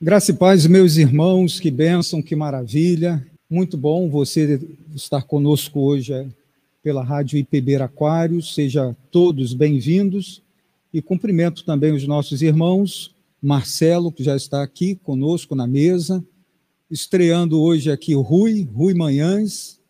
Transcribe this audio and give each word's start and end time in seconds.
Graça 0.00 0.30
e 0.30 0.34
paz, 0.34 0.64
meus 0.64 0.96
irmãos, 0.96 1.58
que 1.58 1.72
bênção, 1.72 2.22
que 2.22 2.36
maravilha. 2.36 3.26
Muito 3.50 3.76
bom 3.76 4.08
você 4.08 4.60
estar 4.94 5.22
conosco 5.22 5.80
hoje 5.80 6.12
é, 6.12 6.24
pela 6.80 7.02
Rádio 7.02 7.36
IPB 7.36 7.74
Aquários. 7.82 8.54
Seja 8.54 8.96
todos 9.10 9.52
bem-vindos. 9.52 10.40
E 10.94 11.02
cumprimento 11.02 11.64
também 11.64 11.90
os 11.90 12.06
nossos 12.06 12.42
irmãos, 12.42 13.12
Marcelo, 13.42 14.12
que 14.12 14.22
já 14.22 14.36
está 14.36 14.62
aqui 14.62 14.94
conosco 14.94 15.56
na 15.56 15.66
mesa, 15.66 16.24
estreando 16.88 17.60
hoje 17.60 17.90
aqui 17.90 18.14
o 18.14 18.20
Rui, 18.20 18.68
Rui 18.72 18.94
Manhães, 18.94 19.80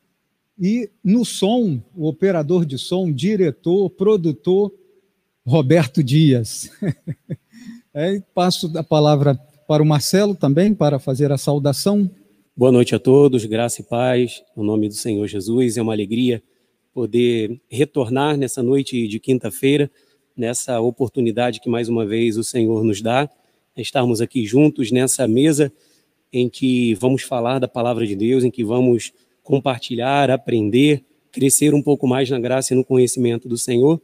e 0.58 0.88
no 1.04 1.22
som, 1.22 1.82
o 1.94 2.08
operador 2.08 2.64
de 2.64 2.78
som, 2.78 3.12
diretor, 3.12 3.90
produtor, 3.90 4.72
Roberto 5.46 6.02
Dias. 6.02 6.70
é, 7.92 8.20
passo 8.34 8.72
a 8.74 8.82
palavra 8.82 9.38
para 9.68 9.82
o 9.82 9.86
Marcelo 9.86 10.34
também, 10.34 10.72
para 10.72 10.98
fazer 10.98 11.30
a 11.30 11.36
saudação. 11.36 12.10
Boa 12.56 12.72
noite 12.72 12.94
a 12.94 12.98
todos, 12.98 13.44
graça 13.44 13.82
e 13.82 13.84
paz, 13.84 14.42
no 14.56 14.64
nome 14.64 14.88
do 14.88 14.94
Senhor 14.94 15.26
Jesus. 15.28 15.76
É 15.76 15.82
uma 15.82 15.92
alegria 15.92 16.42
poder 16.94 17.60
retornar 17.68 18.38
nessa 18.38 18.62
noite 18.62 19.06
de 19.06 19.20
quinta-feira, 19.20 19.90
nessa 20.34 20.80
oportunidade 20.80 21.60
que 21.60 21.68
mais 21.68 21.86
uma 21.86 22.06
vez 22.06 22.38
o 22.38 22.42
Senhor 22.42 22.82
nos 22.82 23.02
dá, 23.02 23.28
estarmos 23.76 24.22
aqui 24.22 24.46
juntos 24.46 24.90
nessa 24.90 25.28
mesa 25.28 25.70
em 26.32 26.48
que 26.48 26.94
vamos 26.94 27.20
falar 27.20 27.58
da 27.58 27.68
palavra 27.68 28.06
de 28.06 28.16
Deus, 28.16 28.44
em 28.44 28.50
que 28.50 28.64
vamos 28.64 29.12
compartilhar, 29.42 30.30
aprender, 30.30 31.04
crescer 31.30 31.74
um 31.74 31.82
pouco 31.82 32.08
mais 32.08 32.30
na 32.30 32.40
graça 32.40 32.72
e 32.72 32.76
no 32.76 32.84
conhecimento 32.86 33.46
do 33.46 33.58
Senhor. 33.58 34.00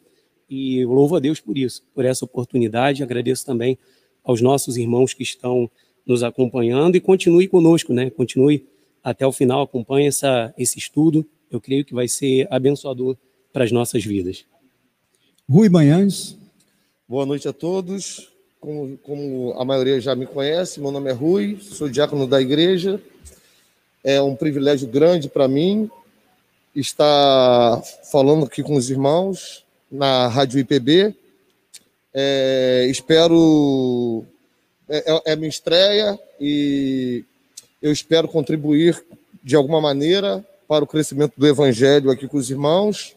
E 0.48 0.84
louvo 0.84 1.16
a 1.16 1.20
Deus 1.20 1.40
por 1.40 1.56
isso, 1.56 1.82
por 1.94 2.04
essa 2.04 2.22
oportunidade. 2.22 3.02
Agradeço 3.02 3.46
também 3.46 3.78
aos 4.24 4.40
nossos 4.40 4.76
irmãos 4.76 5.12
que 5.12 5.22
estão 5.22 5.70
nos 6.06 6.22
acompanhando 6.22 6.96
e 6.96 7.00
continue 7.00 7.46
conosco, 7.46 7.92
né? 7.92 8.10
Continue 8.10 8.66
até 9.02 9.26
o 9.26 9.32
final, 9.32 9.62
acompanhe 9.62 10.08
essa, 10.08 10.52
esse 10.56 10.78
estudo. 10.78 11.26
Eu 11.50 11.60
creio 11.60 11.84
que 11.84 11.94
vai 11.94 12.08
ser 12.08 12.48
abençoador 12.50 13.16
para 13.52 13.64
as 13.64 13.70
nossas 13.70 14.04
vidas. 14.04 14.44
Rui 15.48 15.68
Manhães. 15.68 16.36
Boa 17.06 17.26
noite 17.26 17.46
a 17.46 17.52
todos. 17.52 18.32
Como, 18.58 18.96
como, 18.98 19.54
a 19.58 19.64
maioria 19.64 20.00
já 20.00 20.14
me 20.14 20.24
conhece, 20.24 20.80
meu 20.80 20.90
nome 20.90 21.10
é 21.10 21.12
Rui, 21.12 21.58
sou 21.60 21.86
diácono 21.86 22.26
da 22.26 22.40
igreja. 22.40 22.98
É 24.02 24.22
um 24.22 24.34
privilégio 24.34 24.88
grande 24.88 25.28
para 25.28 25.46
mim 25.46 25.90
estar 26.74 27.82
falando 28.10 28.46
aqui 28.46 28.62
com 28.62 28.74
os 28.74 28.88
irmãos 28.88 29.64
na 29.90 30.28
Rádio 30.28 30.58
IPB. 30.58 31.14
É, 32.14 32.86
espero. 32.88 34.24
É, 34.88 35.12
é, 35.12 35.32
é 35.32 35.36
minha 35.36 35.48
estreia 35.48 36.18
e 36.40 37.24
eu 37.82 37.90
espero 37.90 38.28
contribuir 38.28 39.04
de 39.42 39.56
alguma 39.56 39.80
maneira 39.80 40.44
para 40.68 40.84
o 40.84 40.86
crescimento 40.86 41.32
do 41.36 41.46
evangelho 41.46 42.10
aqui 42.10 42.28
com 42.28 42.36
os 42.36 42.50
irmãos. 42.50 43.16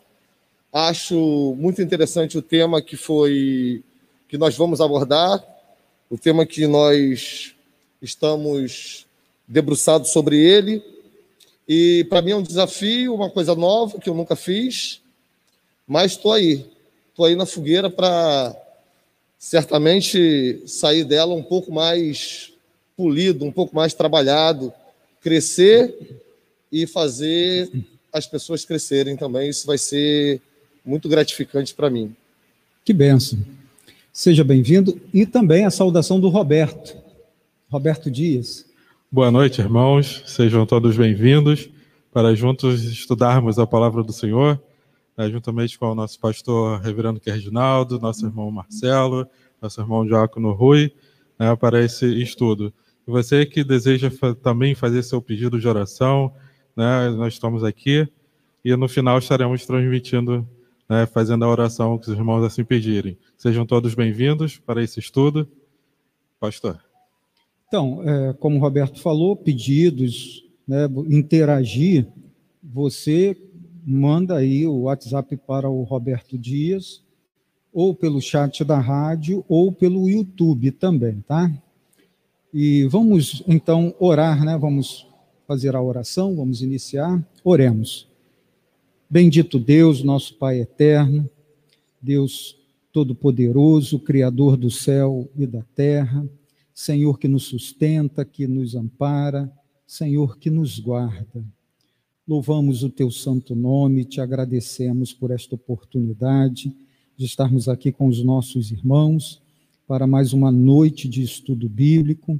Acho 0.73 1.55
muito 1.57 1.81
interessante 1.81 2.37
o 2.37 2.41
tema 2.41 2.81
que 2.81 2.97
foi 2.97 3.83
que 4.27 4.37
nós 4.37 4.57
vamos 4.57 4.81
abordar, 4.81 5.41
o 6.09 6.17
tema 6.17 6.45
que 6.45 6.67
nós 6.67 7.55
estamos 8.01 9.05
debruçados 9.47 10.11
sobre 10.11 10.37
ele. 10.37 10.83
E 11.67 12.05
para 12.09 12.21
mim 12.21 12.31
é 12.31 12.35
um 12.35 12.43
desafio, 12.43 13.13
uma 13.13 13.29
coisa 13.29 13.55
nova 13.55 13.99
que 13.99 14.09
eu 14.09 14.13
nunca 14.13 14.35
fiz, 14.35 15.01
mas 15.87 16.13
estou 16.13 16.31
aí, 16.31 16.65
estou 17.09 17.25
aí 17.25 17.35
na 17.35 17.45
fogueira 17.45 17.89
para 17.89 18.55
certamente 19.37 20.63
sair 20.65 21.03
dela 21.03 21.33
um 21.33 21.43
pouco 21.43 21.71
mais 21.71 22.51
polido, 22.95 23.45
um 23.45 23.51
pouco 23.51 23.75
mais 23.75 23.93
trabalhado, 23.93 24.73
crescer 25.21 25.93
e 26.71 26.87
fazer 26.87 27.69
as 28.11 28.25
pessoas 28.25 28.65
crescerem 28.65 29.15
também. 29.15 29.49
Isso 29.49 29.67
vai 29.67 29.77
ser 29.77 30.41
muito 30.83 31.07
gratificante 31.07 31.73
para 31.73 31.89
mim. 31.89 32.15
Que 32.83 32.93
benção. 32.93 33.37
Seja 34.11 34.43
bem-vindo. 34.43 34.99
E 35.13 35.25
também 35.25 35.65
a 35.65 35.69
saudação 35.69 36.19
do 36.19 36.29
Roberto. 36.29 36.97
Roberto 37.69 38.09
Dias. 38.09 38.65
Boa 39.11 39.29
noite, 39.29 39.61
irmãos. 39.61 40.23
Sejam 40.25 40.65
todos 40.65 40.97
bem-vindos 40.97 41.69
para 42.11 42.33
juntos 42.33 42.83
estudarmos 42.83 43.59
a 43.59 43.67
palavra 43.67 44.01
do 44.01 44.11
Senhor 44.11 44.59
né, 45.17 45.29
juntamente 45.29 45.79
com 45.79 45.91
o 45.91 45.95
nosso 45.95 46.19
pastor 46.19 46.79
Reverendo 46.79 47.19
Reginaldo, 47.25 47.99
nosso 47.99 48.25
irmão 48.25 48.51
Marcelo, 48.51 49.27
nosso 49.61 49.81
irmão 49.81 50.05
Diácono 50.05 50.51
Rui, 50.53 50.93
né, 51.39 51.55
para 51.55 51.83
esse 51.83 52.05
estudo. 52.21 52.71
E 53.07 53.09
você 53.09 53.45
que 53.45 53.63
deseja 53.63 54.11
fa 54.11 54.35
também 54.35 54.75
fazer 54.75 55.01
seu 55.01 55.21
pedido 55.21 55.59
de 55.59 55.67
oração, 55.67 56.31
né, 56.75 57.09
nós 57.09 57.33
estamos 57.33 57.63
aqui 57.63 58.07
e 58.63 58.75
no 58.75 58.87
final 58.87 59.17
estaremos 59.17 59.65
transmitindo, 59.65 60.47
né, 60.87 61.07
fazendo 61.07 61.43
a 61.45 61.49
oração 61.49 61.97
que 61.97 62.11
os 62.11 62.17
irmãos 62.17 62.43
assim 62.43 62.63
pedirem. 62.63 63.17
Sejam 63.37 63.65
todos 63.65 63.95
bem-vindos 63.95 64.59
para 64.59 64.83
esse 64.83 64.99
estudo. 64.99 65.47
Pastor. 66.39 66.79
Então, 67.67 68.01
é, 68.07 68.33
como 68.33 68.57
o 68.57 68.59
Roberto 68.59 69.01
falou, 69.01 69.35
pedidos, 69.35 70.45
né, 70.67 70.87
interagir, 71.09 72.07
você 72.61 73.35
manda 73.89 74.35
aí 74.35 74.67
o 74.67 74.81
WhatsApp 74.81 75.37
para 75.37 75.69
o 75.69 75.83
Roberto 75.83 76.37
Dias, 76.37 77.01
ou 77.73 77.95
pelo 77.95 78.21
chat 78.21 78.65
da 78.65 78.77
rádio, 78.79 79.45
ou 79.47 79.71
pelo 79.71 80.09
YouTube 80.09 80.71
também, 80.71 81.23
tá? 81.25 81.49
E 82.53 82.83
vamos 82.85 83.43
então 83.47 83.95
orar, 83.97 84.43
né? 84.43 84.57
Vamos 84.57 85.07
fazer 85.47 85.73
a 85.73 85.81
oração, 85.81 86.35
vamos 86.35 86.61
iniciar. 86.61 87.25
Oremos. 87.45 88.09
Bendito 89.09 89.57
Deus, 89.57 90.03
nosso 90.03 90.35
Pai 90.35 90.59
eterno, 90.59 91.29
Deus 92.01 92.57
Todo-Poderoso, 92.91 93.99
Criador 93.99 94.57
do 94.57 94.69
céu 94.69 95.29
e 95.37 95.47
da 95.47 95.63
terra, 95.73 96.27
Senhor 96.73 97.17
que 97.17 97.27
nos 97.29 97.43
sustenta, 97.43 98.25
que 98.25 98.47
nos 98.47 98.75
ampara, 98.75 99.49
Senhor 99.85 100.37
que 100.37 100.49
nos 100.49 100.77
guarda. 100.77 101.45
Louvamos 102.27 102.83
o 102.83 102.89
teu 102.89 103.09
santo 103.09 103.55
nome, 103.55 104.03
te 104.03 104.19
agradecemos 104.19 105.13
por 105.13 105.31
esta 105.31 105.55
oportunidade 105.55 106.75
de 107.15 107.25
estarmos 107.25 107.69
aqui 107.69 107.89
com 107.89 108.07
os 108.07 108.21
nossos 108.21 108.69
irmãos 108.69 109.41
para 109.87 110.05
mais 110.05 110.33
uma 110.33 110.51
noite 110.51 111.07
de 111.07 111.23
estudo 111.23 111.69
bíblico 111.69 112.37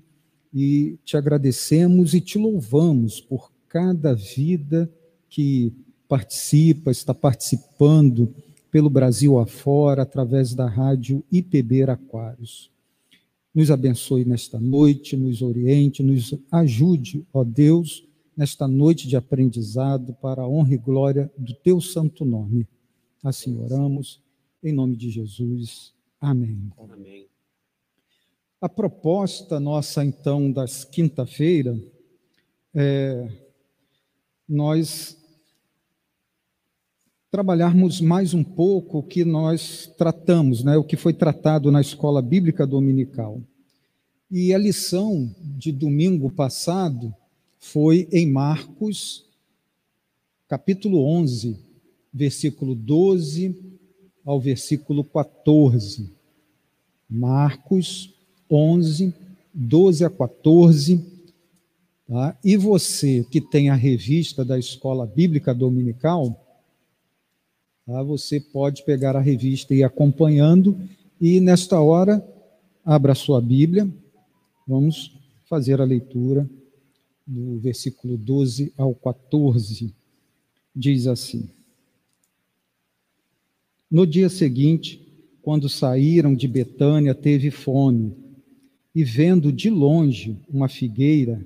e 0.54 0.98
te 1.06 1.16
agradecemos 1.16 2.14
e 2.14 2.20
te 2.20 2.38
louvamos 2.38 3.22
por 3.22 3.50
cada 3.70 4.14
vida 4.14 4.92
que 5.30 5.72
participa, 6.06 6.92
está 6.92 7.14
participando 7.14 8.36
pelo 8.70 8.90
Brasil 8.90 9.40
afora, 9.40 10.02
através 10.02 10.54
da 10.54 10.68
rádio 10.68 11.24
IPB 11.32 11.84
Aquários. 11.84 12.70
Nos 13.56 13.72
abençoe 13.72 14.26
nesta 14.26 14.60
noite, 14.60 15.16
nos 15.16 15.42
oriente, 15.42 16.04
nos 16.04 16.36
ajude, 16.52 17.26
ó 17.34 17.46
Deus, 17.46 18.07
nesta 18.38 18.68
noite 18.68 19.08
de 19.08 19.18
aprendizado 19.18 20.14
para 20.22 20.44
a 20.44 20.48
honra 20.48 20.76
e 20.76 20.78
glória 20.78 21.32
do 21.36 21.56
teu 21.56 21.82
santo 21.82 22.24
nome. 22.24 22.68
Assim 23.24 23.60
oramos, 23.60 24.22
em 24.64 24.72
nome 24.72 24.96
de 24.96 25.10
Jesus. 25.10 25.92
Amém. 26.22 26.72
Amém. 26.78 27.28
A 28.62 28.70
proposta 28.70 29.60
nossa, 29.60 30.06
então, 30.06 30.52
das 30.52 30.86
quinta-feira, 30.86 31.76
é 32.76 33.28
nós 34.48 35.18
trabalharmos 37.30 38.00
mais 38.00 38.34
um 38.34 38.44
pouco 38.44 39.00
o 39.00 39.04
que 39.04 39.26
nós 39.26 39.94
tratamos, 39.98 40.64
né, 40.64 40.78
o 40.78 40.84
que 40.84 40.96
foi 40.96 41.14
tratado 41.14 41.72
na 41.72 41.82
escola 41.82 42.22
bíblica 42.22 42.66
dominical. 42.66 43.42
E 44.32 44.54
a 44.54 44.58
lição 44.58 45.36
de 45.42 45.72
domingo 45.72 46.32
passado 46.32 47.14
foi 47.60 48.08
em 48.12 48.30
Marcos, 48.30 49.26
capítulo 50.48 51.04
11, 51.04 51.58
versículo 52.14 52.74
12 52.76 53.56
ao 54.26 54.40
versículo 54.40 55.04
14. 55.04 56.12
Marcos 57.10 58.14
11, 58.50 59.14
12 59.54 60.06
a 60.06 60.10
14. 60.10 61.04
Tá? 62.08 62.38
E 62.44 62.56
você 62.58 63.26
que 63.30 63.42
tem 63.42 63.70
a 63.70 63.76
revista 63.76 64.44
da 64.44 64.58
Escola 64.58 65.06
Bíblica 65.06 65.54
Dominical, 65.54 66.38
tá? 67.86 68.04
você 68.04 68.40
pode 68.40 68.84
pegar 68.84 69.16
a 69.16 69.22
revista 69.22 69.74
e 69.74 69.78
ir 69.78 69.84
acompanhando. 69.84 70.78
E 71.20 71.40
nesta 71.40 71.80
hora, 71.80 72.26
abra 72.86 73.16
sua 73.16 73.42
Bíblia, 73.42 73.90
vamos 74.68 75.14
fazer 75.50 75.82
a 75.82 75.86
leitura 75.86 76.48
do 77.28 77.60
versículo 77.60 78.18
12 78.18 78.74
ao 78.78 78.96
14, 78.96 79.94
diz 80.74 81.08
assim: 81.08 81.50
No 83.92 84.08
dia 84.08 84.30
seguinte, 84.30 85.06
quando 85.42 85.68
saíram 85.68 86.34
de 86.34 86.48
Betânia, 86.48 87.14
teve 87.14 87.52
fome. 87.52 88.16
e 88.96 89.04
vendo 89.04 89.52
de 89.52 89.70
longe 89.70 90.40
uma 90.50 90.68
figueira 90.68 91.46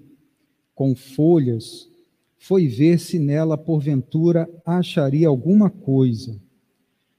com 0.73 0.95
folhas, 0.95 1.89
foi 2.37 2.65
ver 2.65 2.97
se 2.97 3.19
nela 3.19 3.57
porventura 3.57 4.49
acharia 4.65 5.27
alguma 5.27 5.69
coisa. 5.69 6.41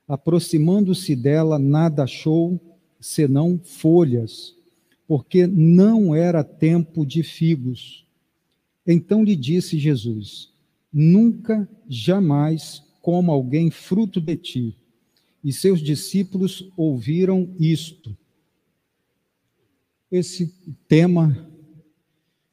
Aproximando-se 0.08 1.14
dela, 1.14 1.58
nada 1.58 2.04
achou 2.04 2.58
senão 2.98 3.60
folhas, 3.62 4.56
porque 5.06 5.46
não 5.46 6.14
era 6.14 6.42
tempo 6.42 7.04
de 7.04 7.22
figos. 7.22 8.06
Então 8.86 9.24
lhe 9.24 9.36
disse 9.36 9.78
Jesus: 9.78 10.52
Nunca, 10.92 11.68
jamais 11.88 12.82
coma 13.00 13.32
alguém 13.32 13.70
fruto 13.70 14.20
de 14.20 14.36
ti. 14.36 14.76
E 15.42 15.52
seus 15.52 15.80
discípulos 15.80 16.70
ouviram 16.76 17.54
isto. 17.58 18.16
Esse 20.10 20.54
tema, 20.86 21.48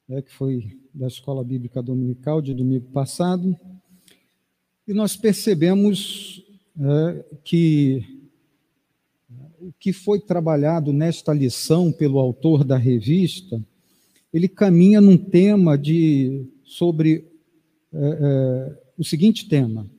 né, 0.07 0.21
que 0.21 0.31
foi 0.31 0.79
da 0.93 1.07
Escola 1.07 1.43
Bíblica 1.43 1.83
Dominical 1.83 2.41
de 2.41 2.53
domingo 2.53 2.89
passado, 2.91 3.55
e 4.87 4.93
nós 4.93 5.15
percebemos 5.15 6.43
é, 6.79 7.25
que 7.43 8.03
o 9.59 9.71
que 9.79 9.93
foi 9.93 10.19
trabalhado 10.19 10.91
nesta 10.91 11.33
lição 11.33 11.91
pelo 11.91 12.17
autor 12.17 12.63
da 12.63 12.77
revista, 12.77 13.63
ele 14.33 14.47
caminha 14.47 15.01
num 15.01 15.17
tema 15.17 15.77
de 15.77 16.45
sobre 16.63 17.27
é, 17.91 17.97
é, 17.97 18.77
o 18.97 19.03
seguinte 19.03 19.47
tema: 19.47 19.89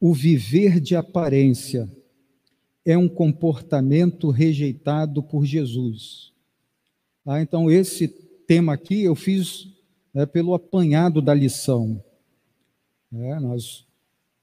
o 0.00 0.12
viver 0.12 0.80
de 0.80 0.94
aparência 0.94 1.88
é 2.84 2.96
um 2.98 3.08
comportamento 3.08 4.30
rejeitado 4.30 5.22
por 5.22 5.44
Jesus. 5.44 6.32
Ah, 7.24 7.40
então, 7.40 7.70
esse 7.70 8.08
tema 8.46 8.74
aqui 8.74 9.02
eu 9.02 9.14
fiz 9.14 9.68
é, 10.12 10.26
pelo 10.26 10.52
apanhado 10.52 11.22
da 11.22 11.32
lição. 11.32 12.02
É, 13.10 13.40
nós 13.40 13.86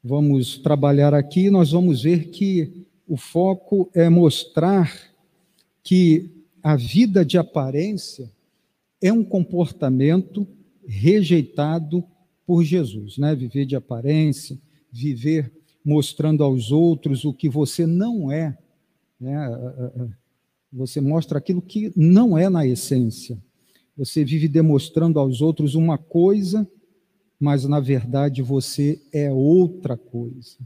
vamos 0.04 0.58
trabalhar 0.58 1.14
aqui, 1.14 1.52
nós 1.52 1.72
vamos 1.72 2.02
ver 2.02 2.30
que 2.30 2.88
o 3.08 3.16
foco 3.16 3.90
é 3.94 4.10
mostrar 4.10 4.92
que 5.84 6.32
a 6.64 6.76
vida 6.76 7.24
de 7.24 7.38
aparência 7.38 8.30
é 9.02 9.12
um 9.12 9.24
comportamento 9.24 10.48
rejeitado 10.86 12.04
por 12.46 12.64
Jesus, 12.64 13.18
né? 13.18 13.36
Viver 13.36 13.66
de 13.66 13.76
aparência, 13.76 14.58
viver 14.92 15.52
mostrando 15.84 16.44
aos 16.44 16.72
outros 16.72 17.26
o 17.26 17.34
que 17.34 17.50
você 17.50 17.88
não 17.88 18.32
é, 18.32 18.58
né? 19.20 20.14
Você 20.72 21.02
mostra 21.02 21.38
aquilo 21.38 21.62
que 21.62 21.92
não 21.96 22.38
é 22.38 22.50
na 22.50 22.66
essência. 22.66 23.38
Você 23.98 24.24
vive 24.24 24.48
demonstrando 24.48 25.20
aos 25.20 25.42
outros 25.42 25.76
uma 25.76 25.98
coisa, 25.98 26.68
mas 27.40 27.66
na 27.66 27.80
verdade 27.80 28.42
você 28.42 29.02
é 29.12 29.32
outra 29.32 29.98
coisa. 29.98 30.58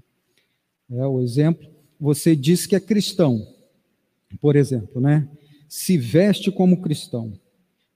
É 0.89 1.05
o 1.05 1.21
exemplo. 1.21 1.67
Você 1.99 2.35
diz 2.35 2.67
que 2.67 2.75
é 2.75 2.79
cristão, 2.79 3.47
por 4.39 4.55
exemplo, 4.55 5.01
né? 5.01 5.27
Se 5.67 5.97
veste 5.97 6.51
como 6.51 6.81
cristão, 6.81 7.33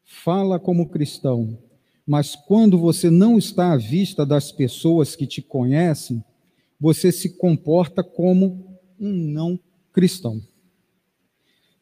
fala 0.10 0.60
como 0.60 0.90
cristão, 0.90 1.56
mas 2.06 2.36
quando 2.36 2.80
você 2.80 3.12
não 3.12 3.38
está 3.38 3.74
à 3.74 3.78
vista 3.78 4.26
das 4.26 4.52
pessoas 4.52 5.16
que 5.16 5.28
te 5.28 5.40
conhecem, 5.40 6.24
você 6.80 7.12
se 7.12 7.38
comporta 7.38 8.04
como 8.04 8.80
um 9.00 9.14
não 9.14 9.60
cristão. 9.94 10.42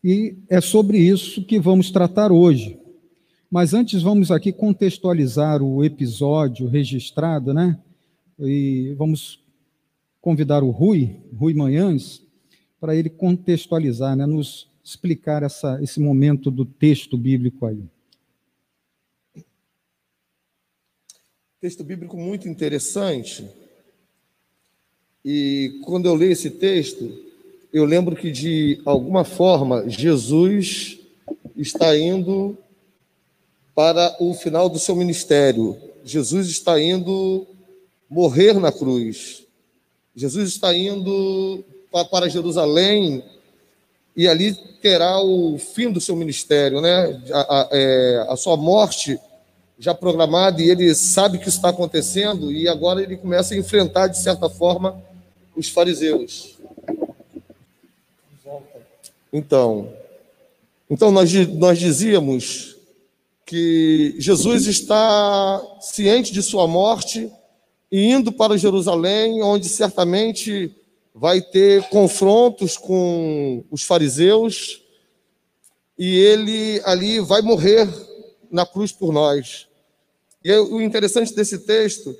E 0.03 0.37
é 0.49 0.59
sobre 0.59 0.97
isso 0.97 1.45
que 1.45 1.57
vamos 1.57 1.89
tratar 1.89 2.29
hoje. 2.29 2.77
Mas 3.49 3.73
antes 3.73 4.01
vamos 4.01 4.29
aqui 4.29 4.51
contextualizar 4.51 5.63
o 5.63 5.81
episódio 5.81 6.67
registrado, 6.67 7.53
né? 7.53 7.79
E 8.37 8.93
vamos 8.97 9.41
convidar 10.19 10.63
o 10.63 10.69
Rui, 10.69 11.15
Rui 11.33 11.53
Manhães, 11.53 12.21
para 12.79 12.93
ele 12.93 13.09
contextualizar, 13.09 14.17
né? 14.17 14.25
Nos 14.25 14.69
explicar 14.83 15.43
essa, 15.43 15.81
esse 15.81 16.01
momento 16.01 16.51
do 16.51 16.65
texto 16.65 17.17
bíblico 17.17 17.65
aí. 17.65 17.83
Texto 21.67 21.83
bíblico 21.83 22.15
muito 22.15 22.47
interessante. 22.47 23.45
E 25.25 25.81
quando 25.83 26.05
eu 26.05 26.15
leio 26.15 26.31
esse 26.31 26.49
texto, 26.49 27.13
eu 27.73 27.83
lembro 27.83 28.15
que, 28.15 28.31
de 28.31 28.81
alguma 28.85 29.25
forma, 29.25 29.83
Jesus 29.85 30.97
está 31.57 31.97
indo 31.97 32.57
para 33.75 34.15
o 34.17 34.33
final 34.33 34.69
do 34.69 34.79
seu 34.79 34.95
ministério. 34.95 35.75
Jesus 36.05 36.47
está 36.47 36.79
indo 36.79 37.45
morrer 38.09 38.53
na 38.53 38.71
cruz. 38.71 39.43
Jesus 40.15 40.47
está 40.47 40.73
indo 40.73 41.65
para 42.09 42.29
Jerusalém 42.29 43.21
e 44.15 44.25
ali 44.25 44.55
terá 44.81 45.19
o 45.19 45.57
fim 45.57 45.91
do 45.91 45.99
seu 45.99 46.15
ministério, 46.15 46.79
né? 46.79 47.21
A, 47.29 47.39
a, 47.41 47.69
é, 47.73 48.25
a 48.29 48.37
sua 48.37 48.55
morte 48.55 49.19
já 49.79 49.93
programada 49.93 50.61
e 50.61 50.69
ele 50.69 50.93
sabe 50.95 51.37
que 51.37 51.49
está 51.49 51.69
acontecendo 51.69 52.51
e 52.51 52.67
agora 52.67 53.01
ele 53.01 53.15
começa 53.15 53.53
a 53.53 53.57
enfrentar 53.57 54.07
de 54.07 54.17
certa 54.17 54.49
forma 54.49 55.01
os 55.55 55.69
fariseus. 55.69 56.57
Então, 59.31 59.93
então 60.89 61.11
nós, 61.11 61.31
nós 61.49 61.77
dizíamos 61.77 62.75
que 63.45 64.15
Jesus 64.17 64.67
está 64.67 65.61
ciente 65.79 66.33
de 66.33 66.41
sua 66.41 66.67
morte 66.67 67.31
e 67.91 68.11
indo 68.11 68.31
para 68.31 68.57
Jerusalém, 68.57 69.41
onde 69.43 69.69
certamente 69.69 70.71
vai 71.13 71.41
ter 71.41 71.83
confrontos 71.89 72.77
com 72.77 73.63
os 73.71 73.83
fariseus 73.83 74.81
e 75.97 76.15
ele 76.15 76.81
ali 76.83 77.19
vai 77.19 77.41
morrer 77.41 77.87
na 78.57 78.65
cruz 78.65 78.91
por 78.91 79.13
nós. 79.13 79.67
E 80.43 80.51
o 80.51 80.81
interessante 80.81 81.33
desse 81.35 81.59
texto 81.59 82.17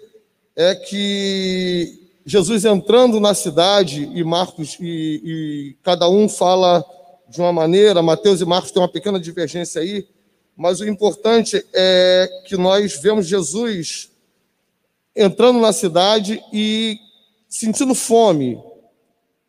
é 0.56 0.76
que 0.76 2.12
Jesus 2.24 2.64
entrando 2.64 3.20
na 3.20 3.34
cidade 3.34 4.04
e 4.14 4.24
Marcos 4.24 4.78
e, 4.80 5.22
e 5.24 5.76
cada 5.82 6.08
um 6.08 6.30
fala 6.30 6.86
de 7.28 7.40
uma 7.42 7.52
maneira, 7.52 8.04
Mateus 8.04 8.40
e 8.40 8.46
Marcos 8.46 8.70
têm 8.70 8.82
uma 8.82 8.88
pequena 8.88 9.20
divergência 9.20 9.82
aí, 9.82 10.08
mas 10.56 10.80
o 10.80 10.88
importante 10.88 11.66
é 11.74 12.30
que 12.46 12.56
nós 12.56 13.00
vemos 13.00 13.26
Jesus 13.26 14.12
entrando 15.16 15.60
na 15.60 15.74
cidade 15.74 16.40
e 16.54 17.00
sentindo 17.50 17.96
fome. 17.96 18.62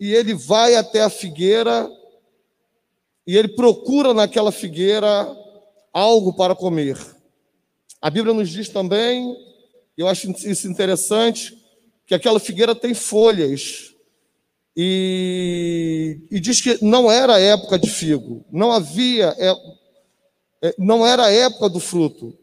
E 0.01 0.15
ele 0.15 0.33
vai 0.33 0.75
até 0.75 1.03
a 1.03 1.11
figueira 1.11 1.91
e 3.27 3.37
ele 3.37 3.49
procura 3.49 4.15
naquela 4.15 4.51
figueira 4.51 5.37
algo 5.93 6.33
para 6.35 6.55
comer. 6.55 6.99
A 8.01 8.11
Bíblia 8.11 8.35
nos 8.35 8.49
diz 8.51 8.69
também, 8.69 9.37
eu 9.97 10.07
acho 10.07 10.31
isso 10.31 10.69
interessante, 10.69 11.57
que 12.07 12.15
aquela 12.15 12.39
figueira 12.39 12.75
tem 12.75 12.95
folhas. 12.95 13.93
E, 14.77 16.21
e 16.31 16.39
diz 16.39 16.61
que 16.61 16.79
não 16.85 17.11
era 17.11 17.41
época 17.41 17.79
de 17.79 17.91
figo, 17.91 18.45
não 18.53 18.71
havia, 18.71 19.35
é, 19.37 19.53
é, 20.63 20.75
não 20.79 21.05
era 21.05 21.25
a 21.25 21.33
época 21.33 21.69
do 21.69 21.81
fruto. 21.81 22.39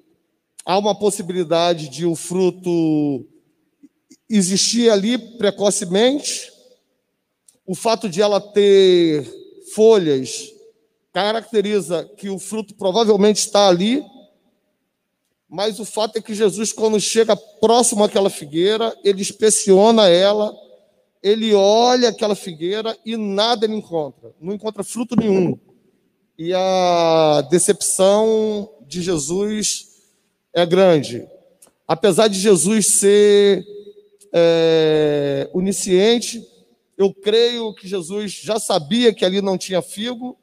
Há 0.65 0.77
uma 0.77 0.97
possibilidade 0.97 1.87
de 1.87 2.05
o 2.05 2.15
fruto 2.15 3.25
existir 4.29 4.89
ali 4.89 5.17
precocemente. 5.37 6.51
O 7.65 7.73
fato 7.73 8.09
de 8.09 8.21
ela 8.21 8.41
ter 8.41 9.23
folhas 9.73 10.51
caracteriza 11.15 12.03
que 12.17 12.29
o 12.29 12.37
fruto 12.37 12.75
provavelmente 12.75 13.37
está 13.37 13.69
ali. 13.69 14.03
Mas 15.49 15.79
o 15.79 15.85
fato 15.85 16.17
é 16.17 16.21
que 16.21 16.35
Jesus, 16.35 16.73
quando 16.73 16.99
chega 16.99 17.35
próximo 17.35 18.03
àquela 18.03 18.29
figueira, 18.29 18.95
ele 19.03 19.21
inspeciona 19.21 20.09
ela 20.09 20.53
ele 21.25 21.55
olha 21.55 22.09
aquela 22.09 22.35
figueira 22.35 22.95
e 23.03 23.17
nada 23.17 23.65
ele 23.65 23.73
encontra, 23.73 24.31
não 24.39 24.53
encontra 24.53 24.83
fruto 24.83 25.15
nenhum. 25.15 25.59
E 26.37 26.53
a 26.53 27.41
decepção 27.49 28.69
de 28.85 29.01
Jesus 29.01 29.87
é 30.53 30.63
grande. 30.63 31.27
Apesar 31.87 32.27
de 32.27 32.39
Jesus 32.39 32.85
ser 32.85 33.65
é, 34.31 35.49
onisciente, 35.51 36.47
eu 36.95 37.11
creio 37.11 37.73
que 37.73 37.87
Jesus 37.87 38.31
já 38.31 38.59
sabia 38.59 39.11
que 39.11 39.25
ali 39.25 39.41
não 39.41 39.57
tinha 39.57 39.81
figo. 39.81 40.37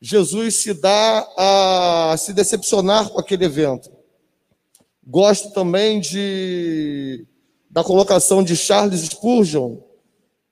Jesus 0.00 0.56
se 0.56 0.74
dá 0.74 1.28
a 1.36 2.16
se 2.16 2.32
decepcionar 2.32 3.08
com 3.10 3.18
aquele 3.18 3.44
evento. 3.44 3.90
Gosto 5.06 5.50
também 5.50 6.00
de 6.00 7.26
da 7.70 7.84
colocação 7.84 8.42
de 8.42 8.56
Charles 8.56 9.02
Spurgeon, 9.02 9.76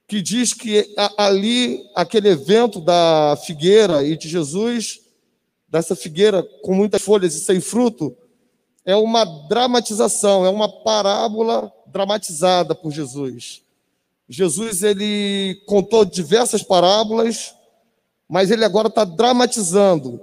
que 0.07 0.21
diz 0.21 0.53
que 0.53 0.95
ali, 1.17 1.83
aquele 1.95 2.29
evento 2.29 2.81
da 2.81 3.37
figueira 3.45 4.05
e 4.05 4.17
de 4.17 4.29
Jesus, 4.29 5.01
dessa 5.69 5.97
figueira 5.97 6.43
com 6.63 6.75
muitas 6.75 7.03
folhas 7.03 7.35
e 7.35 7.41
sem 7.41 7.61
fruto, 7.61 8.17
é 8.85 8.95
uma 8.95 9.25
dramatização, 9.25 10.47
é 10.47 10.49
uma 10.51 10.69
parábola 10.69 11.73
dramatizada 11.87 12.75
por 12.75 12.93
Jesus. 12.93 13.63
Jesus 14.29 14.83
ele 14.83 15.61
contou 15.67 16.05
diversas 16.05 16.63
parábolas, 16.63 17.56
mas 18.29 18.51
ele 18.51 18.65
agora 18.65 18.89
está 18.89 19.05
dramatizando. 19.05 20.21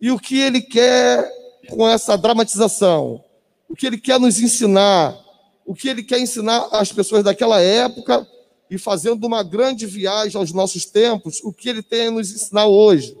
E 0.00 0.10
o 0.10 0.18
que 0.18 0.40
ele 0.40 0.60
quer 0.60 1.30
com 1.68 1.88
essa 1.88 2.16
dramatização? 2.16 3.24
O 3.68 3.74
que 3.74 3.86
ele 3.86 3.98
quer 3.98 4.18
nos 4.18 4.40
ensinar? 4.40 5.18
O 5.66 5.74
que 5.74 5.88
ele 5.88 6.02
quer 6.02 6.18
ensinar 6.18 6.68
às 6.72 6.92
pessoas 6.92 7.22
daquela 7.22 7.60
época 7.60 8.26
e 8.70 8.78
fazendo 8.78 9.26
uma 9.26 9.42
grande 9.42 9.86
viagem 9.86 10.38
aos 10.38 10.52
nossos 10.52 10.86
tempos, 10.86 11.40
o 11.42 11.52
que 11.52 11.68
ele 11.68 11.82
tem 11.82 12.08
a 12.08 12.10
nos 12.10 12.30
ensinar 12.30 12.66
hoje? 12.66 13.16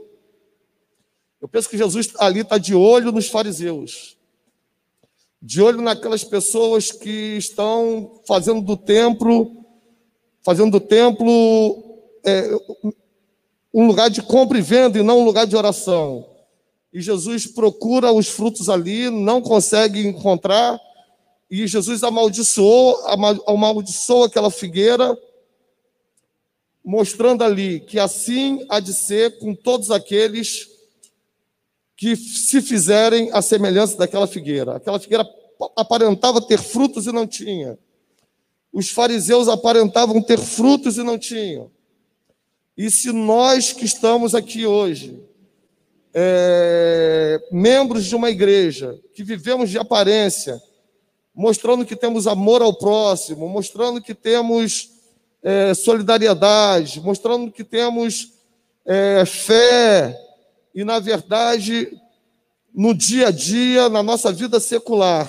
Eu 1.40 1.48
penso 1.48 1.68
que 1.68 1.78
Jesus 1.78 2.10
ali 2.18 2.40
está 2.40 2.58
de 2.58 2.74
olho 2.74 3.12
nos 3.12 3.28
fariseus 3.28 4.18
de 5.40 5.62
olho 5.62 5.80
naquelas 5.80 6.24
pessoas 6.24 6.90
que 6.90 7.36
estão 7.36 8.20
fazendo 8.26 8.60
do 8.60 8.76
templo, 8.76 9.64
fazendo 10.42 10.72
do 10.72 10.80
templo 10.80 12.00
é, 12.24 12.50
um 13.78 13.86
lugar 13.86 14.10
de 14.10 14.20
compra 14.20 14.58
e 14.58 14.60
venda 14.60 14.98
e 14.98 15.04
não 15.04 15.20
um 15.20 15.24
lugar 15.24 15.46
de 15.46 15.54
oração. 15.54 16.28
E 16.92 17.00
Jesus 17.00 17.46
procura 17.46 18.10
os 18.10 18.26
frutos 18.26 18.68
ali, 18.68 19.08
não 19.08 19.40
consegue 19.40 20.04
encontrar, 20.04 20.80
e 21.48 21.64
Jesus 21.64 22.02
amaldiçoou, 22.02 22.98
amaldiçoou 23.46 24.24
aquela 24.24 24.50
figueira, 24.50 25.16
mostrando 26.84 27.44
ali 27.44 27.78
que 27.78 28.00
assim 28.00 28.66
há 28.68 28.80
de 28.80 28.92
ser 28.92 29.38
com 29.38 29.54
todos 29.54 29.92
aqueles 29.92 30.68
que 31.96 32.16
se 32.16 32.60
fizerem 32.60 33.30
a 33.32 33.40
semelhança 33.40 33.96
daquela 33.96 34.26
figueira. 34.26 34.74
Aquela 34.74 34.98
figueira 34.98 35.24
aparentava 35.76 36.40
ter 36.40 36.58
frutos 36.58 37.06
e 37.06 37.12
não 37.12 37.28
tinha. 37.28 37.78
Os 38.72 38.90
fariseus 38.90 39.46
aparentavam 39.46 40.20
ter 40.20 40.40
frutos 40.40 40.98
e 40.98 41.04
não 41.04 41.16
tinham. 41.16 41.70
E 42.78 42.92
se 42.92 43.10
nós 43.10 43.72
que 43.72 43.84
estamos 43.84 44.36
aqui 44.36 44.64
hoje, 44.64 45.20
é, 46.14 47.44
membros 47.50 48.04
de 48.04 48.14
uma 48.14 48.30
igreja, 48.30 48.96
que 49.12 49.24
vivemos 49.24 49.68
de 49.68 49.76
aparência, 49.76 50.62
mostrando 51.34 51.84
que 51.84 51.96
temos 51.96 52.28
amor 52.28 52.62
ao 52.62 52.72
próximo, 52.72 53.48
mostrando 53.48 54.00
que 54.00 54.14
temos 54.14 54.92
é, 55.42 55.74
solidariedade, 55.74 57.00
mostrando 57.00 57.50
que 57.50 57.64
temos 57.64 58.34
é, 58.86 59.24
fé, 59.26 60.16
e, 60.72 60.84
na 60.84 61.00
verdade, 61.00 62.00
no 62.72 62.94
dia 62.94 63.26
a 63.26 63.30
dia, 63.32 63.88
na 63.88 64.04
nossa 64.04 64.30
vida 64.30 64.60
secular, 64.60 65.28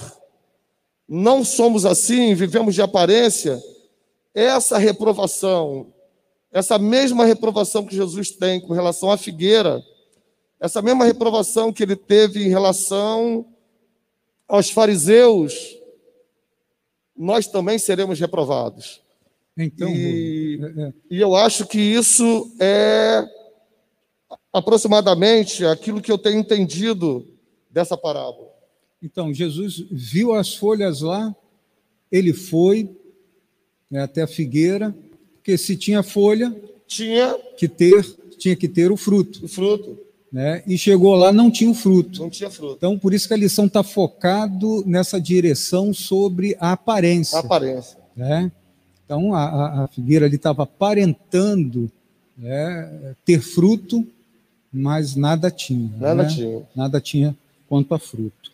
não 1.07 1.43
somos 1.43 1.83
assim, 1.83 2.35
vivemos 2.35 2.75
de 2.75 2.83
aparência, 2.83 3.59
essa 4.35 4.77
reprovação, 4.77 5.91
essa 6.51 6.79
mesma 6.79 7.25
reprovação 7.25 7.85
que 7.85 7.95
Jesus 7.95 8.31
tem 8.31 8.59
com 8.59 8.73
relação 8.73 9.11
à 9.11 9.17
figueira, 9.17 9.83
essa 10.59 10.81
mesma 10.81 11.05
reprovação 11.05 11.71
que 11.71 11.83
ele 11.83 11.95
teve 11.95 12.43
em 12.43 12.49
relação 12.49 13.45
aos 14.47 14.69
fariseus, 14.69 15.77
nós 17.15 17.47
também 17.47 17.77
seremos 17.77 18.19
reprovados. 18.19 19.01
Então, 19.55 19.89
e, 19.89 20.59
é, 20.61 20.81
é. 20.83 20.93
e 21.11 21.19
eu 21.19 21.35
acho 21.35 21.67
que 21.67 21.79
isso 21.79 22.51
é 22.59 23.27
aproximadamente 24.51 25.65
aquilo 25.65 26.01
que 26.01 26.11
eu 26.11 26.17
tenho 26.17 26.39
entendido 26.39 27.27
dessa 27.69 27.97
parábola. 27.97 28.49
Então, 29.01 29.33
Jesus 29.33 29.85
viu 29.91 30.33
as 30.33 30.55
folhas 30.55 31.01
lá, 31.01 31.33
ele 32.11 32.33
foi 32.33 32.89
né, 33.89 34.01
até 34.01 34.23
a 34.23 34.27
figueira, 34.27 34.95
porque 35.49 35.57
se 35.57 35.75
tinha 35.75 36.03
folha, 36.03 36.55
tinha 36.85 37.35
que 37.57 37.67
ter, 37.67 38.05
tinha 38.37 38.55
que 38.55 38.67
ter 38.67 38.91
o 38.91 38.97
fruto. 38.97 39.45
O 39.45 39.47
fruto. 39.47 39.97
Né? 40.31 40.61
E 40.67 40.77
chegou 40.77 41.15
lá, 41.15 41.31
não 41.33 41.49
tinha 41.49 41.71
o 41.71 41.73
fruto. 41.73 42.21
Não 42.21 42.29
tinha 42.29 42.51
fruto. 42.51 42.75
Então, 42.77 42.99
por 42.99 43.15
isso 43.15 43.27
que 43.27 43.33
a 43.33 43.37
lição 43.37 43.65
está 43.65 43.81
focado 43.81 44.83
nessa 44.85 45.19
direção 45.19 45.91
sobre 45.91 46.55
a 46.59 46.73
aparência. 46.73 47.37
A 47.37 47.41
aparência. 47.41 47.97
Né? 48.15 48.51
Então, 49.03 49.33
a, 49.33 49.85
a 49.85 49.87
figueira 49.87 50.27
ali 50.27 50.35
estava 50.35 50.63
aparentando 50.63 51.91
né, 52.37 53.15
ter 53.25 53.41
fruto, 53.41 54.05
mas 54.71 55.15
nada 55.15 55.49
tinha. 55.49 55.89
Nada 55.97 56.23
né? 56.23 56.29
tinha. 56.29 56.61
Nada 56.75 57.01
tinha 57.01 57.35
quanto 57.67 57.95
a 57.95 57.97
fruto. 57.97 58.51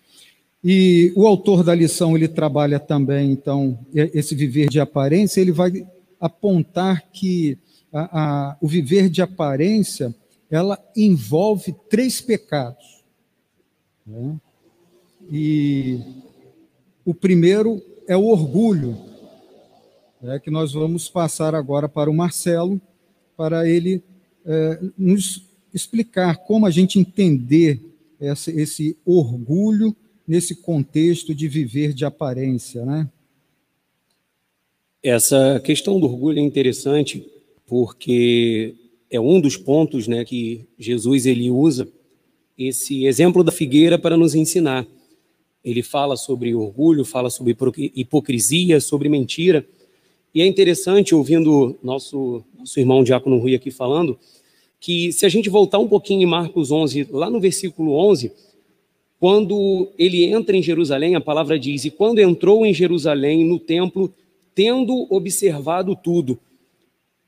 E 0.64 1.12
o 1.14 1.28
autor 1.28 1.62
da 1.62 1.76
lição, 1.76 2.16
ele 2.16 2.30
trabalha 2.30 2.80
também, 2.80 3.32
então, 3.32 3.78
esse 3.94 4.34
viver 4.34 4.70
de 4.70 4.80
aparência, 4.80 5.42
ele 5.42 5.52
vai 5.52 5.86
apontar 6.20 7.10
que 7.12 7.58
a, 7.92 8.20
a, 8.52 8.58
o 8.62 8.68
viver 8.68 9.10
de 9.10 9.22
aparência, 9.22 10.14
ela 10.50 10.78
envolve 10.96 11.74
três 11.90 12.22
pecados. 12.22 13.04
Né? 14.06 14.38
E 15.32 16.00
o 17.04 17.14
primeiro 17.14 17.82
é 18.08 18.16
o 18.16 18.26
orgulho, 18.26 18.98
né, 20.22 20.40
que 20.40 20.52
nós 20.52 20.74
vamos 20.74 21.10
passar 21.10 21.56
agora 21.56 21.88
para 21.90 22.10
o 22.10 22.14
Marcelo, 22.14 22.80
para 23.36 23.68
ele 23.68 24.04
é, 24.46 24.80
nos 24.98 25.44
explicar 25.74 26.38
como 26.38 26.66
a 26.66 26.72
gente 26.72 27.00
entender 27.00 27.82
esse, 28.20 28.52
esse 28.52 28.98
orgulho 29.06 29.96
nesse 30.28 30.56
contexto 30.56 31.34
de 31.36 31.48
viver 31.48 31.94
de 31.94 32.06
aparência, 32.06 32.86
né? 32.86 33.10
Essa 35.08 35.62
questão 35.64 36.00
do 36.00 36.08
orgulho 36.08 36.40
é 36.40 36.42
interessante 36.42 37.24
porque 37.68 38.74
é 39.08 39.20
um 39.20 39.40
dos 39.40 39.56
pontos, 39.56 40.08
né, 40.08 40.26
que 40.26 40.66
Jesus 40.80 41.28
ele 41.28 41.52
usa 41.52 41.88
esse 42.58 43.06
exemplo 43.06 43.44
da 43.44 43.52
figueira 43.52 44.00
para 44.00 44.18
nos 44.18 44.34
ensinar. 44.34 44.88
Ele 45.64 45.84
fala 45.84 46.16
sobre 46.16 46.56
orgulho, 46.56 47.06
fala 47.06 47.30
sobre 47.30 47.56
hipocrisia, 47.94 48.82
sobre 48.82 49.08
mentira. 49.08 49.64
E 50.34 50.42
é 50.42 50.48
interessante 50.48 51.14
ouvindo 51.14 51.78
nosso 51.84 52.44
nosso 52.58 52.80
irmão 52.80 53.04
Diácono 53.04 53.38
Rui 53.38 53.54
aqui 53.54 53.70
falando, 53.70 54.18
que 54.80 55.12
se 55.12 55.24
a 55.24 55.30
gente 55.30 55.50
voltar 55.50 55.78
um 55.78 55.88
pouquinho 55.88 56.24
em 56.24 56.26
Marcos 56.26 56.72
11, 56.72 57.10
lá 57.12 57.30
no 57.30 57.40
versículo 57.40 57.94
11, 57.94 58.32
quando 59.20 59.88
ele 60.00 60.24
entra 60.24 60.58
em 60.58 60.64
Jerusalém, 60.64 61.14
a 61.14 61.22
palavra 61.22 61.60
diz: 61.60 61.86
E 61.86 61.92
quando 61.92 62.18
entrou 62.18 62.66
em 62.66 62.74
Jerusalém, 62.74 63.46
no 63.46 63.60
templo, 63.60 64.12
tendo 64.56 65.06
observado 65.14 65.96
tudo. 65.96 66.40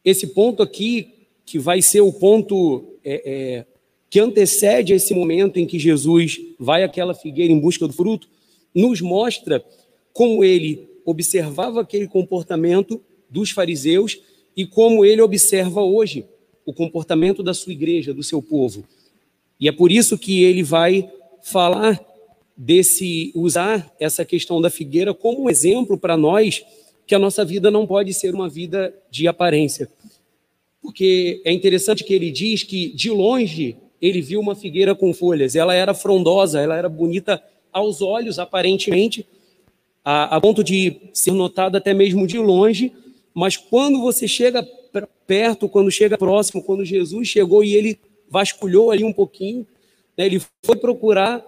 Esse 0.03 0.27
ponto 0.27 0.63
aqui, 0.63 1.13
que 1.45 1.59
vai 1.59 1.81
ser 1.81 2.01
o 2.01 2.13
ponto 2.13 2.97
é, 3.03 3.21
é, 3.25 3.65
que 4.09 4.19
antecede 4.19 4.93
esse 4.93 5.13
momento 5.13 5.57
em 5.59 5.67
que 5.67 5.77
Jesus 5.77 6.39
vai 6.57 6.83
àquela 6.83 7.13
figueira 7.13 7.51
em 7.51 7.59
busca 7.59 7.85
do 7.85 7.93
fruto, 7.93 8.29
nos 8.73 9.01
mostra 9.01 9.63
como 10.13 10.43
ele 10.43 10.87
observava 11.05 11.81
aquele 11.81 12.07
comportamento 12.07 13.01
dos 13.29 13.51
fariseus 13.51 14.19
e 14.55 14.65
como 14.65 15.05
ele 15.05 15.21
observa 15.21 15.81
hoje 15.81 16.25
o 16.65 16.73
comportamento 16.73 17.43
da 17.43 17.53
sua 17.53 17.73
igreja, 17.73 18.13
do 18.13 18.23
seu 18.23 18.41
povo. 18.41 18.83
E 19.59 19.67
é 19.67 19.71
por 19.71 19.91
isso 19.91 20.17
que 20.17 20.43
ele 20.43 20.63
vai 20.63 21.09
falar 21.41 22.03
desse 22.55 23.31
usar 23.35 23.93
essa 23.99 24.25
questão 24.25 24.59
da 24.59 24.69
figueira 24.69 25.13
como 25.13 25.43
um 25.43 25.49
exemplo 25.49 25.97
para 25.97 26.17
nós 26.17 26.63
que 27.07 27.15
a 27.15 27.19
nossa 27.19 27.43
vida 27.45 27.71
não 27.71 27.87
pode 27.87 28.13
ser 28.13 28.35
uma 28.35 28.49
vida 28.49 28.93
de 29.09 29.27
aparência. 29.27 29.89
Porque 30.81 31.41
é 31.45 31.51
interessante 31.51 32.03
que 32.03 32.13
ele 32.13 32.29
diz 32.29 32.63
que 32.63 32.93
de 32.93 33.09
longe 33.09 33.77
ele 34.01 34.21
viu 34.21 34.39
uma 34.39 34.55
figueira 34.55 34.93
com 34.93 35.13
folhas, 35.13 35.55
ela 35.55 35.73
era 35.73 35.93
frondosa, 35.93 36.59
ela 36.59 36.77
era 36.77 36.87
bonita 36.87 37.41
aos 37.71 38.01
olhos, 38.01 38.37
aparentemente, 38.37 39.25
a, 40.03 40.35
a 40.35 40.41
ponto 40.41 40.63
de 40.63 40.97
ser 41.13 41.31
notada 41.31 41.77
até 41.77 41.93
mesmo 41.93 42.27
de 42.27 42.37
longe, 42.37 42.91
mas 43.33 43.57
quando 43.57 44.01
você 44.01 44.27
chega 44.27 44.63
perto, 45.25 45.67
quando 45.67 45.91
chega 45.91 46.17
próximo, 46.17 46.63
quando 46.63 46.85
Jesus 46.85 47.27
chegou 47.27 47.63
e 47.63 47.75
ele 47.75 47.99
vasculhou 48.29 48.91
ali 48.91 49.03
um 49.03 49.13
pouquinho, 49.13 49.65
né, 50.17 50.25
ele 50.25 50.41
foi 50.63 50.75
procurar 50.75 51.43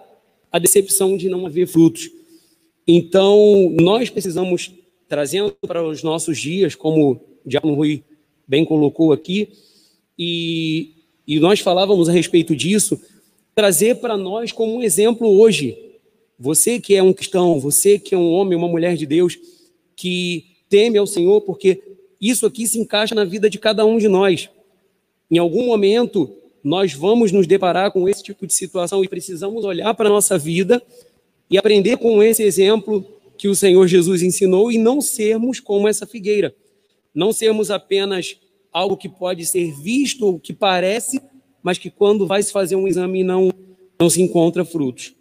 a 0.52 0.58
decepção 0.58 1.16
de 1.16 1.28
não 1.28 1.46
haver 1.46 1.66
frutos. 1.66 2.10
Então, 2.86 3.70
nós 3.80 4.10
precisamos, 4.10 4.72
trazendo 5.10 5.50
para 5.66 5.84
os 5.84 6.04
nossos 6.04 6.38
dias, 6.38 6.76
como 6.76 7.10
o 7.10 7.20
Diácono 7.44 7.74
Rui 7.74 8.04
bem 8.46 8.64
colocou 8.64 9.12
aqui, 9.12 9.48
e, 10.16 10.92
e 11.26 11.40
nós 11.40 11.58
falávamos 11.58 12.08
a 12.08 12.12
respeito 12.12 12.54
disso, 12.54 12.98
trazer 13.52 13.96
para 13.96 14.16
nós 14.16 14.52
como 14.52 14.76
um 14.76 14.82
exemplo 14.82 15.26
hoje. 15.28 15.76
Você 16.38 16.78
que 16.78 16.94
é 16.94 17.02
um 17.02 17.12
cristão, 17.12 17.58
você 17.58 17.98
que 17.98 18.14
é 18.14 18.18
um 18.18 18.30
homem, 18.30 18.56
uma 18.56 18.68
mulher 18.68 18.96
de 18.96 19.04
Deus, 19.04 19.36
que 19.96 20.44
teme 20.68 20.96
ao 20.96 21.08
Senhor, 21.08 21.40
porque 21.40 21.82
isso 22.20 22.46
aqui 22.46 22.64
se 22.64 22.78
encaixa 22.78 23.12
na 23.12 23.24
vida 23.24 23.50
de 23.50 23.58
cada 23.58 23.84
um 23.84 23.98
de 23.98 24.06
nós. 24.06 24.48
Em 25.28 25.38
algum 25.38 25.66
momento, 25.66 26.30
nós 26.62 26.94
vamos 26.94 27.32
nos 27.32 27.48
deparar 27.48 27.90
com 27.90 28.08
esse 28.08 28.22
tipo 28.22 28.46
de 28.46 28.54
situação 28.54 29.02
e 29.02 29.08
precisamos 29.08 29.64
olhar 29.64 29.92
para 29.92 30.08
a 30.08 30.12
nossa 30.12 30.38
vida 30.38 30.80
e 31.50 31.58
aprender 31.58 31.96
com 31.96 32.22
esse 32.22 32.44
exemplo 32.44 33.04
que 33.40 33.48
o 33.48 33.54
Senhor 33.54 33.86
Jesus 33.88 34.20
ensinou 34.20 34.70
e 34.70 34.76
não 34.76 35.00
sermos 35.00 35.60
como 35.60 35.88
essa 35.88 36.06
figueira. 36.06 36.54
Não 37.14 37.32
sermos 37.32 37.70
apenas 37.70 38.36
algo 38.70 38.98
que 38.98 39.08
pode 39.08 39.46
ser 39.46 39.72
visto 39.80 40.26
ou 40.26 40.38
que 40.38 40.52
parece, 40.52 41.18
mas 41.62 41.78
que 41.78 41.90
quando 41.90 42.26
vai 42.26 42.42
se 42.42 42.52
fazer 42.52 42.76
um 42.76 42.86
exame 42.86 43.24
não, 43.24 43.50
não 43.98 44.10
se 44.10 44.20
encontra 44.20 44.62
frutos. 44.62 45.14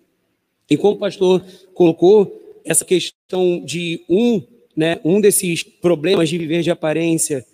E 0.70 0.76
como 0.76 0.96
o 0.96 1.00
pastor 1.00 1.42
colocou, 1.74 2.60
essa 2.66 2.84
questão 2.84 3.64
de 3.64 4.04
um, 4.10 4.44
né, 4.76 5.00
um 5.06 5.22
desses 5.22 5.64
problemas 5.64 6.28
de 6.28 6.38
viver 6.38 6.62
de 6.62 6.70
aparência 6.70 7.46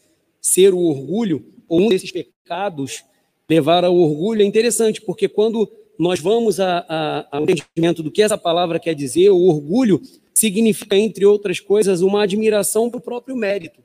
ser 0.41 0.73
o 0.73 0.79
orgulho, 0.79 1.45
ou 1.69 1.81
um 1.81 1.89
desses 1.89 2.11
pecados 2.11 3.03
levar 3.47 3.85
ao 3.85 3.95
orgulho, 3.95 4.41
é 4.41 4.45
interessante, 4.45 4.99
porque 4.99 5.29
quando 5.29 5.71
nós 5.97 6.19
vamos 6.19 6.59
ao 6.59 7.41
entendimento 7.41 8.03
do 8.03 8.11
que 8.11 8.21
essa 8.21 8.37
palavra 8.37 8.79
quer 8.79 8.93
dizer, 8.93 9.29
o 9.29 9.47
orgulho 9.47 10.01
significa, 10.33 10.97
entre 10.97 11.25
outras 11.25 11.59
coisas, 11.59 12.01
uma 12.01 12.23
admiração 12.23 12.89
para 12.89 12.97
o 12.97 13.01
próprio 13.01 13.35
mérito. 13.35 13.81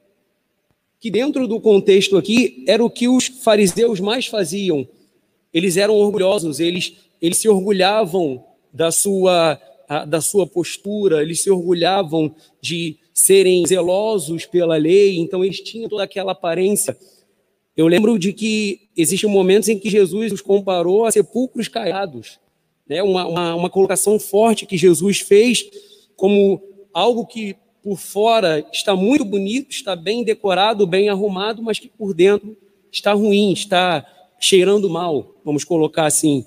Que 0.98 1.10
dentro 1.10 1.46
do 1.46 1.60
contexto 1.60 2.16
aqui 2.16 2.64
era 2.66 2.84
o 2.84 2.90
que 2.90 3.08
os 3.08 3.26
fariseus 3.26 4.00
mais 4.00 4.26
faziam. 4.26 4.86
Eles 5.52 5.76
eram 5.76 5.94
orgulhosos, 5.94 6.60
eles, 6.60 6.94
eles 7.22 7.38
se 7.38 7.48
orgulhavam 7.48 8.44
da 8.72 8.90
sua, 8.90 9.58
da 10.06 10.20
sua 10.20 10.46
postura, 10.46 11.22
eles 11.22 11.42
se 11.42 11.50
orgulhavam 11.50 12.34
de 12.60 12.98
serem 13.14 13.66
zelosos 13.66 14.46
pela 14.46 14.76
lei, 14.76 15.18
então 15.18 15.44
eles 15.44 15.60
tinham 15.60 15.88
toda 15.88 16.04
aquela 16.04 16.32
aparência 16.32 16.96
eu 17.80 17.86
lembro 17.86 18.18
de 18.18 18.34
que 18.34 18.90
existem 18.94 19.30
momentos 19.30 19.70
em 19.70 19.78
que 19.78 19.88
Jesus 19.88 20.32
os 20.32 20.42
comparou 20.42 21.06
a 21.06 21.10
sepulcros 21.10 21.66
caiados, 21.66 22.38
né? 22.86 23.02
uma, 23.02 23.26
uma, 23.26 23.54
uma 23.54 23.70
colocação 23.70 24.20
forte 24.20 24.66
que 24.66 24.76
Jesus 24.76 25.20
fez 25.20 25.64
como 26.14 26.60
algo 26.92 27.24
que 27.24 27.56
por 27.82 27.96
fora 27.96 28.62
está 28.70 28.94
muito 28.94 29.24
bonito, 29.24 29.70
está 29.70 29.96
bem 29.96 30.22
decorado, 30.22 30.86
bem 30.86 31.08
arrumado, 31.08 31.62
mas 31.62 31.78
que 31.78 31.88
por 31.88 32.12
dentro 32.12 32.54
está 32.92 33.14
ruim, 33.14 33.50
está 33.54 34.06
cheirando 34.38 34.90
mal, 34.90 35.40
vamos 35.42 35.64
colocar 35.64 36.04
assim. 36.04 36.44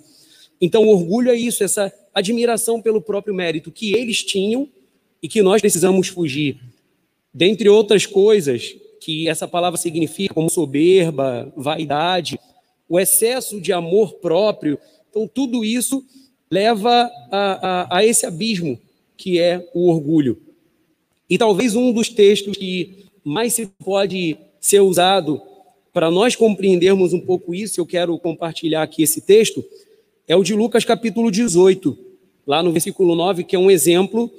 Então, 0.61 0.87
orgulho 0.87 1.31
é 1.31 1.35
isso, 1.35 1.63
essa 1.63 1.91
admiração 2.13 2.79
pelo 2.79 3.01
próprio 3.01 3.33
mérito 3.33 3.71
que 3.71 3.95
eles 3.95 4.23
tinham 4.23 4.69
e 5.19 5.27
que 5.27 5.41
nós 5.41 5.61
precisamos 5.61 6.09
fugir. 6.09 6.59
Dentre 7.33 7.67
outras 7.69 8.05
coisas, 8.05 8.75
que 9.03 9.27
essa 9.27 9.45
palavra 9.45 9.77
significa 9.77 10.33
como 10.33 10.49
soberba, 10.49 11.51
vaidade, 11.57 12.39
o 12.87 12.97
excesso 12.97 13.59
de 13.59 13.73
amor 13.73 14.13
próprio. 14.15 14.79
Então, 15.09 15.27
tudo 15.27 15.65
isso 15.65 16.05
leva 16.49 17.11
a, 17.29 17.87
a, 17.91 17.97
a 17.97 18.05
esse 18.05 18.25
abismo 18.25 18.79
que 19.17 19.39
é 19.39 19.69
o 19.73 19.89
orgulho. 19.89 20.41
E 21.29 21.37
talvez 21.37 21.75
um 21.75 21.91
dos 21.91 22.07
textos 22.07 22.55
que 22.55 23.05
mais 23.25 23.53
se 23.53 23.67
pode 23.83 24.37
ser 24.59 24.79
usado 24.79 25.41
para 25.91 26.09
nós 26.09 26.35
compreendermos 26.35 27.11
um 27.11 27.19
pouco 27.19 27.53
isso, 27.53 27.81
eu 27.81 27.85
quero 27.85 28.17
compartilhar 28.17 28.83
aqui 28.83 29.03
esse 29.03 29.19
texto, 29.19 29.63
é 30.27 30.35
o 30.35 30.43
de 30.43 30.53
Lucas 30.53 30.85
capítulo 30.85 31.29
18, 31.29 31.97
lá 32.47 32.63
no 32.63 32.71
versículo 32.71 33.15
9, 33.15 33.43
que 33.43 33.55
é 33.55 33.59
um 33.59 33.69
exemplo 33.69 34.31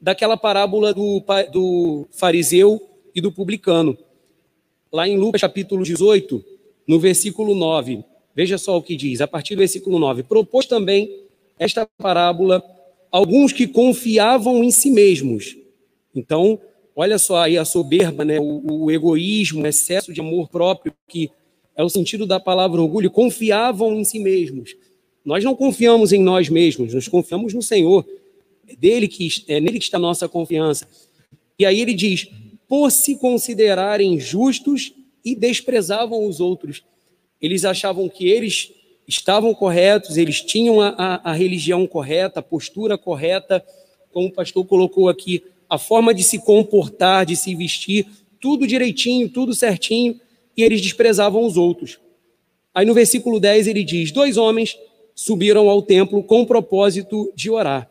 daquela 0.00 0.36
parábola 0.36 0.94
do, 0.94 1.22
do 1.52 2.06
fariseu 2.12 2.80
e 3.14 3.20
do 3.20 3.32
publicano 3.32 3.98
lá 4.92 5.08
em 5.08 5.16
Lucas 5.16 5.40
capítulo 5.40 5.82
18, 5.82 6.44
no 6.86 7.00
versículo 7.00 7.54
9. 7.54 8.04
Veja 8.36 8.58
só 8.58 8.76
o 8.76 8.82
que 8.82 8.94
diz, 8.94 9.20
a 9.20 9.26
partir 9.26 9.54
do 9.54 9.60
versículo 9.60 9.98
9. 9.98 10.22
Propôs 10.24 10.66
também 10.66 11.10
esta 11.58 11.88
parábola 11.98 12.62
alguns 13.10 13.52
que 13.52 13.66
confiavam 13.66 14.62
em 14.62 14.70
si 14.70 14.90
mesmos. 14.90 15.56
Então, 16.14 16.60
olha 16.94 17.18
só 17.18 17.38
aí 17.38 17.56
a 17.56 17.64
soberba, 17.64 18.24
né? 18.24 18.38
o, 18.38 18.84
o 18.84 18.90
egoísmo, 18.90 19.62
o 19.62 19.66
excesso 19.66 20.12
de 20.12 20.20
amor 20.20 20.48
próprio, 20.48 20.92
que 21.08 21.30
é 21.74 21.82
o 21.82 21.88
sentido 21.88 22.26
da 22.26 22.38
palavra 22.38 22.80
orgulho, 22.80 23.10
confiavam 23.10 23.94
em 23.94 24.04
si 24.04 24.18
mesmos. 24.18 24.76
Nós 25.24 25.42
não 25.42 25.54
confiamos 25.54 26.12
em 26.12 26.22
nós 26.22 26.48
mesmos, 26.48 26.92
nós 26.92 27.08
confiamos 27.08 27.54
no 27.54 27.62
Senhor. 27.62 28.04
É 28.68 28.76
dele 28.76 29.08
que 29.08 29.28
é 29.48 29.60
nele 29.60 29.78
que 29.78 29.84
está 29.84 29.96
a 29.96 30.00
nossa 30.00 30.28
confiança. 30.28 30.86
E 31.58 31.64
aí 31.64 31.80
ele 31.80 31.94
diz: 31.94 32.28
por 32.72 32.90
se 32.90 33.16
considerarem 33.16 34.18
justos 34.18 34.94
e 35.22 35.34
desprezavam 35.34 36.26
os 36.26 36.40
outros. 36.40 36.82
Eles 37.38 37.66
achavam 37.66 38.08
que 38.08 38.26
eles 38.26 38.72
estavam 39.06 39.52
corretos, 39.52 40.16
eles 40.16 40.40
tinham 40.40 40.80
a, 40.80 40.88
a, 40.96 41.32
a 41.32 41.34
religião 41.34 41.86
correta, 41.86 42.40
a 42.40 42.42
postura 42.42 42.96
correta, 42.96 43.62
como 44.10 44.28
o 44.28 44.32
pastor 44.32 44.64
colocou 44.64 45.10
aqui, 45.10 45.44
a 45.68 45.76
forma 45.76 46.14
de 46.14 46.22
se 46.22 46.38
comportar, 46.38 47.26
de 47.26 47.36
se 47.36 47.54
vestir, 47.54 48.06
tudo 48.40 48.66
direitinho, 48.66 49.28
tudo 49.28 49.54
certinho, 49.54 50.18
e 50.56 50.62
eles 50.62 50.80
desprezavam 50.80 51.44
os 51.44 51.58
outros. 51.58 52.00
Aí 52.74 52.86
no 52.86 52.94
versículo 52.94 53.38
10 53.38 53.66
ele 53.66 53.84
diz: 53.84 54.10
Dois 54.10 54.38
homens 54.38 54.78
subiram 55.14 55.68
ao 55.68 55.82
templo 55.82 56.22
com 56.22 56.40
o 56.40 56.46
propósito 56.46 57.30
de 57.36 57.50
orar, 57.50 57.86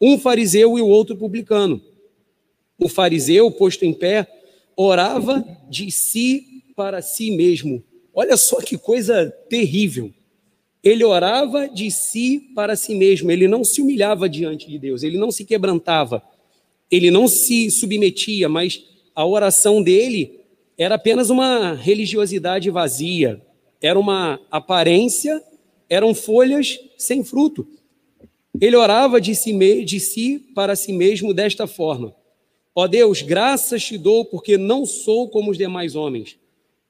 um 0.00 0.18
fariseu 0.18 0.78
e 0.78 0.80
o 0.80 0.88
outro 0.88 1.14
publicano. 1.14 1.78
O 2.84 2.88
fariseu, 2.88 3.50
posto 3.50 3.86
em 3.86 3.94
pé, 3.94 4.28
orava 4.76 5.42
de 5.70 5.90
si 5.90 6.62
para 6.76 7.00
si 7.00 7.30
mesmo. 7.30 7.82
Olha 8.12 8.36
só 8.36 8.60
que 8.60 8.76
coisa 8.76 9.30
terrível. 9.48 10.12
Ele 10.82 11.02
orava 11.02 11.66
de 11.66 11.90
si 11.90 12.50
para 12.54 12.76
si 12.76 12.94
mesmo, 12.94 13.30
ele 13.30 13.48
não 13.48 13.64
se 13.64 13.80
humilhava 13.80 14.28
diante 14.28 14.68
de 14.68 14.78
Deus, 14.78 15.02
ele 15.02 15.16
não 15.16 15.30
se 15.30 15.46
quebrantava, 15.46 16.22
ele 16.90 17.10
não 17.10 17.26
se 17.26 17.70
submetia, 17.70 18.50
mas 18.50 18.84
a 19.14 19.24
oração 19.24 19.82
dele 19.82 20.40
era 20.76 20.96
apenas 20.96 21.30
uma 21.30 21.72
religiosidade 21.72 22.68
vazia, 22.68 23.40
era 23.80 23.98
uma 23.98 24.38
aparência, 24.50 25.42
eram 25.88 26.14
folhas 26.14 26.78
sem 26.98 27.24
fruto. 27.24 27.66
Ele 28.60 28.76
orava 28.76 29.22
de 29.22 29.34
si, 29.34 29.54
de 29.84 29.98
si 29.98 30.38
para 30.54 30.76
si 30.76 30.92
mesmo 30.92 31.32
desta 31.32 31.66
forma: 31.66 32.14
Ó 32.74 32.88
Deus, 32.88 33.22
graças 33.22 33.84
te 33.84 33.96
dou 33.96 34.24
porque 34.24 34.58
não 34.58 34.84
sou 34.84 35.28
como 35.28 35.52
os 35.52 35.58
demais 35.58 35.94
homens, 35.94 36.36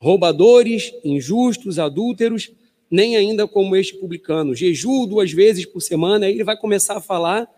roubadores, 0.01 0.95
injustos, 1.05 1.79
adúlteros, 1.79 2.51
nem 2.91 3.17
ainda 3.17 3.47
como 3.47 3.77
este 3.77 3.95
publicano. 3.97 4.55
Jejuo 4.55 5.07
duas 5.07 5.31
vezes 5.31 5.67
por 5.67 5.81
semana, 5.81 6.27
aí 6.27 6.33
ele 6.33 6.45
vai 6.45 6.57
começar 6.57 6.97
a 6.97 7.01
falar 7.01 7.49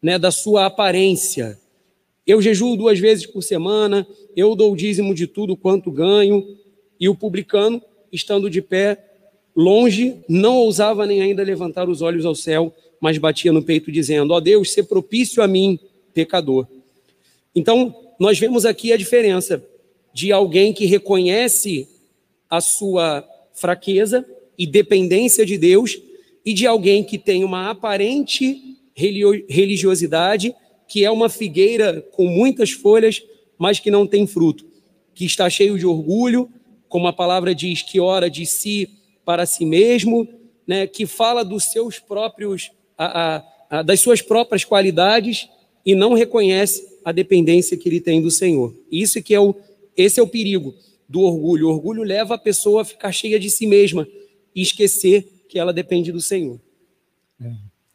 né, 0.00 0.18
da 0.18 0.30
sua 0.30 0.66
aparência. 0.66 1.58
Eu 2.26 2.40
jejuo 2.40 2.76
duas 2.76 2.98
vezes 2.98 3.26
por 3.26 3.42
semana, 3.42 4.06
eu 4.34 4.54
dou 4.54 4.72
o 4.72 4.76
dízimo 4.76 5.14
de 5.14 5.26
tudo 5.26 5.56
quanto 5.56 5.90
ganho, 5.90 6.44
e 6.98 7.08
o 7.08 7.14
publicano, 7.14 7.82
estando 8.10 8.48
de 8.48 8.62
pé, 8.62 9.04
longe, 9.54 10.16
não 10.28 10.56
ousava 10.56 11.06
nem 11.06 11.20
ainda 11.20 11.42
levantar 11.42 11.88
os 11.88 12.00
olhos 12.00 12.24
ao 12.24 12.34
céu, 12.34 12.74
mas 13.00 13.18
batia 13.18 13.52
no 13.52 13.62
peito, 13.62 13.92
dizendo: 13.92 14.32
Ó 14.32 14.40
Deus, 14.40 14.72
se 14.72 14.82
propício 14.82 15.42
a 15.42 15.46
mim, 15.46 15.78
pecador. 16.14 16.66
Então, 17.56 18.12
nós 18.18 18.38
vemos 18.38 18.66
aqui 18.66 18.92
a 18.92 18.98
diferença 18.98 19.66
de 20.12 20.30
alguém 20.30 20.74
que 20.74 20.84
reconhece 20.84 21.88
a 22.50 22.60
sua 22.60 23.26
fraqueza 23.54 24.26
e 24.58 24.66
dependência 24.66 25.46
de 25.46 25.56
Deus 25.56 25.98
e 26.44 26.52
de 26.52 26.66
alguém 26.66 27.02
que 27.02 27.16
tem 27.16 27.42
uma 27.42 27.70
aparente 27.70 28.76
religiosidade, 28.94 30.54
que 30.86 31.02
é 31.02 31.10
uma 31.10 31.30
figueira 31.30 32.02
com 32.12 32.26
muitas 32.26 32.70
folhas, 32.70 33.22
mas 33.58 33.80
que 33.80 33.90
não 33.90 34.06
tem 34.06 34.26
fruto, 34.26 34.66
que 35.14 35.24
está 35.24 35.48
cheio 35.48 35.78
de 35.78 35.86
orgulho, 35.86 36.50
como 36.88 37.08
a 37.08 37.12
palavra 37.12 37.54
diz, 37.54 37.80
que 37.80 37.98
ora 37.98 38.30
de 38.30 38.44
si 38.44 38.88
para 39.24 39.46
si 39.46 39.64
mesmo, 39.64 40.28
né, 40.66 40.86
que 40.86 41.06
fala 41.06 41.42
dos 41.42 41.64
seus 41.64 41.98
próprios, 41.98 42.70
a, 42.96 43.36
a, 43.36 43.44
a, 43.70 43.82
das 43.82 44.00
suas 44.00 44.20
próprias 44.20 44.64
qualidades 44.64 45.48
e 45.84 45.94
não 45.94 46.12
reconhece 46.12 46.95
a 47.06 47.12
dependência 47.12 47.76
que 47.76 47.88
ele 47.88 48.00
tem 48.00 48.20
do 48.20 48.32
Senhor. 48.32 48.74
Isso 48.90 49.22
que 49.22 49.32
é 49.32 49.38
o, 49.38 49.54
esse 49.96 50.18
é 50.18 50.22
o 50.24 50.26
perigo 50.26 50.74
do 51.08 51.20
orgulho. 51.20 51.68
O 51.68 51.70
orgulho 51.70 52.02
leva 52.02 52.34
a 52.34 52.38
pessoa 52.38 52.82
a 52.82 52.84
ficar 52.84 53.12
cheia 53.12 53.38
de 53.38 53.48
si 53.48 53.64
mesma 53.64 54.08
e 54.52 54.60
esquecer 54.60 55.44
que 55.48 55.56
ela 55.56 55.72
depende 55.72 56.10
do 56.10 56.20
Senhor. 56.20 56.60
É. 57.40 57.52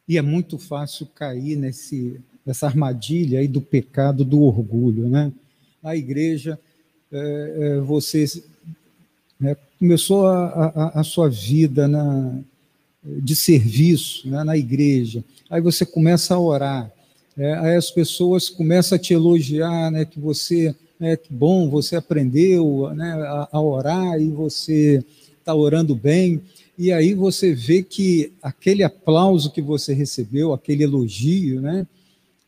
E 0.08 0.16
é 0.16 0.22
muito 0.22 0.56
fácil 0.56 1.06
cair 1.14 1.56
nesse, 1.56 2.18
nessa 2.44 2.66
armadilha 2.66 3.40
aí 3.40 3.46
do 3.46 3.60
pecado 3.60 4.24
do 4.24 4.40
orgulho, 4.40 5.06
né? 5.06 5.30
A 5.82 5.94
igreja, 5.94 6.58
é, 7.12 7.54
é, 7.58 7.80
você 7.80 8.24
né, 9.38 9.54
começou 9.78 10.26
a, 10.26 10.46
a, 10.46 11.00
a, 11.00 11.04
sua 11.04 11.28
vida 11.28 11.86
na, 11.86 12.40
de 13.04 13.36
serviço 13.36 14.26
né, 14.26 14.42
na 14.42 14.56
igreja, 14.56 15.22
aí 15.50 15.60
você 15.60 15.84
começa 15.84 16.34
a 16.34 16.40
orar, 16.40 16.90
é, 17.36 17.54
aí 17.54 17.76
as 17.76 17.90
pessoas 17.90 18.50
começam 18.50 18.96
a 18.96 18.98
te 18.98 19.14
elogiar, 19.14 19.90
né, 19.90 20.04
que 20.04 20.20
você, 20.20 20.74
é 21.00 21.16
que 21.16 21.32
bom, 21.32 21.68
você 21.70 21.96
aprendeu 21.96 22.90
né, 22.94 23.12
a, 23.12 23.48
a, 23.52 23.60
orar 23.60 24.20
e 24.20 24.28
você 24.28 25.02
está 25.38 25.54
orando 25.54 25.94
bem, 25.94 26.42
e 26.78 26.92
aí 26.92 27.14
você 27.14 27.54
vê 27.54 27.82
que 27.82 28.32
aquele 28.42 28.82
aplauso 28.82 29.50
que 29.50 29.62
você 29.62 29.94
recebeu, 29.94 30.52
aquele 30.52 30.84
elogio, 30.84 31.60
né, 31.60 31.86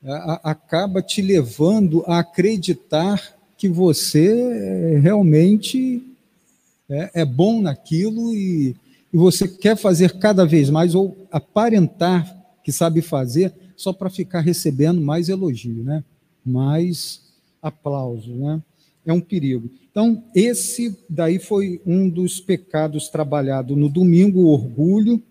a, 0.05 0.51
acaba 0.51 1.01
te 1.01 1.23
levando 1.23 2.05
a 2.07 2.19
acreditar 2.19 3.35
que 3.57 3.69
você 3.69 4.99
realmente 5.03 6.03
é, 6.91 7.23
é 7.23 7.25
bom 7.25 7.63
naquilo 7.63 8.35
e, 8.35 8.77
e 9.11 9.17
você 9.17 9.49
quer 9.49 9.77
fazer 9.77 10.19
cada 10.19 10.45
vez 10.45 10.69
mais 10.69 10.95
ou 10.95 11.17
aparentar 11.33 12.37
que 12.63 12.71
sabe 12.71 13.01
fazer 13.01 13.53
só 13.77 13.93
para 13.93 14.11
ficar 14.11 14.41
recebendo 14.41 15.01
mais 15.01 15.29
elogio, 15.29 15.83
né? 15.83 16.05
mais 16.45 17.23
aplauso. 17.63 18.35
Né? 18.35 18.63
É 19.07 19.13
um 19.13 19.21
perigo. 19.21 19.71
Então, 19.91 20.25
esse 20.35 20.99
daí 21.09 21.39
foi 21.39 21.81
um 21.87 22.09
dos 22.09 22.41
pecados 22.41 23.09
trabalhado 23.09 23.77
no 23.77 23.89
domingo, 23.89 24.41
o 24.41 24.49
orgulho, 24.49 25.23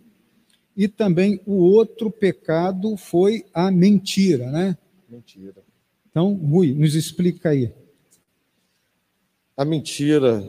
e 0.76 0.88
também 0.88 1.40
o 1.46 1.56
outro 1.56 2.10
pecado 2.10 2.98
foi 2.98 3.46
a 3.54 3.70
mentira, 3.70 4.50
né? 4.50 4.78
Mentira. 5.08 5.62
Então, 6.10 6.34
Rui, 6.34 6.74
nos 6.74 6.96
explica 6.96 7.50
aí. 7.50 7.72
A 9.56 9.64
mentira. 9.64 10.44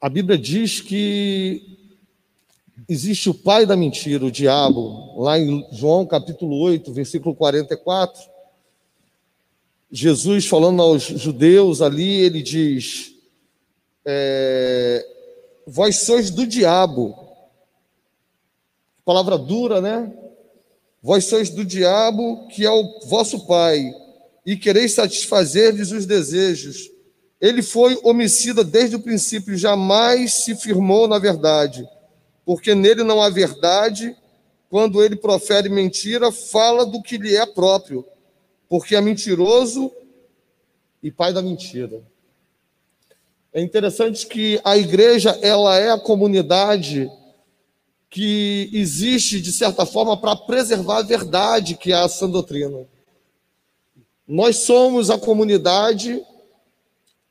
A 0.00 0.08
Bíblia 0.08 0.36
diz 0.36 0.80
que 0.80 1.81
existe 2.88 3.30
o 3.30 3.34
pai 3.34 3.66
da 3.66 3.76
mentira, 3.76 4.24
o 4.24 4.30
diabo, 4.30 5.20
lá 5.20 5.38
em 5.38 5.66
João 5.72 6.06
capítulo 6.06 6.58
8, 6.60 6.92
versículo 6.92 7.34
44. 7.34 8.20
Jesus 9.90 10.46
falando 10.46 10.80
aos 10.80 11.02
judeus 11.02 11.82
ali, 11.82 12.20
ele 12.20 12.42
diz: 12.42 13.14
é, 14.04 15.04
Vós 15.66 16.00
sois 16.00 16.30
do 16.30 16.46
diabo. 16.46 17.18
Palavra 19.04 19.36
dura, 19.36 19.80
né? 19.80 20.12
Vós 21.02 21.24
sois 21.24 21.50
do 21.50 21.64
diabo, 21.64 22.46
que 22.48 22.64
é 22.64 22.70
o 22.70 23.00
vosso 23.06 23.46
pai, 23.46 23.92
e 24.46 24.56
quereis 24.56 24.92
satisfazer-lhes 24.92 25.90
os 25.90 26.06
desejos. 26.06 26.90
Ele 27.40 27.60
foi 27.60 27.98
homicida 28.04 28.62
desde 28.62 28.94
o 28.94 29.00
princípio, 29.00 29.56
jamais 29.56 30.32
se 30.34 30.54
firmou 30.54 31.08
na 31.08 31.18
verdade, 31.18 31.84
porque 32.44 32.74
nele 32.74 33.02
não 33.02 33.20
há 33.20 33.28
verdade. 33.28 34.16
Quando 34.70 35.02
ele 35.02 35.16
profere 35.16 35.68
mentira, 35.68 36.32
fala 36.32 36.86
do 36.86 37.02
que 37.02 37.18
lhe 37.18 37.36
é 37.36 37.44
próprio 37.44 38.06
porque 38.72 38.96
é 38.96 39.02
mentiroso 39.02 39.92
e 41.02 41.10
pai 41.10 41.30
da 41.30 41.42
mentira. 41.42 42.02
É 43.52 43.60
interessante 43.60 44.26
que 44.26 44.58
a 44.64 44.78
igreja 44.78 45.38
ela 45.42 45.76
é 45.78 45.90
a 45.90 46.00
comunidade 46.00 47.06
que 48.08 48.70
existe 48.72 49.42
de 49.42 49.52
certa 49.52 49.84
forma 49.84 50.16
para 50.16 50.34
preservar 50.34 51.00
a 51.00 51.02
verdade 51.02 51.76
que 51.76 51.92
é 51.92 51.96
a 51.96 52.08
sã 52.08 52.30
doutrina. 52.30 52.86
Nós 54.26 54.56
somos 54.60 55.10
a 55.10 55.18
comunidade 55.18 56.24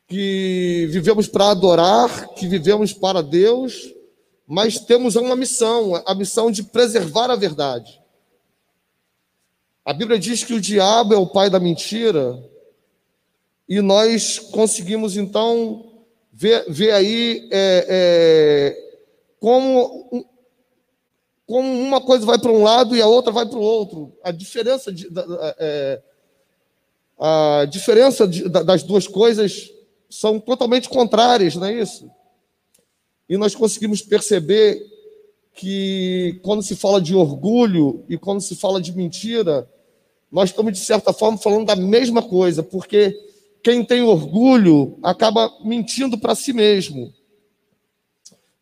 que 0.08 0.88
vivemos 0.92 1.28
para 1.28 1.50
adorar, 1.50 2.36
que 2.36 2.48
vivemos 2.48 2.94
para 2.94 3.24
Deus, 3.24 3.92
mas 4.52 4.78
temos 4.80 5.16
uma 5.16 5.34
missão, 5.34 6.04
a 6.06 6.14
missão 6.14 6.52
de 6.52 6.62
preservar 6.62 7.32
a 7.32 7.38
verdade. 7.38 8.02
A 9.86 9.94
Bíblia 9.94 10.20
diz 10.20 10.44
que 10.44 10.54
o 10.54 10.60
diabo 10.60 11.14
é 11.14 11.18
o 11.18 11.26
pai 11.26 11.50
da 11.50 11.58
mentira, 11.58 12.38
e 13.66 13.80
nós 13.80 14.40
conseguimos 14.40 15.16
então 15.16 16.04
ver, 16.34 16.66
ver 16.68 16.92
aí 16.92 17.48
é, 17.50 17.86
é, 17.88 18.96
como, 19.40 20.28
como 21.48 21.72
uma 21.72 22.02
coisa 22.02 22.26
vai 22.26 22.38
para 22.38 22.52
um 22.52 22.62
lado 22.62 22.94
e 22.94 23.02
a 23.02 23.08
outra 23.08 23.32
vai 23.32 23.46
para 23.46 23.58
o 23.58 23.62
outro. 23.62 24.12
A 24.22 24.32
diferença, 24.32 24.92
de, 24.92 25.08
é, 25.60 26.02
a 27.18 27.66
diferença 27.70 28.28
de, 28.28 28.50
das 28.50 28.84
duas 28.84 29.08
coisas 29.08 29.72
são 30.10 30.42
totalmente 30.42 30.90
contrárias, 30.90 31.56
não 31.56 31.68
é 31.68 31.74
isso? 31.76 32.12
E 33.32 33.38
nós 33.38 33.56
conseguimos 33.56 34.02
perceber 34.02 34.86
que 35.54 36.38
quando 36.44 36.62
se 36.62 36.76
fala 36.76 37.00
de 37.00 37.16
orgulho 37.16 38.04
e 38.10 38.18
quando 38.18 38.42
se 38.42 38.58
fala 38.58 38.82
de 38.82 38.94
mentira, 38.94 39.70
nós 40.30 40.50
estamos, 40.50 40.74
de 40.74 40.80
certa 40.80 41.14
forma, 41.14 41.38
falando 41.38 41.66
da 41.66 41.76
mesma 41.78 42.22
coisa, 42.22 42.62
porque 42.62 43.18
quem 43.64 43.86
tem 43.86 44.02
orgulho 44.02 45.00
acaba 45.02 45.50
mentindo 45.64 46.18
para 46.18 46.36
si 46.36 46.52
mesmo. 46.52 47.14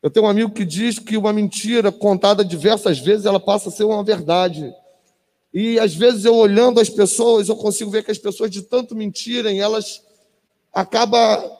Eu 0.03 0.11
tenho 0.11 0.27
um 0.27 0.29
amigo 0.29 0.51
que 0.51 0.63
diz 0.63 0.99
que 0.99 1.17
uma 1.17 1.33
mentira 1.33 1.91
contada 1.91 2.45
diversas 2.45 2.99
vezes, 2.99 3.25
ela 3.25 3.39
passa 3.39 3.69
a 3.69 3.71
ser 3.71 3.85
uma 3.85 4.03
verdade. 4.03 4.71
E 5.51 5.79
às 5.79 5.95
vezes 5.95 6.25
eu 6.25 6.35
olhando 6.35 6.79
as 6.79 6.91
pessoas, 6.91 7.49
eu 7.49 7.55
consigo 7.55 7.89
ver 7.89 8.03
que 8.03 8.11
as 8.11 8.19
pessoas 8.19 8.51
de 8.51 8.61
tanto 8.61 8.95
mentirem, 8.95 9.59
elas 9.61 10.03
acabam 10.71 11.57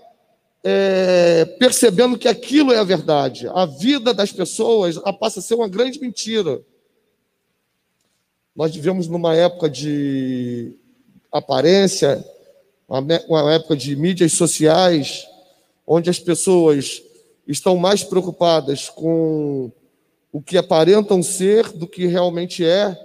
é, 0.64 1.46
percebendo 1.58 2.18
que 2.18 2.28
aquilo 2.28 2.72
é 2.72 2.78
a 2.78 2.84
verdade. 2.84 3.48
A 3.54 3.66
vida 3.66 4.14
das 4.14 4.32
pessoas 4.32 4.98
passa 5.20 5.40
a 5.40 5.44
ser 5.44 5.56
uma 5.56 5.68
grande 5.68 6.00
mentira. 6.00 6.62
Nós 8.56 8.74
vivemos 8.74 9.08
numa 9.08 9.36
época 9.36 9.70
de 9.70 10.74
aparência, 11.32 12.24
uma 12.88 13.54
época 13.54 13.76
de 13.78 13.96
mídias 13.96 14.34
sociais, 14.34 15.26
onde 15.86 16.10
as 16.10 16.20
pessoas 16.20 17.02
estão 17.48 17.78
mais 17.78 18.04
preocupadas 18.04 18.90
com 18.90 19.72
o 20.32 20.42
que 20.42 20.58
aparentam 20.58 21.24
ser 21.24 21.72
do 21.72 21.88
que 21.88 22.06
realmente 22.06 22.66
é. 22.66 22.98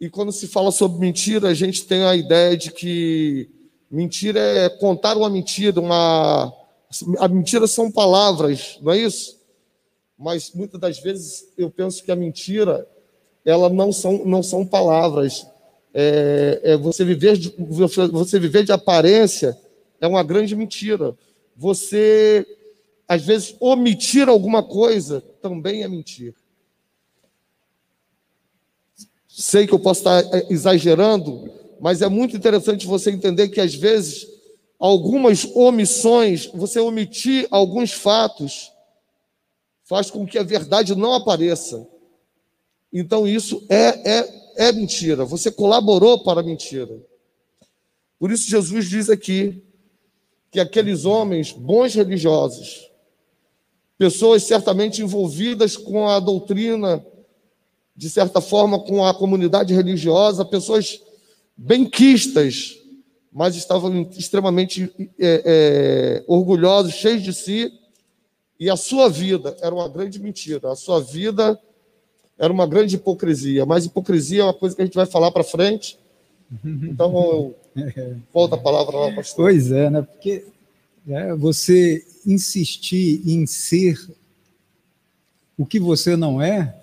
E 0.00 0.08
quando 0.08 0.32
se 0.32 0.46
fala 0.46 0.70
sobre 0.70 1.00
mentira, 1.00 1.48
a 1.48 1.54
gente 1.54 1.84
tem 1.84 2.04
a 2.04 2.14
ideia 2.14 2.56
de 2.56 2.70
que 2.70 3.50
mentira 3.90 4.38
é 4.38 4.68
contar 4.68 5.16
uma 5.16 5.28
mentira, 5.28 5.80
uma 5.80 6.52
a 7.18 7.28
mentira 7.28 7.66
são 7.66 7.90
palavras, 7.90 8.78
não 8.82 8.92
é 8.92 8.98
isso? 8.98 9.38
Mas 10.18 10.52
muitas 10.52 10.80
das 10.80 10.98
vezes 10.98 11.48
eu 11.56 11.70
penso 11.70 12.04
que 12.04 12.10
a 12.10 12.16
mentira 12.16 12.86
ela 13.44 13.68
não 13.68 13.92
são, 13.92 14.24
não 14.24 14.42
são 14.42 14.66
palavras. 14.66 15.46
É, 15.94 16.60
é 16.62 16.76
você, 16.76 17.04
viver 17.04 17.36
de, 17.36 17.54
você 17.58 18.38
viver 18.38 18.64
de 18.64 18.72
aparência 18.72 19.58
é 20.00 20.06
uma 20.06 20.22
grande 20.22 20.54
mentira. 20.54 21.16
Você, 21.56 22.46
às 23.08 23.24
vezes, 23.24 23.56
omitir 23.60 24.28
alguma 24.28 24.62
coisa 24.62 25.20
também 25.40 25.82
é 25.82 25.88
mentir. 25.88 26.34
Sei 29.28 29.66
que 29.66 29.72
eu 29.72 29.78
posso 29.78 30.00
estar 30.00 30.22
é, 30.34 30.46
exagerando, 30.50 31.50
mas 31.80 32.02
é 32.02 32.08
muito 32.08 32.36
interessante 32.36 32.86
você 32.86 33.10
entender 33.10 33.48
que, 33.48 33.60
às 33.60 33.74
vezes, 33.74 34.26
algumas 34.78 35.44
omissões, 35.54 36.46
você 36.46 36.78
omitir 36.78 37.46
alguns 37.50 37.92
fatos, 37.92 38.70
faz 39.84 40.10
com 40.10 40.26
que 40.26 40.38
a 40.38 40.42
verdade 40.42 40.94
não 40.94 41.14
apareça. 41.14 41.86
Então 42.92 43.26
isso 43.26 43.64
é, 43.68 44.18
é, 44.18 44.68
é 44.68 44.72
mentira. 44.72 45.24
Você 45.24 45.50
colaborou 45.50 46.22
para 46.22 46.40
a 46.40 46.44
mentira. 46.44 46.96
Por 48.18 48.30
isso 48.30 48.48
Jesus 48.48 48.88
diz 48.88 49.08
aqui 49.08 49.62
que 50.50 50.60
aqueles 50.60 51.04
homens 51.04 51.52
bons 51.52 51.94
religiosos, 51.94 52.90
pessoas 53.96 54.42
certamente 54.42 55.02
envolvidas 55.02 55.76
com 55.76 56.08
a 56.08 56.18
doutrina, 56.18 57.04
de 57.96 58.10
certa 58.10 58.40
forma 58.40 58.78
com 58.80 59.04
a 59.04 59.14
comunidade 59.14 59.74
religiosa, 59.74 60.44
pessoas 60.44 61.00
benquistas, 61.60 62.78
mas 63.30 63.54
estavam 63.54 64.08
extremamente 64.16 64.90
é, 65.18 65.42
é, 65.44 66.24
orgulhosos, 66.26 66.94
cheios 66.94 67.22
de 67.22 67.34
si, 67.34 67.70
e 68.58 68.70
a 68.70 68.76
sua 68.76 69.08
vida 69.08 69.54
era 69.60 69.74
uma 69.74 69.88
grande 69.88 70.18
mentira. 70.18 70.72
A 70.72 70.76
sua 70.76 71.00
vida 71.00 71.58
era 72.38 72.52
uma 72.52 72.66
grande 72.66 72.96
hipocrisia. 72.96 73.64
Mas 73.64 73.84
hipocrisia 73.84 74.40
é 74.40 74.44
uma 74.44 74.54
coisa 74.54 74.74
que 74.74 74.82
a 74.82 74.84
gente 74.84 74.94
vai 74.94 75.06
falar 75.06 75.30
para 75.30 75.44
frente. 75.44 75.98
Então, 76.64 77.54
eu 77.76 78.16
volto 78.32 78.54
a 78.54 78.58
palavra 78.58 78.96
lá, 78.96 79.14
pastor. 79.14 79.46
Pois 79.46 79.70
é, 79.70 79.88
né? 79.88 80.02
Porque 80.02 80.44
é, 81.08 81.34
você 81.34 82.04
insistir 82.26 83.22
em 83.26 83.46
ser 83.46 83.98
o 85.56 85.64
que 85.64 85.78
você 85.78 86.16
não 86.16 86.40
é, 86.40 86.74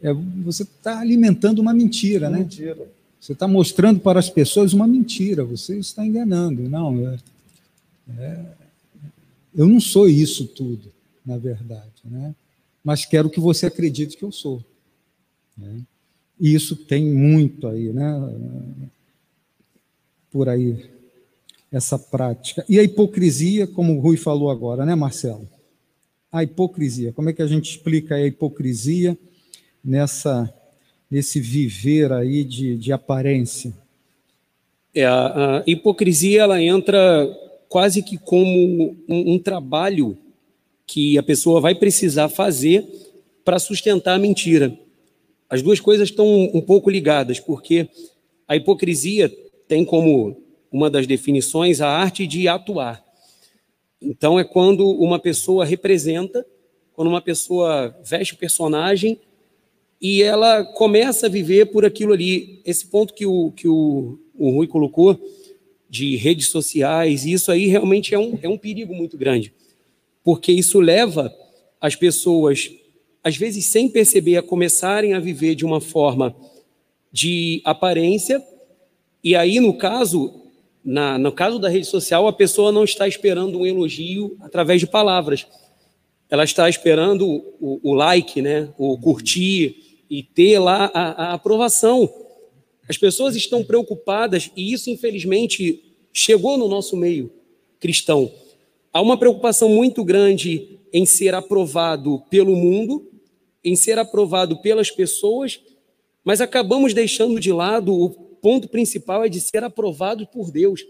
é 0.00 0.12
você 0.44 0.62
está 0.62 1.00
alimentando 1.00 1.60
uma 1.60 1.74
mentira, 1.74 2.28
né? 2.30 2.38
Mentira. 2.38 2.88
Você 3.22 3.34
está 3.34 3.46
mostrando 3.46 4.00
para 4.00 4.18
as 4.18 4.28
pessoas 4.28 4.72
uma 4.72 4.84
mentira, 4.84 5.44
você 5.44 5.78
está 5.78 6.04
enganando. 6.04 6.68
Não, 6.68 7.08
é, 7.08 7.18
é, 8.18 8.44
eu 9.54 9.68
não 9.68 9.78
sou 9.78 10.08
isso 10.08 10.44
tudo, 10.44 10.92
na 11.24 11.38
verdade, 11.38 12.02
né? 12.04 12.34
mas 12.82 13.06
quero 13.06 13.30
que 13.30 13.38
você 13.38 13.66
acredite 13.66 14.16
que 14.16 14.24
eu 14.24 14.32
sou. 14.32 14.60
Né? 15.56 15.82
E 16.40 16.52
isso 16.52 16.74
tem 16.74 17.04
muito 17.04 17.68
aí, 17.68 17.92
né? 17.92 18.90
Por 20.28 20.48
aí, 20.48 20.90
essa 21.70 21.96
prática. 21.96 22.64
E 22.68 22.76
a 22.76 22.82
hipocrisia, 22.82 23.68
como 23.68 23.96
o 23.96 24.00
Rui 24.00 24.16
falou 24.16 24.50
agora, 24.50 24.84
né, 24.84 24.96
Marcelo? 24.96 25.48
a 26.32 26.42
hipocrisia? 26.42 27.12
Como 27.12 27.30
é 27.30 27.32
que 27.32 27.42
a 27.42 27.46
gente 27.46 27.70
explica 27.70 28.16
a 28.16 28.26
hipocrisia 28.26 29.16
nessa 29.84 30.52
nesse 31.12 31.38
viver 31.38 32.10
aí 32.10 32.42
de, 32.42 32.74
de 32.74 32.90
aparência? 32.90 33.74
É, 34.94 35.04
a, 35.04 35.62
hipocrisia 35.66 36.40
ela 36.40 36.62
entra 36.62 37.28
quase 37.68 38.02
que 38.02 38.16
como 38.16 38.96
um, 39.06 39.34
um 39.34 39.38
trabalho 39.38 40.16
que 40.86 41.18
a 41.18 41.22
pessoa 41.22 41.60
vai 41.60 41.74
precisar 41.74 42.30
fazer 42.30 42.86
para 43.44 43.58
sustentar 43.58 44.14
a 44.14 44.18
mentira. 44.18 44.74
As 45.50 45.60
duas 45.60 45.78
coisas 45.80 46.08
estão 46.08 46.26
um 46.26 46.62
pouco 46.62 46.88
ligadas, 46.88 47.38
porque 47.38 47.90
a 48.48 48.56
hipocrisia 48.56 49.30
tem 49.68 49.84
como 49.84 50.40
uma 50.70 50.88
das 50.88 51.06
definições 51.06 51.82
a 51.82 51.88
arte 51.88 52.26
de 52.26 52.48
atuar. 52.48 53.04
Então, 54.00 54.40
é 54.40 54.44
quando 54.44 54.88
uma 54.88 55.18
pessoa 55.18 55.62
representa, 55.62 56.44
quando 56.94 57.08
uma 57.08 57.20
pessoa 57.20 57.94
veste 58.02 58.32
o 58.32 58.38
personagem 58.38 59.20
e 60.02 60.20
ela 60.20 60.64
começa 60.64 61.26
a 61.26 61.30
viver 61.30 61.66
por 61.66 61.84
aquilo 61.84 62.12
ali. 62.12 62.60
Esse 62.64 62.84
ponto 62.84 63.14
que 63.14 63.24
o, 63.24 63.52
que 63.52 63.68
o, 63.68 64.18
o 64.34 64.50
Rui 64.50 64.66
colocou 64.66 65.16
de 65.88 66.16
redes 66.16 66.48
sociais, 66.48 67.24
isso 67.24 67.52
aí 67.52 67.68
realmente 67.68 68.12
é 68.12 68.18
um, 68.18 68.36
é 68.42 68.48
um 68.48 68.58
perigo 68.58 68.92
muito 68.92 69.16
grande, 69.16 69.52
porque 70.24 70.50
isso 70.50 70.80
leva 70.80 71.32
as 71.80 71.94
pessoas, 71.94 72.70
às 73.22 73.36
vezes 73.36 73.66
sem 73.66 73.88
perceber, 73.88 74.38
a 74.38 74.42
começarem 74.42 75.14
a 75.14 75.20
viver 75.20 75.54
de 75.54 75.64
uma 75.64 75.80
forma 75.80 76.34
de 77.12 77.60
aparência, 77.64 78.42
e 79.22 79.36
aí, 79.36 79.60
no 79.60 79.74
caso, 79.74 80.32
na, 80.84 81.16
no 81.16 81.30
caso 81.30 81.60
da 81.60 81.68
rede 81.68 81.86
social, 81.86 82.26
a 82.26 82.32
pessoa 82.32 82.72
não 82.72 82.82
está 82.82 83.06
esperando 83.06 83.60
um 83.60 83.66
elogio 83.66 84.36
através 84.40 84.80
de 84.80 84.86
palavras. 84.86 85.46
Ela 86.28 86.42
está 86.42 86.68
esperando 86.68 87.24
o, 87.60 87.78
o 87.82 87.94
like, 87.94 88.42
né? 88.42 88.68
o 88.76 88.98
curtir 88.98 89.91
e 90.12 90.22
ter 90.22 90.58
lá 90.58 90.90
a, 90.92 91.28
a 91.28 91.32
aprovação. 91.32 92.06
As 92.86 92.98
pessoas 92.98 93.34
estão 93.34 93.64
preocupadas, 93.64 94.50
e 94.54 94.70
isso, 94.70 94.90
infelizmente, 94.90 95.82
chegou 96.12 96.58
no 96.58 96.68
nosso 96.68 96.98
meio 96.98 97.32
cristão. 97.80 98.30
Há 98.92 99.00
uma 99.00 99.16
preocupação 99.16 99.70
muito 99.70 100.04
grande 100.04 100.78
em 100.92 101.06
ser 101.06 101.34
aprovado 101.34 102.22
pelo 102.28 102.54
mundo, 102.54 103.10
em 103.64 103.74
ser 103.74 103.98
aprovado 103.98 104.60
pelas 104.60 104.90
pessoas, 104.90 105.58
mas 106.22 106.42
acabamos 106.42 106.92
deixando 106.92 107.40
de 107.40 107.50
lado 107.50 107.94
o 107.98 108.10
ponto 108.10 108.68
principal 108.68 109.24
é 109.24 109.30
de 109.30 109.40
ser 109.40 109.64
aprovado 109.64 110.26
por 110.26 110.50
Deus. 110.50 110.84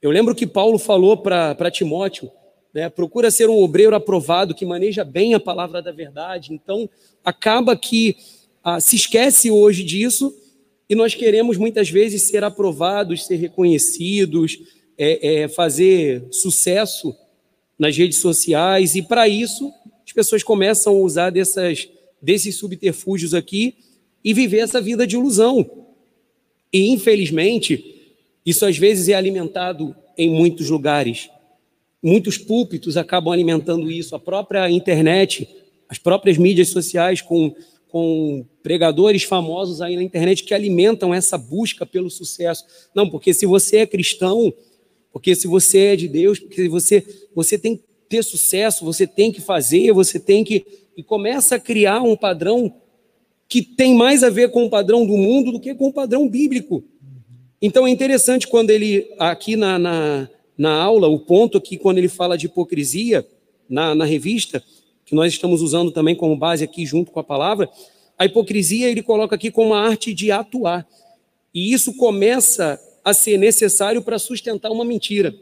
Eu 0.00 0.10
lembro 0.10 0.34
que 0.34 0.46
Paulo 0.46 0.78
falou 0.78 1.18
para 1.18 1.70
Timóteo, 1.70 2.30
né, 2.74 2.88
procura 2.88 3.30
ser 3.30 3.48
um 3.48 3.56
obreiro 3.62 3.94
aprovado, 3.94 4.54
que 4.54 4.66
maneja 4.66 5.04
bem 5.04 5.32
a 5.32 5.40
palavra 5.40 5.80
da 5.80 5.92
verdade. 5.92 6.52
Então, 6.52 6.90
acaba 7.24 7.76
que 7.76 8.16
ah, 8.62 8.80
se 8.80 8.96
esquece 8.96 9.50
hoje 9.50 9.84
disso 9.84 10.34
e 10.88 10.94
nós 10.94 11.14
queremos 11.14 11.56
muitas 11.56 11.88
vezes 11.88 12.22
ser 12.22 12.42
aprovados, 12.42 13.24
ser 13.24 13.36
reconhecidos, 13.36 14.58
é, 14.98 15.42
é, 15.42 15.48
fazer 15.48 16.26
sucesso 16.30 17.16
nas 17.78 17.96
redes 17.96 18.18
sociais, 18.18 18.94
e 18.94 19.02
para 19.02 19.28
isso 19.28 19.72
as 20.06 20.12
pessoas 20.12 20.42
começam 20.42 20.94
a 20.94 20.98
usar 20.98 21.30
dessas, 21.30 21.88
desses 22.20 22.56
subterfúgios 22.56 23.34
aqui 23.34 23.76
e 24.22 24.32
viver 24.32 24.58
essa 24.58 24.80
vida 24.80 25.06
de 25.06 25.16
ilusão. 25.16 25.88
E, 26.72 26.88
infelizmente, 26.90 28.14
isso 28.44 28.66
às 28.66 28.76
vezes 28.76 29.08
é 29.08 29.14
alimentado 29.14 29.94
em 30.16 30.30
muitos 30.30 30.70
lugares. 30.70 31.28
Muitos 32.04 32.36
púlpitos 32.36 32.98
acabam 32.98 33.32
alimentando 33.32 33.90
isso, 33.90 34.14
a 34.14 34.20
própria 34.20 34.70
internet, 34.70 35.48
as 35.88 35.96
próprias 35.96 36.36
mídias 36.36 36.68
sociais 36.68 37.22
com, 37.22 37.54
com 37.88 38.44
pregadores 38.62 39.22
famosos 39.22 39.80
aí 39.80 39.96
na 39.96 40.02
internet 40.02 40.44
que 40.44 40.52
alimentam 40.52 41.14
essa 41.14 41.38
busca 41.38 41.86
pelo 41.86 42.10
sucesso. 42.10 42.62
Não, 42.94 43.08
porque 43.08 43.32
se 43.32 43.46
você 43.46 43.78
é 43.78 43.86
cristão, 43.86 44.52
porque 45.10 45.34
se 45.34 45.46
você 45.46 45.78
é 45.78 45.96
de 45.96 46.06
Deus, 46.06 46.38
porque 46.38 46.68
você, 46.68 47.02
você 47.34 47.56
tem 47.56 47.78
que 47.78 47.84
ter 48.06 48.22
sucesso, 48.22 48.84
você 48.84 49.06
tem 49.06 49.32
que 49.32 49.40
fazer, 49.40 49.90
você 49.92 50.20
tem 50.20 50.44
que. 50.44 50.62
E 50.94 51.02
começa 51.02 51.54
a 51.54 51.58
criar 51.58 52.02
um 52.02 52.14
padrão 52.14 52.70
que 53.48 53.62
tem 53.62 53.94
mais 53.94 54.22
a 54.22 54.28
ver 54.28 54.50
com 54.50 54.66
o 54.66 54.68
padrão 54.70 55.06
do 55.06 55.16
mundo 55.16 55.52
do 55.52 55.58
que 55.58 55.74
com 55.74 55.88
o 55.88 55.92
padrão 55.92 56.28
bíblico. 56.28 56.84
Então 57.62 57.86
é 57.86 57.90
interessante 57.90 58.46
quando 58.46 58.68
ele, 58.68 59.10
aqui 59.18 59.56
na, 59.56 59.78
na, 59.78 60.28
na 60.56 60.72
aula, 60.72 61.08
o 61.08 61.18
ponto 61.18 61.58
aqui, 61.58 61.76
quando 61.76 61.98
ele 61.98 62.08
fala 62.08 62.38
de 62.38 62.46
hipocrisia, 62.46 63.26
na, 63.68 63.94
na 63.94 64.04
revista, 64.04 64.62
que 65.04 65.14
nós 65.14 65.32
estamos 65.32 65.62
usando 65.62 65.90
também 65.90 66.14
como 66.14 66.36
base 66.36 66.64
aqui 66.64 66.86
junto 66.86 67.10
com 67.10 67.20
a 67.20 67.24
palavra, 67.24 67.68
a 68.18 68.24
hipocrisia 68.24 68.88
ele 68.88 69.02
coloca 69.02 69.34
aqui 69.34 69.50
como 69.50 69.74
a 69.74 69.80
arte 69.80 70.14
de 70.14 70.30
atuar. 70.30 70.86
E 71.52 71.72
isso 71.72 71.96
começa 71.96 72.80
a 73.04 73.12
ser 73.12 73.38
necessário 73.38 74.02
para 74.02 74.18
sustentar 74.18 74.70
uma 74.70 74.84
mentira. 74.84 75.34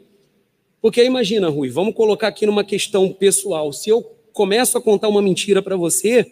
Porque 0.81 1.03
imagina, 1.03 1.47
Rui, 1.49 1.69
vamos 1.69 1.95
colocar 1.95 2.27
aqui 2.27 2.45
numa 2.45 2.63
questão 2.63 3.11
pessoal. 3.11 3.71
Se 3.71 3.89
eu 3.89 4.01
começo 4.33 4.77
a 4.77 4.81
contar 4.81 5.07
uma 5.07 5.21
mentira 5.21 5.61
para 5.61 5.77
você, 5.77 6.29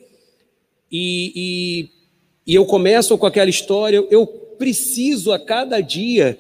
e, 0.92 1.32
e, 1.36 2.52
e 2.52 2.56
eu 2.56 2.66
começo 2.66 3.18
com 3.18 3.26
aquela 3.26 3.50
história, 3.50 4.06
eu 4.10 4.28
preciso 4.28 5.32
a 5.32 5.40
cada 5.40 5.80
dia 5.80 6.38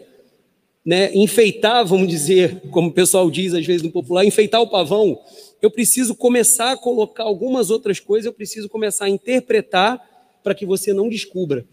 né, 0.85 1.13
enfeitar, 1.13 1.85
vamos 1.85 2.07
dizer, 2.07 2.61
como 2.71 2.89
o 2.89 2.93
pessoal 2.93 3.29
diz 3.29 3.53
às 3.53 3.65
vezes 3.65 3.83
no 3.83 3.91
popular, 3.91 4.25
enfeitar 4.25 4.61
o 4.61 4.69
pavão. 4.69 5.19
Eu 5.61 5.69
preciso 5.69 6.15
começar 6.15 6.71
a 6.71 6.77
colocar 6.77 7.23
algumas 7.23 7.69
outras 7.69 7.99
coisas, 7.99 8.25
eu 8.25 8.33
preciso 8.33 8.67
começar 8.67 9.05
a 9.05 9.09
interpretar 9.09 10.01
para 10.43 10.55
que 10.55 10.65
você 10.65 10.91
não 10.91 11.07
descubra. 11.07 11.65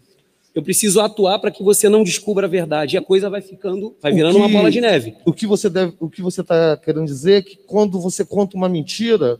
Eu 0.53 0.63
preciso 0.63 0.99
atuar 0.99 1.39
para 1.39 1.51
que 1.51 1.63
você 1.63 1.87
não 1.87 2.03
descubra 2.03 2.45
a 2.45 2.49
verdade. 2.49 2.95
E 2.95 2.97
a 2.97 3.01
coisa 3.01 3.29
vai 3.29 3.41
ficando, 3.41 3.95
vai 4.01 4.11
virando 4.11 4.35
que, 4.35 4.39
uma 4.39 4.49
bola 4.49 4.71
de 4.71 4.81
neve. 4.81 5.15
O 5.25 5.31
que 5.31 5.45
você 5.45 5.69
deve, 5.69 5.93
o 5.99 6.09
que 6.09 6.21
você 6.21 6.41
está 6.41 6.75
querendo 6.77 7.05
dizer 7.05 7.33
é 7.33 7.41
que 7.41 7.55
quando 7.55 7.99
você 7.99 8.25
conta 8.25 8.57
uma 8.57 8.67
mentira, 8.67 9.39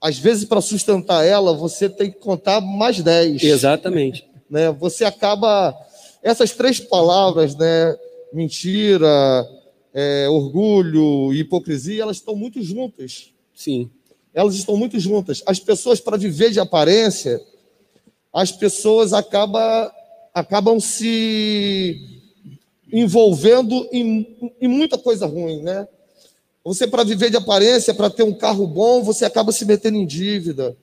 às 0.00 0.18
vezes, 0.18 0.46
para 0.46 0.60
sustentar 0.60 1.24
ela, 1.24 1.52
você 1.52 1.88
tem 1.88 2.10
que 2.10 2.18
contar 2.18 2.60
mais 2.60 3.00
10. 3.02 3.42
Exatamente. 3.42 4.26
Né? 4.48 4.72
Você 4.72 5.04
acaba. 5.04 5.74
Essas 6.22 6.52
três 6.52 6.80
palavras, 6.80 7.54
né? 7.54 7.96
Mentira, 8.32 9.48
é, 9.92 10.28
orgulho 10.28 11.32
hipocrisia, 11.32 12.02
elas 12.02 12.16
estão 12.16 12.34
muito 12.36 12.62
juntas. 12.62 13.32
Sim. 13.54 13.90
Elas 14.32 14.54
estão 14.54 14.76
muito 14.76 14.98
juntas. 14.98 15.42
As 15.46 15.58
pessoas, 15.58 16.00
para 16.00 16.16
viver 16.16 16.50
de 16.50 16.60
aparência, 16.60 17.40
as 18.32 18.52
pessoas 18.52 19.12
acaba, 19.12 19.92
acabam 20.32 20.78
se 20.78 22.20
envolvendo 22.92 23.88
em, 23.92 24.54
em 24.60 24.68
muita 24.68 24.96
coisa 24.96 25.26
ruim, 25.26 25.62
né? 25.62 25.86
Você, 26.64 26.86
para 26.86 27.04
viver 27.04 27.30
de 27.30 27.36
aparência, 27.36 27.94
para 27.94 28.10
ter 28.10 28.22
um 28.22 28.34
carro 28.34 28.66
bom, 28.66 29.02
você 29.02 29.24
acaba 29.24 29.50
se 29.50 29.64
metendo 29.64 29.96
em 29.96 30.06
dívida. 30.06 30.76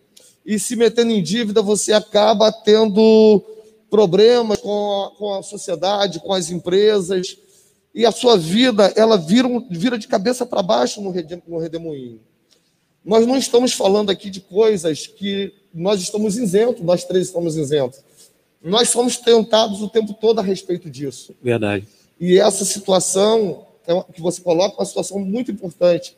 E 0.46 0.58
se 0.58 0.76
metendo 0.76 1.12
em 1.12 1.22
dívida, 1.22 1.62
você 1.62 1.94
acaba 1.94 2.52
tendo 2.52 3.44
problemas 3.90 4.60
com 4.60 5.04
a, 5.04 5.12
com 5.18 5.34
a 5.36 5.44
sociedade, 5.44 6.20
com 6.20 6.34
as 6.34 6.50
empresas. 6.50 7.38
E 7.94 8.06
a 8.06 8.12
sua 8.12 8.38
vida, 8.38 8.94
ela 8.96 9.18
vira, 9.18 9.48
vira 9.70 9.98
de 9.98 10.08
cabeça 10.08 10.46
para 10.46 10.62
baixo 10.62 11.02
no, 11.02 11.14
no 11.48 11.58
redemoinho. 11.58 12.20
Nós 13.04 13.26
não 13.26 13.38
estamos 13.38 13.74
falando 13.74 14.10
aqui 14.10 14.30
de 14.30 14.42
coisas 14.42 15.08
que 15.08 15.54
nós 15.74 16.02
estamos 16.02 16.38
isentos, 16.38 16.84
nós 16.84 17.06
três 17.06 17.28
estamos 17.28 17.56
isentos. 17.56 18.00
Nós 18.62 18.90
somos 18.90 19.18
tentados 19.18 19.82
o 19.82 19.90
tempo 19.90 20.14
todo 20.14 20.40
a 20.40 20.44
respeito 20.44 20.90
disso. 20.90 21.34
Verdade. 21.42 21.88
E 22.20 22.38
essa 22.38 22.66
situação 22.66 23.66
é 23.88 24.04
que 24.12 24.22
você 24.22 24.42
coloca 24.42 24.78
uma 24.78 24.86
situação 24.86 25.20
muito 25.20 25.52
importante. 25.52 26.18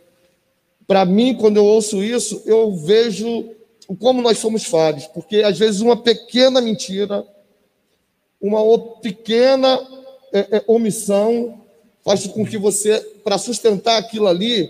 Para 0.88 1.06
mim, 1.06 1.36
quando 1.36 1.58
eu 1.58 1.66
ouço 1.66 2.04
isso, 2.04 2.42
eu 2.46 2.76
vejo 2.76 3.52
como 4.00 4.22
nós 4.22 4.38
somos 4.38 4.66
falhos, 4.66 5.06
porque 5.08 5.38
às 5.38 5.58
vezes 5.58 5.82
uma 5.82 5.98
pequena 5.98 6.62
mentira, 6.62 7.26
uma 8.42 8.78
pequena 9.02 9.80
é, 10.34 10.58
é, 10.58 10.64
omissão 10.68 11.62
faz 12.04 12.26
com 12.28 12.46
que 12.46 12.58
você, 12.58 13.00
para 13.24 13.38
sustentar 13.38 13.98
aquilo 13.98 14.28
ali, 14.28 14.70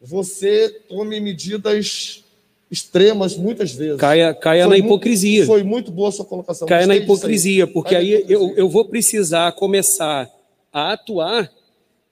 você 0.00 0.68
tome 0.88 1.20
medidas 1.20 2.24
extremas 2.70 3.36
muitas 3.36 3.72
vezes. 3.72 3.98
Caia, 3.98 4.32
caia 4.34 4.66
na 4.66 4.76
hipocrisia. 4.76 5.46
foi 5.46 5.62
muito 5.62 5.90
boa 5.90 6.10
a 6.10 6.12
sua 6.12 6.24
colocação. 6.24 6.68
Caia 6.68 6.86
na 6.86 6.96
hipocrisia, 6.96 7.66
porque 7.66 7.94
caia 7.94 8.18
aí 8.18 8.22
hipocrisia. 8.22 8.36
Eu, 8.36 8.56
eu 8.56 8.68
vou 8.68 8.84
precisar 8.84 9.50
começar 9.52 10.30
a 10.72 10.92
atuar 10.92 11.50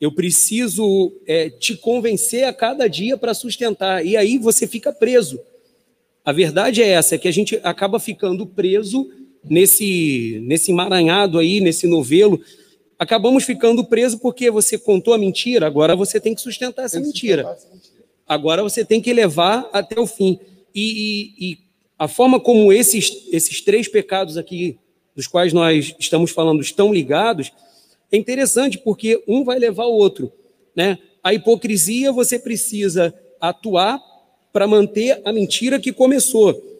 eu 0.01 0.13
preciso 0.13 1.13
é, 1.27 1.49
te 1.49 1.77
convencer 1.77 2.45
a 2.45 2.53
cada 2.53 2.87
dia 2.87 3.17
para 3.17 3.33
sustentar. 3.33 4.05
E 4.05 4.17
aí 4.17 4.39
você 4.39 4.67
fica 4.67 4.93
preso. 4.93 5.41
A 6.25 6.33
verdade 6.33 6.83
é 6.83 6.89
essa, 6.89 7.15
é 7.15 7.19
que 7.19 7.29
a 7.29 7.33
gente 7.33 7.59
acaba 7.63 7.99
ficando 7.99 8.47
preso 8.47 9.11
nesse, 9.49 10.41
nesse 10.45 10.71
emaranhado 10.71 11.39
aí, 11.39 11.61
nesse 11.61 11.87
novelo. 11.87 12.41
Acabamos 12.99 13.45
ficando 13.45 13.85
preso 13.85 14.19
porque 14.19 14.51
você 14.51 14.79
contou 14.79 15.13
a 15.15 15.19
mentira, 15.19 15.67
agora 15.67 15.95
você 15.95 16.19
tem 16.19 16.35
que 16.35 16.41
sustentar 16.41 16.85
essa, 16.85 16.99
mentira. 16.99 17.43
sustentar 17.43 17.57
essa 17.57 17.75
mentira. 17.75 18.07
Agora 18.27 18.63
você 18.63 18.85
tem 18.85 19.01
que 19.01 19.13
levar 19.13 19.69
até 19.73 20.01
o 20.01 20.07
fim. 20.07 20.39
E, 20.75 21.35
e, 21.39 21.51
e 21.51 21.59
a 21.99 22.09
forma 22.09 22.41
como 22.41 22.73
esses, 22.73 23.27
esses 23.31 23.61
três 23.61 23.89
pecados 23.89 24.37
aqui, 24.37 24.79
dos 25.15 25.27
quais 25.27 25.53
nós 25.53 25.95
estamos 25.99 26.31
falando, 26.31 26.61
estão 26.61 26.93
ligados, 26.93 27.53
é 28.11 28.17
interessante 28.17 28.79
porque 28.79 29.23
um 29.27 29.45
vai 29.45 29.59
levar 29.59 29.85
o 29.87 29.95
outro. 29.95 30.33
Né? 30.75 30.99
A 31.23 31.33
hipocrisia, 31.33 32.13
você 32.13 32.39
precisa 32.39 33.15
atuar 33.41 34.01
para 34.53 34.67
manter 34.67 35.21
a 35.25 35.33
mentira 35.33 35.79
que 35.79 35.93
começou. 35.93 36.76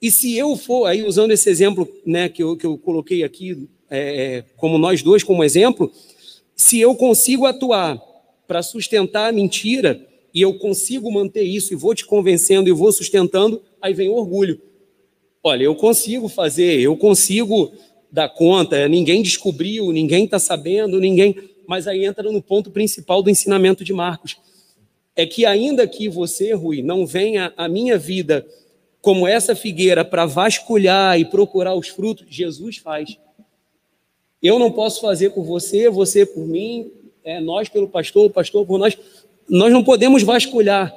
E 0.00 0.10
se 0.10 0.36
eu 0.36 0.56
for, 0.56 0.86
aí 0.86 1.02
usando 1.02 1.32
esse 1.32 1.50
exemplo 1.50 1.88
né, 2.06 2.28
que, 2.28 2.42
eu, 2.42 2.56
que 2.56 2.64
eu 2.64 2.78
coloquei 2.78 3.24
aqui, 3.24 3.68
é, 3.90 4.44
como 4.56 4.78
nós 4.78 5.02
dois 5.02 5.24
como 5.24 5.42
exemplo, 5.42 5.90
se 6.54 6.80
eu 6.80 6.94
consigo 6.94 7.46
atuar 7.46 8.00
para 8.46 8.62
sustentar 8.62 9.28
a 9.28 9.32
mentira, 9.32 10.06
e 10.32 10.40
eu 10.40 10.54
consigo 10.58 11.10
manter 11.10 11.42
isso, 11.42 11.72
e 11.72 11.76
vou 11.76 11.94
te 11.94 12.04
convencendo 12.06 12.68
e 12.68 12.72
vou 12.72 12.92
sustentando, 12.92 13.60
aí 13.80 13.92
vem 13.92 14.08
o 14.08 14.14
orgulho. 14.14 14.60
Olha, 15.42 15.64
eu 15.64 15.74
consigo 15.74 16.28
fazer, 16.28 16.80
eu 16.80 16.96
consigo 16.96 17.72
dar 18.10 18.28
conta, 18.28 18.88
ninguém 18.88 19.22
descobriu, 19.22 19.92
ninguém 19.92 20.24
está 20.24 20.38
sabendo, 20.38 21.00
ninguém. 21.00 21.36
Mas 21.66 21.86
aí 21.86 22.04
entra 22.04 22.30
no 22.30 22.42
ponto 22.42 22.70
principal 22.70 23.22
do 23.22 23.30
ensinamento 23.30 23.84
de 23.84 23.92
Marcos. 23.92 24.36
É 25.14 25.26
que 25.26 25.44
ainda 25.44 25.86
que 25.86 26.08
você, 26.08 26.52
Rui, 26.54 26.82
não 26.82 27.06
venha 27.06 27.52
a 27.56 27.68
minha 27.68 27.98
vida 27.98 28.46
como 29.00 29.26
essa 29.26 29.54
figueira 29.54 30.04
para 30.04 30.26
vasculhar 30.26 31.18
e 31.18 31.24
procurar 31.24 31.74
os 31.74 31.88
frutos, 31.88 32.26
Jesus 32.28 32.78
faz. 32.78 33.16
Eu 34.42 34.58
não 34.58 34.70
posso 34.70 35.00
fazer 35.00 35.30
por 35.30 35.44
você, 35.44 35.88
você 35.88 36.24
por 36.24 36.46
mim, 36.46 36.90
é, 37.24 37.40
nós 37.40 37.68
pelo 37.68 37.88
pastor, 37.88 38.26
o 38.26 38.30
pastor 38.30 38.66
por 38.66 38.78
nós. 38.78 38.96
Nós 39.48 39.72
não 39.72 39.82
podemos 39.82 40.22
vasculhar 40.22 40.94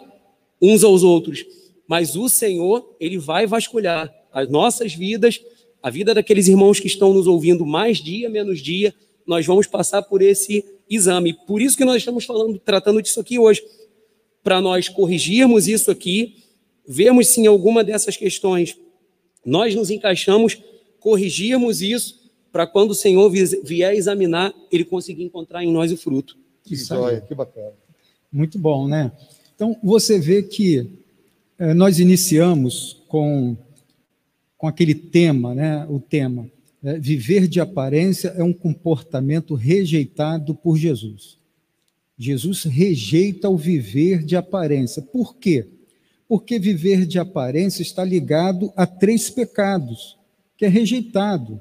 uns 0.62 0.84
aos 0.84 1.04
outros, 1.04 1.46
mas 1.88 2.16
o 2.16 2.30
Senhor, 2.30 2.96
ele 3.00 3.18
vai 3.18 3.48
vasculhar 3.48 4.14
as 4.32 4.48
nossas 4.50 4.94
vidas, 4.94 5.42
a 5.82 5.90
vida 5.90 6.14
daqueles 6.14 6.48
irmãos 6.48 6.80
que 6.80 6.88
estão 6.88 7.14
nos 7.14 7.28
ouvindo 7.28 7.66
mais 7.66 7.98
dia, 7.98 8.30
menos 8.30 8.62
dia, 8.62 8.94
nós 9.26 9.46
vamos 9.46 9.68
passar 9.68 10.04
por 10.04 10.22
esse 10.22 10.64
exame. 10.90 11.34
Por 11.34 11.62
isso 11.62 11.78
que 11.78 11.86
nós 11.86 11.98
estamos 11.98 12.26
falando, 12.26 12.60
tratando 12.60 13.02
disso 13.02 13.20
aqui 13.20 13.40
hoje, 13.40 13.64
para 14.44 14.62
nós 14.62 14.90
corrigirmos 14.90 15.68
isso 15.68 15.90
aqui, 15.90 16.41
vermos 16.88 17.28
se 17.28 17.42
em 17.42 17.48
alguma 17.48 17.84
dessas 17.84 18.18
questões 18.18 18.78
nós 19.46 19.74
nos 19.76 19.90
encaixamos, 19.90 20.62
corrigirmos 21.00 21.82
isso, 21.82 22.20
para 22.52 22.68
quando 22.68 22.92
o 22.92 22.96
Senhor 22.96 23.30
vier 23.30 23.96
examinar, 23.96 24.54
ele 24.72 24.84
conseguir 24.84 25.24
encontrar 25.24 25.64
em 25.64 25.72
nós 25.72 25.92
o 25.92 25.98
fruto. 25.98 26.38
Que 26.64 26.76
joia, 26.76 27.22
que 27.22 27.34
bacana. 27.34 27.74
Muito 28.32 28.60
bom, 28.60 28.88
né? 28.88 29.12
Então, 29.56 29.78
você 29.82 30.20
vê 30.20 30.44
que 30.44 30.88
eh, 31.58 31.74
nós 31.74 32.00
iniciamos 32.00 33.02
com, 33.08 33.56
com 34.58 34.68
aquele 34.68 34.94
tema, 34.94 35.56
né? 35.56 35.86
O 35.90 36.00
tema, 36.00 36.50
é, 36.84 36.98
viver 36.98 37.48
de 37.48 37.60
aparência 37.60 38.30
é 38.30 38.44
um 38.44 38.54
comportamento 38.54 39.54
rejeitado 39.54 40.56
por 40.56 40.78
Jesus. 40.78 41.38
Jesus 42.18 42.64
rejeita 42.64 43.50
o 43.50 43.58
viver 43.58 44.24
de 44.24 44.36
aparência. 44.36 45.02
Por 45.02 45.36
quê? 45.36 45.68
Porque 46.32 46.58
viver 46.58 47.06
de 47.06 47.20
aparência 47.20 47.82
está 47.82 48.06
ligado 48.06 48.72
a 48.78 48.88
três 48.88 49.30
pecados, 49.30 50.18
que 50.56 50.64
é 50.64 50.70
rejeitado 50.70 51.60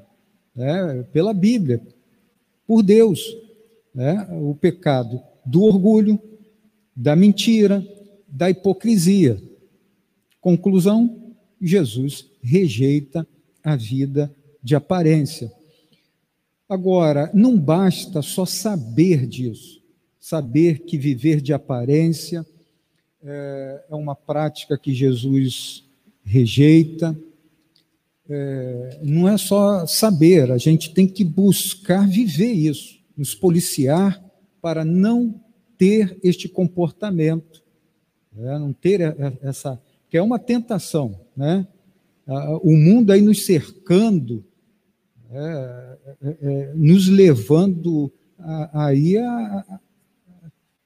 né, 0.55 1.05
pela 1.11 1.33
Bíblia, 1.33 1.81
por 2.65 2.81
Deus. 2.81 3.19
Né, 3.93 4.25
o 4.31 4.55
pecado 4.55 5.21
do 5.45 5.63
orgulho, 5.63 6.17
da 6.95 7.17
mentira, 7.17 7.85
da 8.25 8.49
hipocrisia. 8.49 9.43
Conclusão: 10.39 11.33
Jesus 11.61 12.25
rejeita 12.41 13.27
a 13.61 13.75
vida 13.75 14.33
de 14.63 14.73
aparência. 14.73 15.51
Agora, 16.69 17.29
não 17.33 17.59
basta 17.59 18.21
só 18.21 18.45
saber 18.45 19.27
disso, 19.27 19.83
saber 20.17 20.79
que 20.85 20.97
viver 20.97 21.41
de 21.41 21.51
aparência 21.51 22.45
é, 23.23 23.83
é 23.89 23.95
uma 23.95 24.15
prática 24.15 24.77
que 24.77 24.93
Jesus 24.93 25.83
rejeita. 26.23 27.17
É, 28.29 28.99
não 29.01 29.27
é 29.27 29.37
só 29.37 29.85
saber, 29.85 30.51
a 30.51 30.57
gente 30.57 30.93
tem 30.93 31.07
que 31.07 31.23
buscar 31.23 32.07
viver 32.07 32.51
isso, 32.51 32.99
nos 33.17 33.35
policiar 33.35 34.23
para 34.61 34.85
não 34.85 35.41
ter 35.77 36.17
este 36.23 36.47
comportamento, 36.47 37.63
né? 38.31 38.57
não 38.57 38.71
ter 38.71 39.01
essa, 39.41 39.81
que 40.09 40.17
é 40.17 40.21
uma 40.21 40.39
tentação, 40.39 41.19
né? 41.35 41.67
O 42.61 42.77
mundo 42.77 43.11
aí 43.11 43.21
nos 43.21 43.45
cercando, 43.45 44.45
é, 45.33 45.97
é, 46.23 46.37
é, 46.41 46.73
nos 46.75 47.07
levando 47.07 48.11
a, 48.37 48.87
aí 48.87 49.17
a, 49.17 49.65
a, 49.67 49.79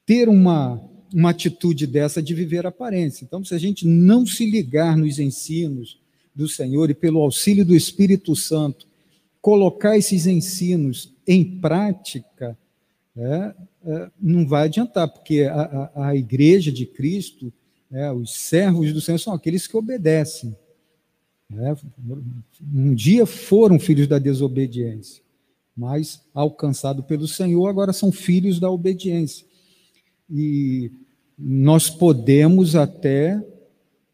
ter 0.05 0.29
uma, 0.29 0.81
uma 1.15 1.29
atitude 1.29 1.87
dessa 1.87 2.21
de 2.21 2.33
viver 2.33 2.65
aparência. 2.65 3.23
Então, 3.23 3.41
se 3.41 3.55
a 3.55 3.57
gente 3.57 3.87
não 3.87 4.25
se 4.25 4.45
ligar 4.45 4.97
nos 4.97 5.17
ensinos 5.17 5.97
do 6.35 6.45
Senhor 6.45 6.89
e 6.89 6.93
pelo 6.93 7.21
auxílio 7.21 7.63
do 7.63 7.73
Espírito 7.73 8.35
Santo, 8.35 8.85
colocar 9.41 9.97
esses 9.97 10.27
ensinos 10.27 11.15
em 11.25 11.57
prática, 11.61 12.57
é, 13.15 13.55
é, 13.85 14.11
não 14.21 14.45
vai 14.45 14.65
adiantar, 14.65 15.07
porque 15.07 15.43
a, 15.43 15.61
a, 15.95 16.07
a 16.09 16.15
igreja 16.17 16.69
de 16.69 16.85
Cristo, 16.85 17.53
é, 17.89 18.11
os 18.11 18.33
servos 18.35 18.91
do 18.91 18.99
Senhor, 18.99 19.17
são 19.17 19.33
aqueles 19.33 19.67
que 19.67 19.77
obedecem. 19.77 20.53
É, 21.49 21.77
um 22.73 22.93
dia 22.93 23.25
foram 23.25 23.79
filhos 23.79 24.05
da 24.05 24.19
desobediência, 24.19 25.23
mas 25.77 26.21
alcançados 26.33 27.05
pelo 27.05 27.25
Senhor, 27.25 27.69
agora 27.69 27.93
são 27.93 28.11
filhos 28.11 28.59
da 28.59 28.69
obediência. 28.69 29.47
E 30.29 30.91
nós 31.37 31.89
podemos 31.89 32.75
até 32.75 33.43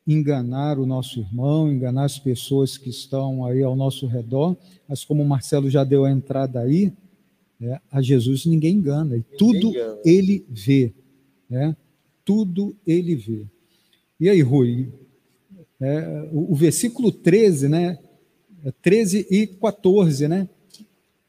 enganar 0.07 0.79
o 0.79 0.86
nosso 0.86 1.19
irmão, 1.19 1.71
enganar 1.71 2.05
as 2.05 2.17
pessoas 2.17 2.77
que 2.77 2.89
estão 2.89 3.45
aí 3.45 3.62
ao 3.62 3.75
nosso 3.75 4.07
redor, 4.07 4.57
mas 4.88 5.03
como 5.03 5.21
o 5.23 5.27
Marcelo 5.27 5.69
já 5.69 5.84
deu 5.84 6.05
a 6.05 6.12
entrada 6.12 6.60
aí, 6.60 6.91
né? 7.60 7.79
A 7.91 8.01
Jesus 8.01 8.45
ninguém 8.45 8.75
engana, 8.75 9.15
e 9.15 9.19
ninguém 9.19 9.38
tudo 9.38 9.69
engana. 9.69 9.99
ele 10.03 10.43
vê. 10.49 10.91
Né? 11.47 11.75
Tudo 12.25 12.75
ele 12.86 13.15
vê. 13.15 13.45
E 14.19 14.29
aí, 14.29 14.41
Rui, 14.41 14.89
é, 15.79 16.29
o, 16.31 16.51
o, 16.51 16.55
versículo 16.55 17.12
13, 17.12 17.69
né? 17.69 17.99
13 18.81 19.27
é 19.29 19.36
e 19.36 19.47
14, 19.47 20.27
né? 20.27 20.49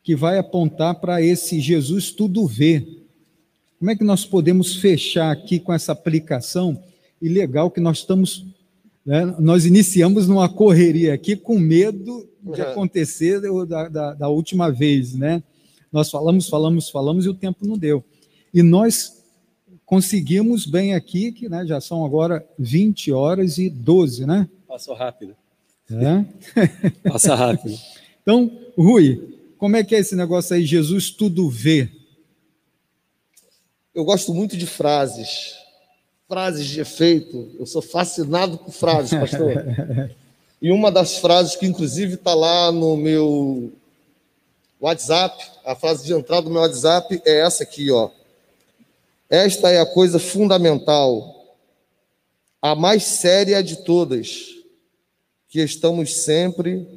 Que 0.02 0.16
vai 0.16 0.38
apontar 0.38 1.00
para 1.00 1.22
esse 1.22 1.60
Jesus 1.60 2.10
tudo 2.10 2.46
vê. 2.46 3.01
Como 3.82 3.90
é 3.90 3.96
que 3.96 4.04
nós 4.04 4.24
podemos 4.24 4.76
fechar 4.76 5.32
aqui 5.32 5.58
com 5.58 5.72
essa 5.72 5.90
aplicação? 5.90 6.80
E 7.20 7.28
legal 7.28 7.68
que 7.68 7.80
nós 7.80 7.98
estamos 7.98 8.46
né? 9.04 9.34
Nós 9.40 9.66
iniciamos 9.66 10.28
numa 10.28 10.48
correria 10.48 11.12
aqui 11.12 11.34
com 11.34 11.58
medo 11.58 12.28
de 12.40 12.60
é. 12.60 12.62
acontecer 12.62 13.40
da, 13.40 13.88
da, 13.88 14.14
da, 14.14 14.28
última 14.28 14.70
vez, 14.70 15.14
né? 15.14 15.42
Nós 15.90 16.12
falamos, 16.12 16.48
falamos, 16.48 16.90
falamos 16.90 17.26
e 17.26 17.28
o 17.28 17.34
tempo 17.34 17.66
não 17.66 17.76
deu. 17.76 18.04
E 18.54 18.62
nós 18.62 19.20
conseguimos 19.84 20.64
bem 20.64 20.94
aqui, 20.94 21.32
que 21.32 21.48
né, 21.48 21.66
já 21.66 21.80
são 21.80 22.04
agora 22.04 22.46
20 22.56 23.10
horas 23.10 23.58
e 23.58 23.68
12, 23.68 24.24
né? 24.26 24.48
Passou 24.68 24.94
rápido. 24.94 25.34
É? 25.90 27.10
Passa 27.10 27.34
rápido. 27.34 27.76
então, 28.22 28.48
Rui, 28.78 29.40
como 29.58 29.74
é 29.74 29.82
que 29.82 29.96
é 29.96 29.98
esse 29.98 30.14
negócio 30.14 30.54
aí? 30.54 30.64
Jesus 30.64 31.10
tudo 31.10 31.50
vê. 31.50 31.90
Eu 33.94 34.04
gosto 34.04 34.32
muito 34.32 34.56
de 34.56 34.66
frases, 34.66 35.54
frases 36.26 36.66
de 36.66 36.80
efeito. 36.80 37.50
Eu 37.58 37.66
sou 37.66 37.82
fascinado 37.82 38.56
por 38.56 38.72
frases, 38.72 39.10
pastor. 39.10 39.64
e 40.62 40.72
uma 40.72 40.90
das 40.90 41.18
frases 41.18 41.56
que, 41.56 41.66
inclusive, 41.66 42.14
está 42.14 42.32
lá 42.32 42.72
no 42.72 42.96
meu 42.96 43.70
WhatsApp, 44.80 45.44
a 45.62 45.76
frase 45.76 46.06
de 46.06 46.14
entrada 46.14 46.42
do 46.42 46.50
meu 46.50 46.62
WhatsApp 46.62 47.20
é 47.26 47.40
essa 47.40 47.64
aqui, 47.64 47.90
ó. 47.90 48.08
Esta 49.28 49.70
é 49.70 49.78
a 49.78 49.86
coisa 49.86 50.18
fundamental, 50.18 51.54
a 52.62 52.74
mais 52.74 53.04
séria 53.04 53.62
de 53.62 53.76
todas, 53.84 54.54
que 55.50 55.60
estamos 55.60 56.14
sempre 56.14 56.88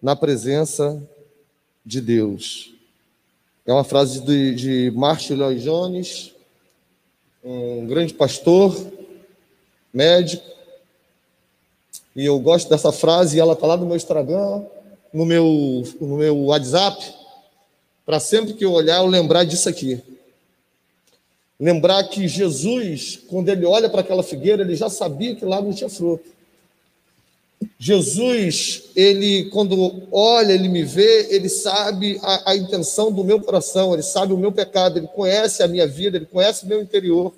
na 0.00 0.14
presença 0.14 1.02
de 1.84 2.00
Deus. 2.00 2.72
É 3.66 3.72
uma 3.72 3.84
frase 3.84 4.20
de, 4.20 4.54
de 4.54 4.92
Martin 4.92 5.34
Lloyd 5.34 5.60
Jones, 5.60 6.35
um 7.48 7.86
grande 7.86 8.12
pastor, 8.12 8.76
médico, 9.94 10.44
e 12.14 12.26
eu 12.26 12.38
gosto 12.40 12.68
dessa 12.68 12.90
frase, 12.90 13.36
e 13.36 13.40
ela 13.40 13.52
está 13.52 13.68
lá 13.68 13.76
no 13.76 13.86
meu 13.86 13.94
Instagram, 13.94 14.64
no 15.12 15.24
meu, 15.24 15.84
no 16.00 16.16
meu 16.16 16.36
WhatsApp, 16.46 17.14
para 18.04 18.18
sempre 18.18 18.54
que 18.54 18.64
eu 18.64 18.72
olhar, 18.72 18.98
eu 18.98 19.06
lembrar 19.06 19.44
disso 19.44 19.68
aqui. 19.68 20.02
Lembrar 21.58 22.02
que 22.04 22.26
Jesus, 22.26 23.20
quando 23.28 23.48
ele 23.48 23.64
olha 23.64 23.88
para 23.88 24.00
aquela 24.00 24.24
figueira, 24.24 24.62
ele 24.62 24.74
já 24.74 24.90
sabia 24.90 25.36
que 25.36 25.44
lá 25.44 25.62
não 25.62 25.72
tinha 25.72 25.88
fruto. 25.88 26.28
Jesus, 27.78 28.90
ele, 28.94 29.50
quando 29.50 30.08
olha, 30.12 30.52
ele 30.52 30.68
me 30.68 30.82
vê, 30.82 31.28
ele 31.34 31.48
sabe 31.48 32.18
a, 32.22 32.52
a, 32.52 32.56
intenção 32.56 33.10
do 33.10 33.24
meu 33.24 33.40
coração, 33.40 33.94
ele 33.94 34.02
sabe 34.02 34.32
o 34.32 34.38
meu 34.38 34.52
pecado, 34.52 34.98
ele 34.98 35.08
conhece 35.08 35.62
a 35.62 35.68
minha 35.68 35.86
vida, 35.86 36.16
ele 36.16 36.26
conhece 36.26 36.64
o 36.64 36.68
meu 36.68 36.82
interior. 36.82 37.32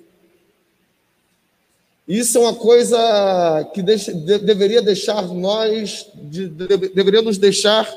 Isso 2.07 2.37
é 2.37 2.41
uma 2.41 2.55
coisa 2.55 3.69
que 3.73 3.81
deixa, 3.81 4.13
de, 4.13 4.39
deveria 4.39 4.81
deixar 4.81 5.21
nós, 5.27 6.07
de, 6.15 6.49
de, 6.49 6.67
deveria 6.89 7.21
nos 7.21 7.37
deixar 7.37 7.87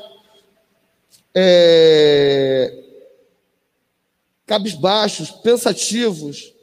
é, 1.33 2.73
cabisbaixos, 4.45 5.31
pensativos. 5.31 6.53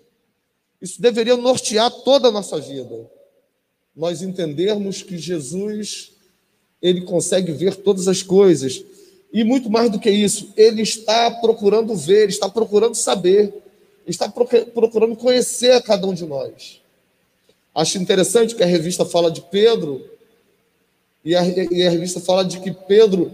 Isso 0.81 1.03
deveria 1.03 1.37
nortear 1.37 1.91
toda 1.91 2.29
a 2.29 2.33
nossa 2.33 2.59
vida 2.59 3.11
nós 3.95 4.23
entendermos 4.23 5.03
que 5.03 5.19
Jesus, 5.19 6.13
ele 6.81 7.03
consegue 7.03 7.53
ver 7.53 7.77
todas 7.77 8.09
as 8.09 8.23
coisas. 8.23 8.85
E 9.33 9.45
muito 9.45 9.71
mais 9.71 9.91
do 9.91 9.99
que 9.99 10.11
isso, 10.11 10.53
ele 10.57 10.83
está 10.83 11.31
procurando 11.31 11.95
ver, 11.95 12.29
está 12.29 12.49
procurando 12.49 12.95
saber, 12.95 13.53
está 14.07 14.29
procurando 14.29 15.17
conhecer 15.17 15.73
a 15.73 15.83
cada 15.83 16.07
um 16.07 16.15
de 16.15 16.27
nós. 16.27 16.81
Acho 17.75 17.99
interessante 17.99 18.55
que 18.55 18.63
a 18.63 18.67
revista 18.67 19.05
fala 19.05 19.31
de 19.31 19.41
Pedro, 19.43 20.05
e 21.25 21.37
a, 21.37 21.43
e 21.45 21.87
a 21.87 21.91
revista 21.91 22.19
fala 22.19 22.45
de 22.45 22.59
que 22.61 22.73
Pedro, 22.73 23.31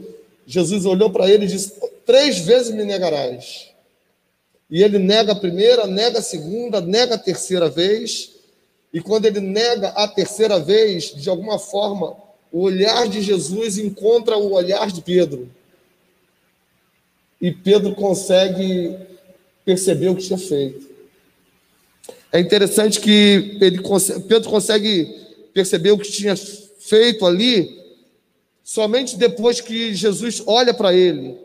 Jesus 0.47 0.85
olhou 0.85 1.11
para 1.11 1.31
ele 1.31 1.45
e 1.45 1.49
disse: 1.49 1.73
Três 2.05 2.39
vezes 2.39 2.75
me 2.75 2.85
negarás. 2.85 3.69
E 4.69 4.83
ele 4.83 4.99
nega 4.99 5.33
a 5.33 5.37
primeira, 5.37 5.87
nega 5.87 6.19
a 6.19 6.23
segunda, 6.23 6.81
nega 6.81 7.15
a 7.15 7.19
terceira 7.19 7.69
vez, 7.69 8.33
e 8.97 9.01
quando 9.03 9.27
ele 9.27 9.41
nega 9.41 9.89
a 9.89 10.09
terceira 10.09 10.59
vez, 10.59 11.15
de 11.15 11.29
alguma 11.29 11.59
forma, 11.59 12.17
o 12.51 12.63
olhar 12.63 13.07
de 13.07 13.21
Jesus 13.21 13.77
encontra 13.77 14.39
o 14.39 14.55
olhar 14.55 14.91
de 14.91 15.03
Pedro. 15.03 15.51
E 17.39 17.53
Pedro 17.53 17.95
consegue 17.95 18.97
perceber 19.67 20.09
o 20.09 20.17
que 20.17 20.23
tinha 20.23 20.39
feito. 20.39 20.89
É 22.33 22.41
interessante 22.41 22.99
que 22.99 23.59
ele, 23.61 23.83
Pedro 24.27 24.49
consegue 24.49 25.15
perceber 25.53 25.91
o 25.91 25.99
que 25.99 26.11
tinha 26.11 26.35
feito 26.35 27.27
ali 27.27 27.79
somente 28.65 29.19
depois 29.19 29.61
que 29.61 29.95
Jesus 29.95 30.43
olha 30.47 30.73
para 30.73 30.95
ele, 30.95 31.39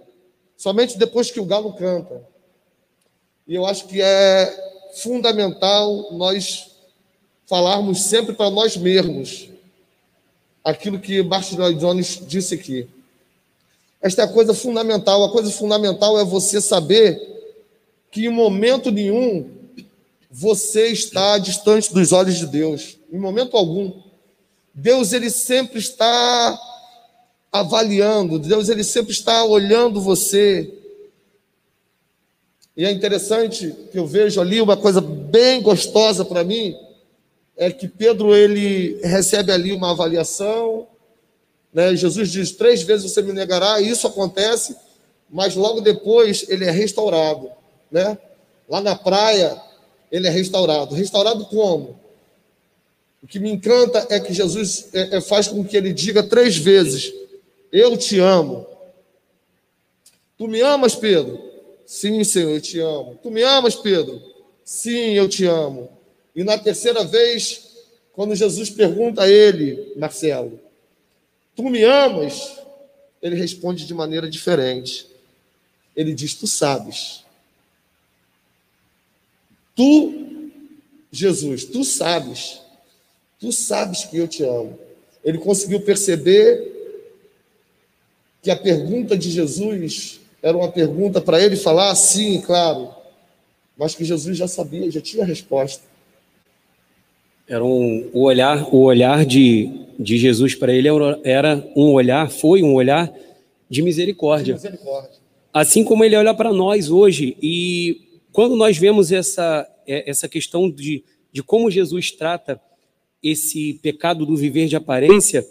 somente 0.55 0.97
depois 0.97 1.29
que 1.29 1.41
o 1.41 1.45
galo 1.45 1.73
canta. 1.73 2.25
E 3.45 3.53
eu 3.53 3.65
acho 3.65 3.89
que 3.89 4.01
é 4.01 4.91
fundamental 4.93 6.13
nós 6.13 6.70
falarmos 7.51 8.03
sempre 8.03 8.33
para 8.33 8.49
nós 8.49 8.77
mesmos 8.77 9.49
aquilo 10.63 10.97
que 10.97 11.21
Martin 11.21 11.57
Lloyd 11.57 11.77
Jones 11.77 12.21
disse 12.25 12.55
aqui. 12.55 12.87
Esta 14.01 14.21
é 14.21 14.25
a 14.25 14.29
coisa 14.29 14.53
fundamental. 14.53 15.21
A 15.25 15.31
coisa 15.33 15.51
fundamental 15.51 16.17
é 16.17 16.23
você 16.23 16.61
saber 16.61 17.19
que 18.09 18.25
em 18.25 18.29
momento 18.29 18.89
nenhum 18.89 19.49
você 20.31 20.87
está 20.87 21.37
distante 21.39 21.93
dos 21.93 22.13
olhos 22.13 22.37
de 22.37 22.47
Deus. 22.47 22.97
Em 23.11 23.19
momento 23.19 23.57
algum. 23.57 23.91
Deus 24.73 25.11
ele 25.11 25.29
sempre 25.29 25.77
está 25.77 26.57
avaliando, 27.51 28.39
Deus 28.39 28.69
ele 28.69 28.85
sempre 28.85 29.11
está 29.11 29.43
olhando 29.43 29.99
você. 29.99 30.73
E 32.77 32.85
é 32.85 32.91
interessante 32.91 33.75
que 33.91 33.99
eu 33.99 34.07
vejo 34.07 34.39
ali 34.39 34.61
uma 34.61 34.77
coisa 34.77 35.01
bem 35.01 35.61
gostosa 35.61 36.23
para 36.23 36.45
mim, 36.45 36.73
é 37.57 37.71
que 37.71 37.87
Pedro 37.87 38.35
ele 38.35 38.99
recebe 39.03 39.51
ali 39.51 39.71
uma 39.71 39.91
avaliação, 39.91 40.87
né? 41.73 41.95
Jesus 41.95 42.29
diz 42.29 42.51
três 42.51 42.81
vezes 42.81 43.11
você 43.11 43.21
me 43.21 43.33
negará, 43.33 43.79
e 43.79 43.89
isso 43.89 44.07
acontece, 44.07 44.75
mas 45.29 45.55
logo 45.55 45.81
depois 45.81 46.45
ele 46.49 46.65
é 46.65 46.71
restaurado, 46.71 47.49
né? 47.91 48.17
Lá 48.67 48.81
na 48.81 48.95
praia 48.95 49.61
ele 50.11 50.27
é 50.27 50.29
restaurado. 50.29 50.93
Restaurado 50.95 51.45
como? 51.45 51.99
O 53.23 53.27
que 53.27 53.39
me 53.39 53.51
encanta 53.51 54.07
é 54.09 54.19
que 54.19 54.33
Jesus 54.33 54.89
é, 54.93 55.17
é, 55.17 55.21
faz 55.21 55.47
com 55.47 55.63
que 55.63 55.77
ele 55.77 55.93
diga 55.93 56.23
três 56.23 56.57
vezes: 56.57 57.13
Eu 57.71 57.95
te 57.95 58.19
amo. 58.19 58.65
Tu 60.37 60.47
me 60.47 60.59
amas, 60.61 60.95
Pedro? 60.95 61.39
Sim, 61.85 62.23
Senhor, 62.23 62.51
eu 62.51 62.61
te 62.61 62.79
amo. 62.79 63.19
Tu 63.21 63.29
me 63.29 63.43
amas, 63.43 63.75
Pedro? 63.75 64.21
Sim, 64.65 65.13
eu 65.13 65.29
te 65.29 65.45
amo. 65.45 65.89
E 66.35 66.43
na 66.43 66.57
terceira 66.57 67.03
vez, 67.03 67.71
quando 68.13 68.35
Jesus 68.35 68.69
pergunta 68.69 69.23
a 69.23 69.29
ele, 69.29 69.93
Marcelo, 69.95 70.59
tu 71.55 71.63
me 71.63 71.83
amas? 71.83 72.59
Ele 73.21 73.35
responde 73.35 73.85
de 73.85 73.93
maneira 73.93 74.29
diferente. 74.29 75.07
Ele 75.95 76.13
diz: 76.13 76.33
Tu 76.33 76.47
sabes. 76.47 77.23
Tu, 79.75 80.51
Jesus, 81.11 81.65
tu 81.65 81.83
sabes. 81.83 82.61
Tu 83.39 83.51
sabes 83.51 84.05
que 84.05 84.17
eu 84.17 84.27
te 84.27 84.43
amo. 84.43 84.77
Ele 85.23 85.37
conseguiu 85.37 85.81
perceber 85.81 86.71
que 88.41 88.49
a 88.49 88.55
pergunta 88.55 89.17
de 89.17 89.29
Jesus 89.29 90.19
era 90.41 90.57
uma 90.57 90.71
pergunta 90.71 91.21
para 91.21 91.41
ele 91.41 91.55
falar, 91.55 91.93
sim, 91.95 92.41
claro, 92.41 92.93
mas 93.77 93.93
que 93.93 94.03
Jesus 94.03 94.37
já 94.37 94.47
sabia, 94.47 94.89
já 94.89 94.99
tinha 94.99 95.23
a 95.23 95.27
resposta. 95.27 95.83
Era 97.51 97.65
um, 97.65 98.09
o 98.13 98.21
olhar, 98.21 98.73
o 98.73 98.77
olhar 98.83 99.25
de, 99.25 99.69
de 99.99 100.17
Jesus 100.17 100.55
para 100.55 100.73
ele 100.73 100.87
era 101.21 101.61
um 101.75 101.91
olhar, 101.91 102.31
foi 102.31 102.63
um 102.63 102.73
olhar 102.73 103.13
de 103.69 103.81
misericórdia. 103.81 104.53
De 104.53 104.63
misericórdia. 104.63 105.19
Assim 105.51 105.83
como 105.83 106.05
ele 106.05 106.15
olha 106.15 106.33
para 106.33 106.53
nós 106.53 106.89
hoje. 106.89 107.35
E 107.41 108.21
quando 108.31 108.55
nós 108.55 108.77
vemos 108.77 109.11
essa, 109.11 109.69
é, 109.85 110.09
essa 110.09 110.29
questão 110.29 110.71
de, 110.71 111.03
de 111.29 111.43
como 111.43 111.69
Jesus 111.69 112.09
trata 112.11 112.57
esse 113.21 113.73
pecado 113.83 114.25
do 114.25 114.37
viver 114.37 114.69
de 114.69 114.77
aparência, 114.77 115.45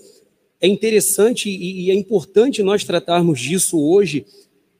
é 0.58 0.66
interessante 0.66 1.50
e, 1.50 1.82
e 1.82 1.90
é 1.90 1.94
importante 1.94 2.62
nós 2.62 2.82
tratarmos 2.82 3.38
disso 3.38 3.78
hoje. 3.78 4.24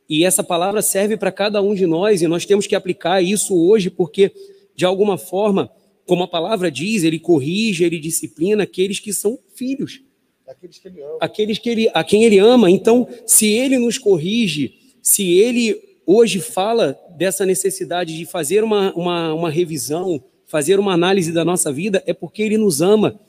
E 0.09 0.25
essa 0.25 0.43
palavra 0.43 0.81
serve 0.81 1.19
para 1.19 1.31
cada 1.31 1.61
um 1.61 1.75
de 1.75 1.85
nós, 1.85 2.23
e 2.23 2.27
nós 2.27 2.47
temos 2.47 2.67
que 2.67 2.75
aplicar 2.75 3.21
isso 3.21 3.55
hoje, 3.55 3.91
porque, 3.91 4.33
de 4.75 4.87
alguma 4.87 5.19
forma, 5.19 5.71
como 6.11 6.25
a 6.25 6.27
palavra 6.27 6.73
diz, 6.73 7.05
ele 7.05 7.21
corrige, 7.21 7.85
ele 7.85 7.97
disciplina 7.97 8.65
aqueles 8.65 8.99
que 8.99 9.13
são 9.13 9.39
filhos. 9.55 10.03
Aqueles 10.45 10.77
que 10.77 10.89
ele 10.89 11.01
ama. 11.01 11.19
Aqueles 11.21 11.59
que 11.61 11.71
ele, 11.71 11.91
a 11.95 12.03
quem 12.03 12.25
ele 12.25 12.37
ama. 12.37 12.69
Então, 12.69 13.07
se 13.25 13.47
ele 13.47 13.79
nos 13.79 13.97
corrige, 13.97 14.75
se 15.01 15.39
ele 15.39 15.81
hoje 16.05 16.41
fala 16.41 16.99
dessa 17.17 17.47
necessidade 17.47 18.19
de 18.19 18.27
fazer 18.27 18.65
uma, 18.65 18.93
uma, 18.95 19.33
uma 19.33 19.51
revisão, 19.51 20.21
fazer 20.47 20.81
uma 20.81 20.93
análise 20.93 21.31
da 21.31 21.45
nossa 21.45 21.73
vida, 21.73 22.03
é 22.05 22.13
porque 22.13 22.43
ele 22.43 22.59
nos 22.59 22.83
ama. 22.83 23.21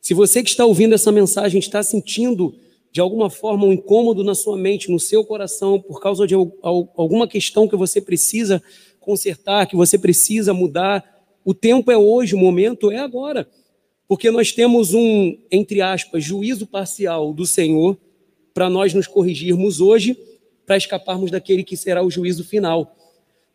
Se 0.00 0.14
você 0.14 0.40
que 0.40 0.50
está 0.50 0.64
ouvindo 0.64 0.94
essa 0.94 1.10
mensagem 1.10 1.58
está 1.58 1.82
sentindo 1.82 2.54
de 2.92 3.00
alguma 3.00 3.28
forma 3.28 3.66
um 3.66 3.72
incômodo 3.72 4.22
na 4.22 4.36
sua 4.36 4.56
mente, 4.56 4.88
no 4.88 5.00
seu 5.00 5.24
coração, 5.24 5.80
por 5.80 6.00
causa 6.00 6.28
de 6.28 6.34
alguma 6.62 7.26
questão 7.26 7.66
que 7.66 7.74
você 7.74 8.00
precisa 8.00 8.62
consertar, 9.00 9.66
que 9.66 9.74
você 9.74 9.98
precisa 9.98 10.54
mudar, 10.54 11.09
o 11.44 11.54
tempo 11.54 11.90
é 11.90 11.96
hoje, 11.96 12.34
o 12.34 12.38
momento 12.38 12.90
é 12.90 12.98
agora. 12.98 13.48
Porque 14.06 14.30
nós 14.30 14.52
temos 14.52 14.92
um, 14.92 15.38
entre 15.50 15.80
aspas, 15.80 16.24
juízo 16.24 16.66
parcial 16.66 17.32
do 17.32 17.46
Senhor 17.46 17.96
para 18.52 18.68
nós 18.68 18.92
nos 18.92 19.06
corrigirmos 19.06 19.80
hoje, 19.80 20.16
para 20.66 20.76
escaparmos 20.76 21.30
daquele 21.30 21.62
que 21.62 21.76
será 21.76 22.02
o 22.02 22.10
juízo 22.10 22.44
final. 22.44 22.96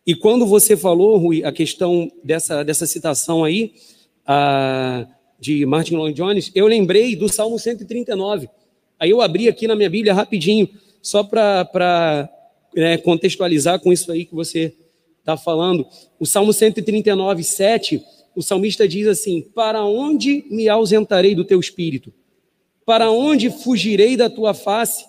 E 0.06 0.16
quando 0.16 0.46
você 0.46 0.78
falou, 0.78 1.18
Rui, 1.18 1.44
a 1.44 1.52
questão 1.52 2.12
dessa, 2.24 2.64
dessa 2.64 2.86
citação 2.86 3.44
aí, 3.44 3.74
a, 4.26 5.08
de 5.40 5.66
Martin 5.66 5.96
Lloyd 5.96 6.16
Jones, 6.16 6.52
eu 6.56 6.68
lembrei 6.68 7.16
do 7.16 7.28
Salmo 7.28 7.60
139. 7.60 8.50
Aí 9.00 9.10
eu 9.10 9.22
abri 9.22 9.48
aqui 9.50 9.68
na 9.68 9.76
minha 9.76 9.90
Bíblia 9.90 10.14
rapidinho, 10.14 10.70
só 11.02 11.24
para 11.24 12.30
é, 12.76 12.98
contextualizar 12.98 13.80
com 13.80 13.92
isso 13.92 14.12
aí 14.12 14.26
que 14.26 14.34
você 14.34 14.74
está 15.26 15.36
falando. 15.36 15.88
O 16.20 16.26
Salmo 16.26 16.54
139, 16.54 17.44
7, 17.44 18.02
o 18.36 18.44
salmista 18.44 18.88
diz 18.88 19.08
assim: 19.08 19.42
Para 19.42 19.84
onde 19.84 20.46
me 20.52 20.70
ausentarei 20.70 21.34
do 21.34 21.44
teu 21.44 21.60
espírito? 21.60 22.14
Para 22.86 23.10
onde 23.10 23.50
fugirei 23.50 24.16
da 24.16 24.30
tua 24.30 24.54
face? 24.54 25.04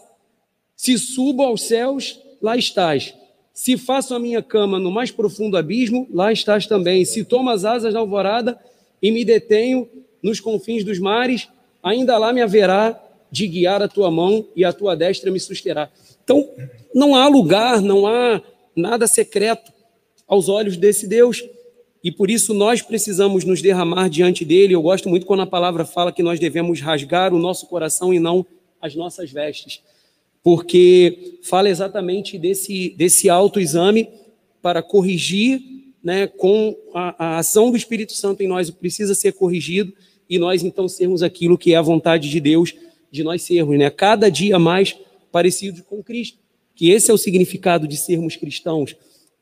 Se 0.74 0.98
subo 0.98 1.42
aos 1.42 1.62
céus, 1.62 2.18
lá 2.40 2.56
estás. 2.56 3.14
Se 3.52 3.76
faço 3.76 4.14
a 4.14 4.18
minha 4.18 4.42
cama 4.42 4.78
no 4.78 4.90
mais 4.90 5.10
profundo 5.10 5.56
abismo, 5.56 6.08
lá 6.10 6.32
estás 6.32 6.66
também. 6.66 7.04
Se 7.04 7.22
tomo 7.24 7.50
as 7.50 7.64
asas 7.64 7.92
da 7.92 8.00
alvorada 8.00 8.58
e 9.02 9.10
me 9.10 9.24
detenho 9.24 9.88
nos 10.22 10.40
confins 10.40 10.82
dos 10.82 10.98
mares, 10.98 11.48
ainda 11.82 12.16
lá 12.16 12.32
me 12.32 12.40
haverá 12.40 13.02
de 13.30 13.46
guiar 13.46 13.82
a 13.82 13.88
tua 13.88 14.10
mão 14.10 14.46
e 14.54 14.64
a 14.64 14.72
tua 14.72 14.94
destra 14.94 15.30
me 15.30 15.40
susterá. 15.40 15.90
Então, 16.22 16.48
não 16.94 17.14
há 17.14 17.28
lugar, 17.28 17.80
não 17.82 18.06
há 18.06 18.40
nada 18.74 19.06
secreto 19.06 19.75
aos 20.26 20.48
olhos 20.48 20.76
desse 20.76 21.06
Deus. 21.06 21.44
e 22.04 22.12
por 22.12 22.30
isso 22.30 22.54
nós 22.54 22.82
precisamos 22.82 23.44
nos 23.44 23.60
derramar 23.60 24.08
diante 24.08 24.44
dele. 24.44 24.74
Eu 24.74 24.82
gosto 24.82 25.08
muito 25.08 25.26
quando 25.26 25.40
a 25.42 25.46
palavra 25.46 25.84
fala 25.84 26.12
que 26.12 26.22
nós 26.22 26.38
devemos 26.38 26.80
rasgar 26.80 27.34
o 27.34 27.38
nosso 27.38 27.66
coração 27.66 28.14
e 28.14 28.20
não 28.20 28.46
as 28.80 28.94
nossas 28.94 29.30
vestes, 29.30 29.82
porque 30.42 31.38
fala 31.42 31.68
exatamente 31.68 32.38
desse, 32.38 32.90
desse 32.90 33.28
autoexame 33.28 34.08
para 34.62 34.82
corrigir 34.82 35.60
né, 36.02 36.28
com 36.28 36.76
a, 36.94 37.24
a 37.24 37.38
ação 37.38 37.72
do 37.72 37.76
Espírito 37.76 38.12
Santo 38.12 38.42
em 38.42 38.46
nós, 38.46 38.70
precisa 38.70 39.12
ser 39.14 39.32
corrigido 39.32 39.92
e 40.30 40.38
nós 40.38 40.62
então 40.62 40.88
sermos 40.88 41.22
aquilo 41.22 41.58
que 41.58 41.72
é 41.72 41.76
a 41.76 41.82
vontade 41.82 42.28
de 42.30 42.38
Deus 42.38 42.74
de 43.10 43.24
nós 43.24 43.42
sermos, 43.42 43.78
né? 43.78 43.90
Cada 43.90 44.30
dia 44.30 44.58
mais 44.58 44.96
parecidos 45.32 45.80
com 45.82 46.02
Cristo. 46.02 46.38
Que 46.74 46.90
esse 46.90 47.10
é 47.10 47.14
o 47.14 47.18
significado 47.18 47.88
de 47.88 47.96
sermos 47.96 48.36
cristãos. 48.36 48.94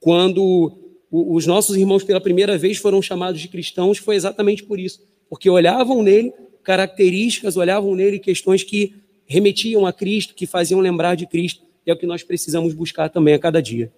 Quando 0.04 0.70
os 1.10 1.46
nossos 1.46 1.78
irmãos 1.78 2.04
pela 2.04 2.20
primeira 2.20 2.58
vez 2.58 2.76
foram 2.76 3.00
chamados 3.00 3.40
de 3.40 3.48
cristãos, 3.48 3.96
foi 3.96 4.16
exatamente 4.16 4.62
por 4.62 4.78
isso, 4.78 5.00
porque 5.30 5.48
olhavam 5.48 6.02
nele 6.02 6.30
características, 6.62 7.56
olhavam 7.56 7.94
nele 7.94 8.18
questões 8.18 8.62
que 8.62 8.96
remetiam 9.24 9.86
a 9.86 9.94
Cristo, 9.94 10.34
que 10.34 10.46
faziam 10.46 10.78
lembrar 10.78 11.14
de 11.14 11.26
Cristo, 11.26 11.62
e 11.86 11.90
é 11.90 11.94
o 11.94 11.96
que 11.96 12.04
nós 12.04 12.22
precisamos 12.22 12.74
buscar 12.74 13.08
também 13.08 13.32
a 13.32 13.38
cada 13.38 13.62
dia. 13.62 13.90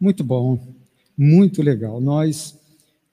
Muito 0.00 0.24
bom, 0.24 0.58
muito 1.16 1.62
legal. 1.62 2.00
Nós 2.00 2.58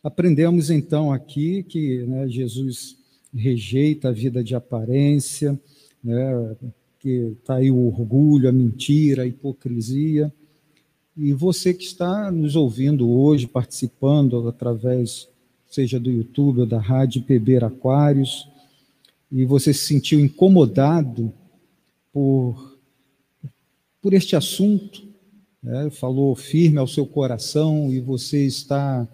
aprendemos 0.03 0.72
então 0.72 1.13
aqui 1.13 1.61
que 1.61 1.99
né, 1.99 2.28
Jesus 2.28 2.97
rejeita 3.32 4.09
a 4.09 4.11
vida 4.11 4.43
de 4.43 4.55
aparência, 4.55 5.59
né, 6.03 6.55
que 6.99 7.36
está 7.39 7.57
aí 7.57 7.70
o 7.70 7.86
orgulho, 7.86 8.49
a 8.49 8.51
mentira, 8.51 9.22
a 9.22 9.28
hipocrisia. 9.28 10.34
E 11.20 11.34
você 11.34 11.74
que 11.74 11.84
está 11.84 12.32
nos 12.32 12.55
ouvindo 12.55 13.09
hoje, 13.09 13.47
participando 13.47 14.47
através, 14.47 15.28
seja 15.68 15.99
do 15.99 16.11
YouTube 16.11 16.59
ou 16.59 16.65
da 16.68 16.80
Rádio 16.80 17.24
PB 17.24 17.57
Aquários, 17.57 18.47
e 19.32 19.43
você 19.43 19.74
se 19.74 19.88
sentiu 19.88 20.20
incomodado 20.20 21.34
por, 22.13 22.78
por 23.99 24.13
este 24.13 24.36
assunto, 24.36 25.07
né, 25.61 25.89
falou 25.89 26.36
firme 26.36 26.78
ao 26.78 26.88
seu 26.88 27.07
coração 27.07 27.91
e 27.91 27.99
você 27.99 28.45
está 28.45 29.07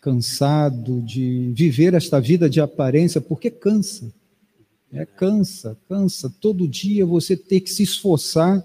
cansado 0.00 1.02
de 1.02 1.52
viver 1.52 1.94
esta 1.94 2.20
vida 2.20 2.48
de 2.48 2.60
aparência, 2.60 3.20
porque 3.20 3.50
cansa. 3.50 4.14
É, 4.92 5.04
cansa, 5.04 5.76
cansa. 5.88 6.32
Todo 6.40 6.68
dia 6.68 7.04
você 7.04 7.36
tem 7.36 7.60
que 7.60 7.70
se 7.70 7.82
esforçar 7.82 8.64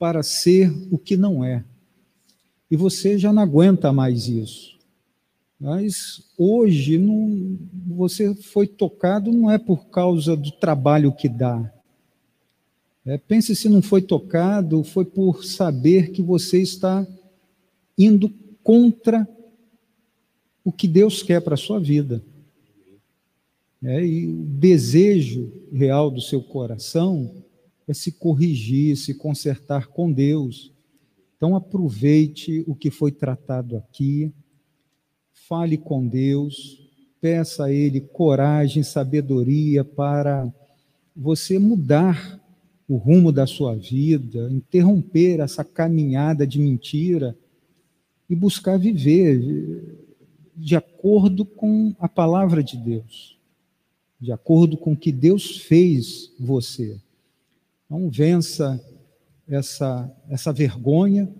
para 0.00 0.24
ser 0.24 0.72
o 0.90 0.98
que 0.98 1.16
não 1.16 1.44
é. 1.44 1.64
E 2.70 2.76
você 2.76 3.18
já 3.18 3.32
não 3.32 3.42
aguenta 3.42 3.92
mais 3.92 4.28
isso. 4.28 4.78
Mas 5.60 6.22
hoje 6.36 6.98
não, 6.98 7.58
você 7.86 8.34
foi 8.34 8.66
tocado 8.66 9.32
não 9.32 9.50
é 9.50 9.58
por 9.58 9.86
causa 9.86 10.36
do 10.36 10.50
trabalho 10.50 11.12
que 11.12 11.28
dá. 11.28 11.72
É, 13.06 13.18
pense 13.18 13.54
se 13.54 13.68
não 13.68 13.82
foi 13.82 14.02
tocado, 14.02 14.82
foi 14.82 15.04
por 15.04 15.44
saber 15.44 16.10
que 16.10 16.22
você 16.22 16.60
está 16.60 17.06
indo 17.96 18.32
contra 18.62 19.28
o 20.64 20.72
que 20.72 20.88
Deus 20.88 21.22
quer 21.22 21.40
para 21.42 21.54
a 21.54 21.58
sua 21.58 21.78
vida. 21.78 22.22
É, 23.82 24.04
e 24.04 24.26
o 24.26 24.42
desejo 24.44 25.52
real 25.70 26.10
do 26.10 26.20
seu 26.20 26.42
coração 26.42 27.30
é 27.86 27.92
se 27.92 28.12
corrigir, 28.12 28.96
se 28.96 29.12
consertar 29.12 29.88
com 29.88 30.10
Deus. 30.10 30.72
Então, 31.44 31.56
aproveite 31.56 32.64
o 32.66 32.74
que 32.74 32.90
foi 32.90 33.12
tratado 33.12 33.76
aqui, 33.76 34.32
fale 35.46 35.76
com 35.76 36.08
Deus, 36.08 36.88
peça 37.20 37.64
a 37.64 37.70
Ele 37.70 38.00
coragem, 38.00 38.82
sabedoria 38.82 39.84
para 39.84 40.50
você 41.14 41.58
mudar 41.58 42.42
o 42.88 42.96
rumo 42.96 43.30
da 43.30 43.46
sua 43.46 43.76
vida, 43.76 44.48
interromper 44.50 45.40
essa 45.40 45.62
caminhada 45.62 46.46
de 46.46 46.58
mentira 46.58 47.36
e 48.30 48.34
buscar 48.34 48.78
viver 48.78 50.08
de 50.56 50.74
acordo 50.76 51.44
com 51.44 51.94
a 51.98 52.08
palavra 52.08 52.64
de 52.64 52.78
Deus, 52.78 53.38
de 54.18 54.32
acordo 54.32 54.78
com 54.78 54.94
o 54.94 54.96
que 54.96 55.12
Deus 55.12 55.58
fez 55.58 56.32
você. 56.40 56.98
Então, 57.84 58.08
vença 58.08 58.82
essa, 59.48 60.10
essa 60.28 60.52
vergonha 60.52 61.32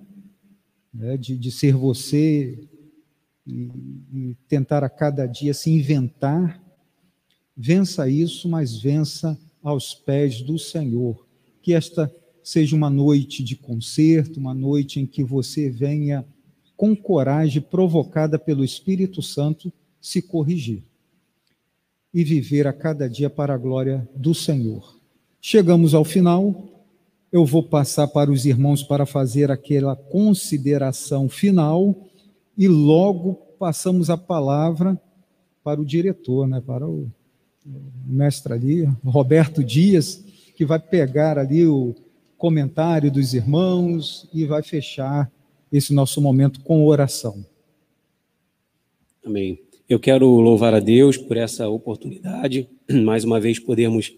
né, 0.93 1.17
de, 1.17 1.37
de 1.37 1.51
ser 1.51 1.75
você 1.75 2.69
e, 3.47 3.71
e 4.13 4.37
tentar 4.49 4.85
a 4.85 4.89
cada 4.89 5.27
dia 5.27 5.53
se 5.53 5.71
inventar. 5.71 6.63
Vença 7.57 8.09
isso, 8.09 8.49
mas 8.49 8.77
vença 8.77 9.39
aos 9.63 9.95
pés 9.95 10.41
do 10.43 10.59
Senhor. 10.59 11.27
Que 11.63 11.73
esta 11.73 12.13
seja 12.43 12.77
uma 12.77 12.91
noite 12.91 13.43
de 13.43 13.57
concerto, 13.57 14.39
uma 14.39 14.55
noite 14.55 15.01
em 15.01 15.07
que 15.07 15.25
você 15.25 15.71
venha 15.71 16.25
com 16.77 16.95
coragem 16.95 17.63
provocada 17.63 18.39
pelo 18.39 18.65
Espírito 18.65 19.23
Santo, 19.23 19.73
se 20.01 20.21
corrigir 20.21 20.83
e 22.13 22.23
viver 22.23 22.67
a 22.67 22.73
cada 22.73 23.09
dia 23.09 23.31
para 23.31 23.55
a 23.55 23.59
glória 23.59 24.07
do 24.15 24.35
Senhor. 24.35 25.01
Chegamos 25.41 25.95
ao 25.95 26.05
final. 26.05 26.74
Eu 27.35 27.45
vou 27.45 27.65
passar 27.65 28.07
para 28.07 28.31
os 28.31 28.47
irmãos 28.47 28.85
para 28.85 29.05
fazer 29.05 29.51
aquela 29.51 29.97
consideração 29.97 31.29
final 31.29 32.09
e 32.57 32.69
logo 32.69 33.35
passamos 33.59 34.09
a 34.09 34.17
palavra 34.17 34.97
para 35.65 35.81
o 35.81 35.85
diretor, 35.85 36.47
né, 36.47 36.63
para 36.65 36.87
o 36.87 37.11
mestre 38.07 38.53
ali, 38.53 38.89
Roberto 39.05 39.65
Dias, 39.65 40.25
que 40.55 40.65
vai 40.65 40.79
pegar 40.79 41.37
ali 41.37 41.67
o 41.67 41.97
comentário 42.39 43.11
dos 43.11 43.35
irmãos 43.35 44.29
e 44.33 44.45
vai 44.45 44.63
fechar 44.63 45.29
esse 45.73 45.93
nosso 45.93 46.21
momento 46.21 46.61
com 46.61 46.87
oração. 46.87 47.45
Amém. 49.27 49.59
Eu 49.89 49.99
quero 49.99 50.29
louvar 50.29 50.73
a 50.73 50.79
Deus 50.79 51.17
por 51.17 51.37
essa 51.37 51.69
oportunidade, 51.69 52.69
mais 52.89 53.25
uma 53.25 53.41
vez 53.41 53.59
podermos 53.59 54.15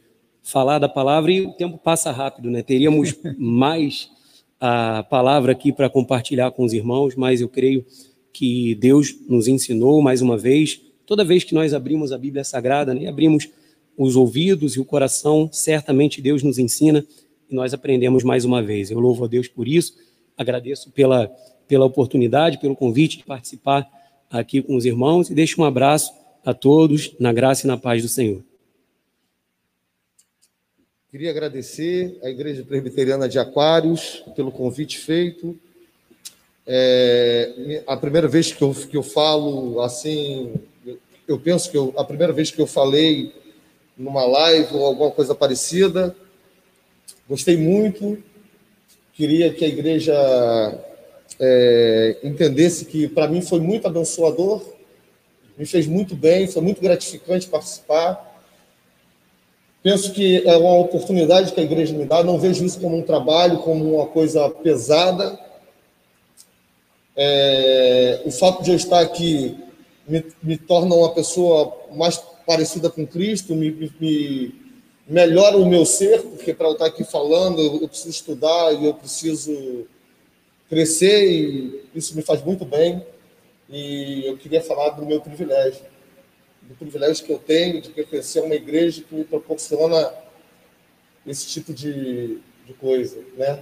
falar 0.47 0.79
da 0.79 0.89
palavra 0.89 1.33
e 1.33 1.41
o 1.41 1.53
tempo 1.53 1.77
passa 1.77 2.13
rápido, 2.13 2.49
né? 2.51 2.63
Teríamos 2.63 3.15
mais 3.37 4.09
a 4.61 5.03
palavra 5.03 5.53
aqui 5.53 5.73
para 5.73 5.91
compartilhar 5.91 6.51
com 6.53 6.65
os 6.65 6.73
irmãos, 6.73 7.17
mas 7.17 7.41
eu 7.41 7.49
creio 7.49 7.85
que 8.33 8.75
Deus 8.77 9.15
nos 9.29 9.49
ensinou 9.49 10.01
mais 10.01 10.23
uma 10.23 10.39
vez, 10.39 10.81
toda 11.05 11.25
vez 11.25 11.43
que 11.43 11.55
nós 11.55 11.75
abrimos 11.75 12.13
a 12.13 12.19
Bíblia 12.19 12.45
Sagrada, 12.45 12.95
né, 12.95 13.09
abrimos 13.09 13.49
os 13.99 14.15
ouvidos 14.15 14.77
e 14.77 14.81
o 14.81 14.85
coração, 14.85 15.49
certamente 15.51 16.23
Deus 16.23 16.43
nos 16.43 16.59
ensina 16.59 17.05
e 17.51 17.55
nós 17.55 17.75
aprendemos 17.75 18.23
mais 18.23 18.45
uma 18.45 18.63
vez. 18.63 18.91
Eu 18.91 19.01
louvo 19.01 19.25
a 19.25 19.29
Deus 19.29 19.49
por 19.49 19.67
isso 19.67 19.95
agradeço 20.37 20.91
pela, 20.93 21.29
pela 21.67 21.87
oportunidade, 21.87 22.59
pelo 22.59 22.77
convite 22.77 23.19
de 23.19 23.25
participar 23.25 23.89
aqui 24.31 24.61
com 24.61 24.77
os 24.77 24.85
irmãos 24.85 25.31
e 25.31 25.35
deixo 25.35 25.61
um 25.61 25.65
abraço 25.65 26.13
a 26.45 26.53
todos 26.53 27.17
na 27.19 27.33
graça 27.33 27.67
e 27.67 27.69
na 27.69 27.77
paz 27.77 28.03
do 28.03 28.09
Senhor. 28.09 28.45
Queria 31.11 31.31
agradecer 31.31 32.19
à 32.23 32.29
Igreja 32.29 32.65
Presbiteriana 32.65 33.29
de 33.29 33.39
Aquários 33.39 34.23
pelo 34.35 34.53
convite 34.53 34.99
feito. 34.99 35.59
É, 36.67 37.83
a 37.87 37.97
primeira 37.97 38.29
vez 38.29 38.53
que 38.53 38.63
eu, 38.63 38.75
que 38.75 38.97
eu 38.97 39.03
falo 39.03 39.81
assim, 39.83 40.55
eu, 41.27 41.39
penso 41.39 41.71
que 41.71 41.77
eu, 41.77 41.95
a 41.97 42.05
primeira 42.05 42.33
vez 42.33 42.51
que 42.51 42.61
eu 42.61 42.67
falei 42.67 43.33
numa 43.97 44.27
live 44.27 44.75
ou 44.75 44.85
alguma 44.85 45.11
coisa 45.11 45.35
parecida, 45.35 46.15
gostei 47.29 47.57
muito, 47.57 48.23
Queria 49.17 49.51
que 49.51 49.65
a 49.65 49.69
igreja 49.69 50.13
é, 51.41 52.19
entendesse 52.23 52.85
que, 52.85 53.09
para 53.09 53.27
mim, 53.27 53.41
foi 53.41 53.59
muito 53.61 53.87
abençoador, 53.87 54.63
me 55.57 55.65
fez 55.65 55.87
muito 55.87 56.15
bem, 56.15 56.47
foi 56.47 56.61
muito 56.61 56.83
gratificante 56.83 57.49
participar. 57.49 58.26
Penso 59.87 60.11
que 60.11 60.43
é 60.45 60.57
uma 60.57 60.79
oportunidade 60.79 61.53
que 61.53 61.61
a 61.61 61.63
igreja 61.63 61.95
me 61.95 62.05
dá, 62.05 62.25
não 62.25 62.41
vejo 62.41 62.65
isso 62.65 62.81
como 62.81 62.97
um 62.97 63.03
trabalho, 63.03 63.59
como 63.59 63.95
uma 63.95 64.07
coisa 64.09 64.51
pesada. 64.51 65.39
É, 67.15 68.21
o 68.25 68.33
fato 68.33 68.65
de 68.65 68.73
eu 68.73 68.75
estar 68.75 68.99
aqui 68.99 69.57
me, 70.09 70.25
me 70.43 70.57
torna 70.57 70.93
uma 70.93 71.15
pessoa 71.15 71.73
mais 71.95 72.19
parecida 72.45 72.91
com 72.91 73.07
Cristo, 73.07 73.55
me, 73.55 73.71
me, 74.01 74.53
melhora 75.07 75.57
o 75.57 75.65
meu 75.65 75.87
ser, 75.87 76.21
porque 76.21 76.53
para 76.53 76.67
eu 76.67 76.73
estar 76.73 76.87
aqui 76.87 77.05
falando, 77.05 77.61
eu 77.81 77.87
preciso 77.87 78.11
estudar 78.11 78.73
e 78.73 78.87
eu 78.87 78.95
preciso 78.95 79.87
crescer, 80.69 81.31
e 81.31 81.85
isso 81.95 82.17
me 82.17 82.23
faz 82.23 82.43
muito 82.43 82.65
bem. 82.65 83.07
E 83.71 84.27
eu 84.27 84.37
queria 84.37 84.61
falar 84.61 84.91
do 84.91 85.07
meu 85.07 85.21
privilégio, 85.21 85.83
do 86.69 86.75
privilégio 86.75 87.25
que 87.25 87.33
eu 87.33 87.39
tenho 87.39 87.81
de 87.81 87.91
pertencer 87.91 88.43
a 88.43 88.47
uma 88.47 88.55
igreja 88.55 89.03
que 89.03 89.15
me 89.15 89.25
proporciona 89.25 90.13
esse 91.27 91.47
tipo 91.49 91.73
de, 91.73 92.39
de 92.67 92.73
coisa, 92.79 93.19
né? 93.37 93.61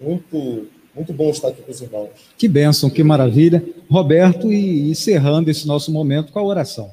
Muito, 0.00 0.68
Muito 0.94 1.12
bom 1.12 1.30
estar 1.30 1.48
aqui 1.48 1.62
com 1.62 1.70
os 1.70 1.80
irmãos. 1.80 2.10
Que 2.36 2.46
bênção, 2.48 2.90
que 2.90 3.02
maravilha. 3.02 3.64
Roberto, 3.90 4.52
e 4.52 4.90
encerrando 4.90 5.50
esse 5.50 5.66
nosso 5.66 5.90
momento 5.92 6.32
com 6.32 6.38
a 6.38 6.44
oração. 6.44 6.92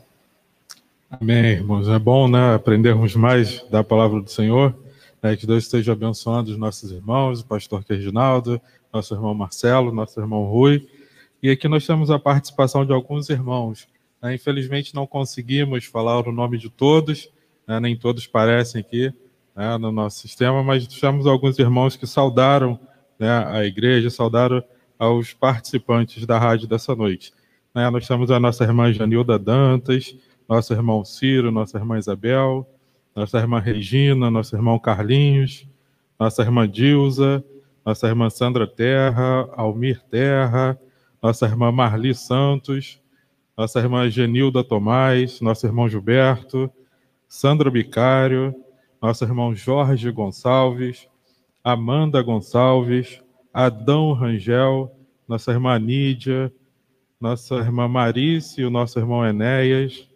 Amém, 1.10 1.52
irmãos. 1.54 1.88
É 1.88 2.00
bom 2.00 2.28
né, 2.28 2.56
aprendermos 2.56 3.16
mais 3.16 3.64
da 3.70 3.84
palavra 3.84 4.22
do 4.22 4.30
Senhor. 4.30 4.76
Né, 5.22 5.36
que 5.36 5.46
Deus 5.46 5.66
esteja 5.66 5.92
abençoando 5.92 6.50
os 6.50 6.58
nossos 6.58 6.92
irmãos, 6.92 7.42
o 7.42 7.46
pastor 7.46 7.84
Reginaldo, 7.88 8.60
nosso 8.92 9.14
irmão 9.14 9.36
Marcelo, 9.36 9.92
nosso 9.92 10.20
irmão 10.20 10.46
Rui. 10.46 10.88
E 11.44 11.52
aqui 11.52 11.68
nós 11.68 11.86
temos 11.86 12.10
a 12.10 12.18
participação 12.18 12.84
de 12.84 12.92
alguns 12.92 13.30
irmãos. 13.30 13.88
Né, 14.22 14.36
infelizmente 14.36 14.94
não 14.94 15.08
conseguimos 15.08 15.86
falar 15.86 16.28
o 16.28 16.32
nome 16.32 16.58
de 16.58 16.70
todos, 16.70 17.30
né, 17.68 17.80
nem 17.80 17.96
todos 17.98 18.28
parecem 18.28 18.82
aqui 18.82 19.12
né, 19.56 19.78
no 19.78 19.92
nosso 19.92 20.20
sistema, 20.20 20.64
mas 20.64 20.86
temos 20.88 21.26
alguns 21.26 21.58
irmãos 21.58 21.96
que 21.96 22.06
saudaram 22.06 22.80
né, 23.18 23.30
a 23.48 23.66
igreja, 23.66 24.10
saudaram 24.10 24.64
aos 24.98 25.34
participantes 25.34 26.26
da 26.26 26.38
rádio 26.38 26.68
dessa 26.68 26.96
noite. 26.96 27.34
Né, 27.74 27.90
nós 27.90 28.08
temos 28.08 28.30
a 28.30 28.40
nossa 28.40 28.64
irmã 28.64 28.94
Janilda 28.94 29.40
Dantas, 29.40 30.16
nosso 30.48 30.74
irmão 30.74 31.04
Ciro, 31.04 31.52
nossa 31.52 31.78
irmã 31.78 31.98
Isabel, 31.98 32.68
nossa 33.16 33.40
irmã 33.40 33.60
Regina, 33.60 34.30
nosso 34.30 34.56
irmão 34.56 34.78
Carlinhos, 34.78 35.68
nossa 36.20 36.44
irmã 36.44 36.70
Dilza, 36.70 37.44
nossa 37.84 38.08
irmã 38.08 38.30
Sandra 38.30 38.68
Terra, 38.68 39.50
Almir 39.54 40.02
Terra, 40.10 40.80
nossa 41.22 41.46
irmã 41.46 41.72
Marli 41.72 42.14
Santos, 42.14 43.01
nossa 43.62 43.78
irmã 43.78 44.10
Genilda 44.10 44.64
Tomás, 44.64 45.40
nosso 45.40 45.68
irmão 45.68 45.88
Gilberto, 45.88 46.68
Sandra 47.28 47.70
Bicário, 47.70 48.56
nosso 49.00 49.24
irmão 49.24 49.54
Jorge 49.54 50.10
Gonçalves, 50.10 51.08
Amanda 51.64 52.24
Gonçalves, 52.24 53.22
Adão 53.54 54.14
Rangel, 54.14 54.92
nossa 55.28 55.52
irmã 55.52 55.78
Nídia, 55.78 56.52
nossa 57.20 57.54
irmã 57.58 57.88
Marice 57.88 58.62
e 58.62 58.66
o 58.66 58.72
nosso 58.72 58.98
irmão 58.98 59.24
Enéas, 59.24 60.10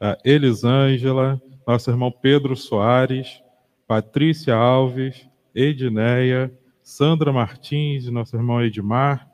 a 0.00 0.16
Elisângela, 0.24 1.38
nosso 1.66 1.90
irmão 1.90 2.10
Pedro 2.10 2.56
Soares, 2.56 3.42
Patrícia 3.86 4.54
Alves, 4.54 5.28
Edneia, 5.54 6.50
Sandra 6.82 7.30
Martins, 7.30 8.08
nosso 8.08 8.34
irmão 8.34 8.64
Edmar, 8.64 9.30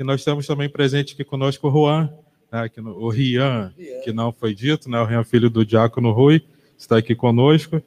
e 0.00 0.02
nós 0.02 0.24
temos 0.24 0.48
também 0.48 0.68
presente 0.68 1.14
aqui 1.14 1.22
conosco 1.22 1.68
o 1.68 1.70
Juan, 1.70 2.12
né, 2.54 2.68
que 2.68 2.80
no, 2.80 2.96
o 2.96 3.08
Rian, 3.08 3.74
que 4.04 4.12
não 4.12 4.30
foi 4.30 4.54
dito, 4.54 4.88
né, 4.88 5.00
o 5.00 5.04
Rian, 5.04 5.24
filho 5.24 5.50
do 5.50 5.66
diácono 5.66 6.12
Rui, 6.12 6.40
está 6.78 6.98
aqui 6.98 7.12
conosco. 7.12 7.82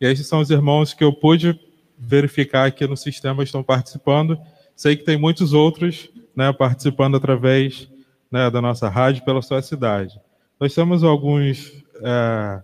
E 0.00 0.06
esses 0.06 0.24
são 0.28 0.38
os 0.38 0.50
irmãos 0.50 0.94
que 0.94 1.02
eu 1.02 1.12
pude 1.12 1.58
verificar 1.98 2.68
aqui 2.68 2.86
no 2.86 2.96
sistema 2.96 3.42
estão 3.42 3.64
participando. 3.64 4.38
Sei 4.76 4.94
que 4.94 5.02
tem 5.02 5.16
muitos 5.16 5.52
outros 5.52 6.08
né, 6.34 6.52
participando 6.52 7.16
através 7.16 7.88
né, 8.30 8.48
da 8.52 8.62
nossa 8.62 8.88
rádio 8.88 9.24
pela 9.24 9.42
sua 9.42 9.60
cidade. 9.60 10.20
Nós 10.60 10.72
temos 10.72 11.02
alguns 11.02 11.72
é, 12.00 12.62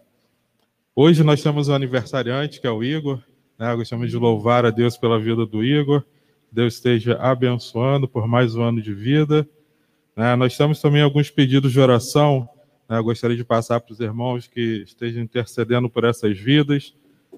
Hoje 0.94 1.24
nós 1.24 1.42
temos 1.42 1.68
um 1.68 1.74
aniversariante, 1.74 2.60
que 2.60 2.66
é 2.66 2.70
o 2.70 2.84
Igor. 2.84 3.20
Né? 3.58 3.74
Gostamos 3.74 4.08
de 4.08 4.16
louvar 4.16 4.64
a 4.64 4.70
Deus 4.70 4.96
pela 4.96 5.18
vida 5.18 5.44
do 5.46 5.64
Igor. 5.64 6.04
Deus 6.52 6.74
esteja 6.74 7.16
abençoando 7.16 8.06
por 8.06 8.28
mais 8.28 8.54
um 8.54 8.62
ano 8.62 8.80
de 8.80 8.94
vida. 8.94 9.48
Né? 10.16 10.36
Nós 10.36 10.56
temos 10.56 10.80
também 10.80 11.02
alguns 11.02 11.30
pedidos 11.30 11.72
de 11.72 11.80
oração. 11.80 12.48
Né? 12.88 13.00
Gostaria 13.00 13.36
de 13.36 13.44
passar 13.44 13.80
para 13.80 13.92
os 13.92 14.00
irmãos 14.00 14.46
que 14.46 14.82
estejam 14.86 15.22
intercedendo 15.22 15.88
por 15.88 16.04
essas 16.04 16.38
vidas. 16.38 16.94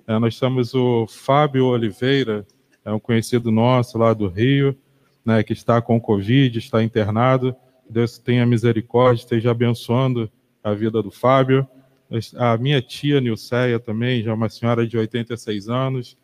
É, 0.07 0.19
nós 0.19 0.39
temos 0.39 0.75
o 0.75 1.07
Fábio 1.07 1.67
Oliveira, 1.67 2.47
é 2.85 2.93
um 2.93 2.99
conhecido 2.99 3.51
nosso 3.51 3.97
lá 3.99 4.13
do 4.13 4.27
Rio, 4.27 4.77
né, 5.25 5.43
que 5.43 5.53
está 5.53 5.81
com 5.81 6.01
Covid, 6.01 6.59
está 6.59 6.83
internado. 6.83 7.55
Deus 7.89 8.19
tenha 8.19 8.45
misericórdia, 8.45 9.23
esteja 9.23 9.51
abençoando 9.51 10.31
a 10.65 10.75
vida 10.75 11.03
do 11.03 11.11
Fábio. 11.11 11.67
A 12.37 12.57
minha 12.57 12.83
tia 12.83 13.21
Nilceia 13.21 13.79
também, 13.79 14.23
já 14.23 14.35
uma 14.35 14.49
senhora 14.49 14.87
de 14.87 14.99
86 14.99 15.69
anos, 15.69 16.17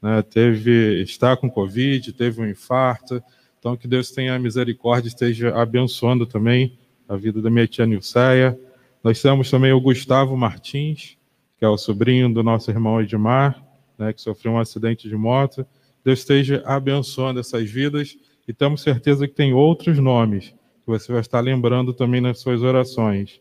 né, 0.00 0.22
teve, 0.22 1.02
está 1.02 1.36
com 1.36 1.50
Covid, 1.50 2.12
teve 2.12 2.40
um 2.40 2.48
infarto. 2.48 3.22
Então, 3.62 3.76
que 3.76 3.86
Deus 3.86 4.10
tenha 4.10 4.36
misericórdia, 4.40 5.06
esteja 5.06 5.54
abençoando 5.54 6.26
também 6.26 6.76
a 7.08 7.14
vida 7.14 7.40
da 7.40 7.48
minha 7.48 7.64
tia 7.64 7.86
Nilceia. 7.86 8.58
Nós 9.04 9.22
temos 9.22 9.48
também 9.48 9.72
o 9.72 9.80
Gustavo 9.80 10.36
Martins, 10.36 11.16
que 11.56 11.64
é 11.64 11.68
o 11.68 11.78
sobrinho 11.78 12.28
do 12.34 12.42
nosso 12.42 12.72
irmão 12.72 13.00
Edmar, 13.00 13.64
né, 13.96 14.12
que 14.12 14.20
sofreu 14.20 14.54
um 14.54 14.58
acidente 14.58 15.08
de 15.08 15.14
moto. 15.14 15.64
Deus 16.04 16.18
esteja 16.18 16.60
abençoando 16.66 17.38
essas 17.38 17.70
vidas 17.70 18.18
e 18.48 18.52
temos 18.52 18.82
certeza 18.82 19.28
que 19.28 19.34
tem 19.34 19.52
outros 19.52 19.96
nomes 19.96 20.48
que 20.48 20.86
você 20.88 21.12
vai 21.12 21.20
estar 21.20 21.38
lembrando 21.38 21.92
também 21.94 22.20
nas 22.20 22.40
suas 22.40 22.62
orações. 22.62 23.40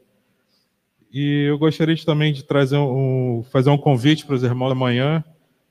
E 1.11 1.45
eu 1.49 1.57
gostaria 1.57 1.97
também 2.05 2.31
de 2.31 2.43
trazer 2.43 2.77
um, 2.77 3.43
fazer 3.51 3.71
um 3.71 3.77
convite 3.77 4.23
para 4.23 4.35
os 4.35 4.43
irmãos 4.43 4.71
amanhã, 4.71 5.23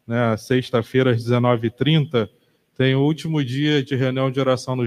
né, 0.05 0.37
sexta-feira, 0.37 1.13
às 1.13 1.23
19h30, 1.23 2.29
tem 2.77 2.95
o 2.95 3.01
último 3.01 3.45
dia 3.45 3.83
de 3.83 3.95
reunião 3.95 4.31
de 4.31 4.41
oração 4.41 4.77
no, 4.77 4.85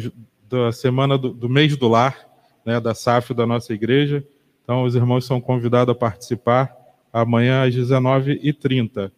da 0.49 0.71
semana 0.71 1.17
do, 1.17 1.33
do, 1.33 1.49
mês 1.49 1.75
do 1.75 1.87
lar, 1.87 2.17
né, 2.65 2.79
da 2.79 2.93
SAF 2.93 3.33
da 3.33 3.45
nossa 3.45 3.73
igreja. 3.73 4.25
Então, 4.63 4.83
os 4.83 4.95
irmãos 4.95 5.25
são 5.25 5.41
convidados 5.41 5.91
a 5.91 5.97
participar 5.97 6.75
amanhã 7.11 7.63
às 7.63 7.75
19h30. 7.75 9.11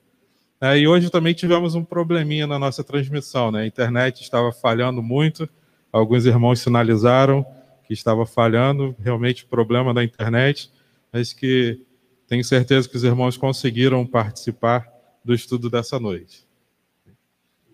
É, 0.59 0.77
e 0.77 0.87
hoje 0.87 1.09
também 1.09 1.33
tivemos 1.33 1.75
um 1.75 1.83
probleminha 1.83 2.47
na 2.47 2.57
nossa 2.57 2.83
transmissão, 2.83 3.51
né? 3.51 3.61
A 3.61 3.67
internet 3.67 4.21
estava 4.21 4.51
falhando 4.51 5.03
muito, 5.03 5.47
alguns 5.91 6.25
irmãos 6.25 6.59
sinalizaram 6.59 7.45
que 7.85 7.93
estava 7.93 8.25
falhando, 8.25 8.95
realmente 8.99 9.45
problema 9.45 9.93
da 9.93 10.03
internet 10.03 10.71
mas 11.15 11.31
que 11.31 11.79
tenho 12.27 12.43
certeza 12.43 12.89
que 12.89 12.97
os 12.97 13.05
irmãos 13.05 13.37
conseguiram 13.37 14.05
participar 14.05 14.85
do 15.23 15.33
estudo 15.33 15.69
dessa 15.69 15.97
noite. 15.97 16.45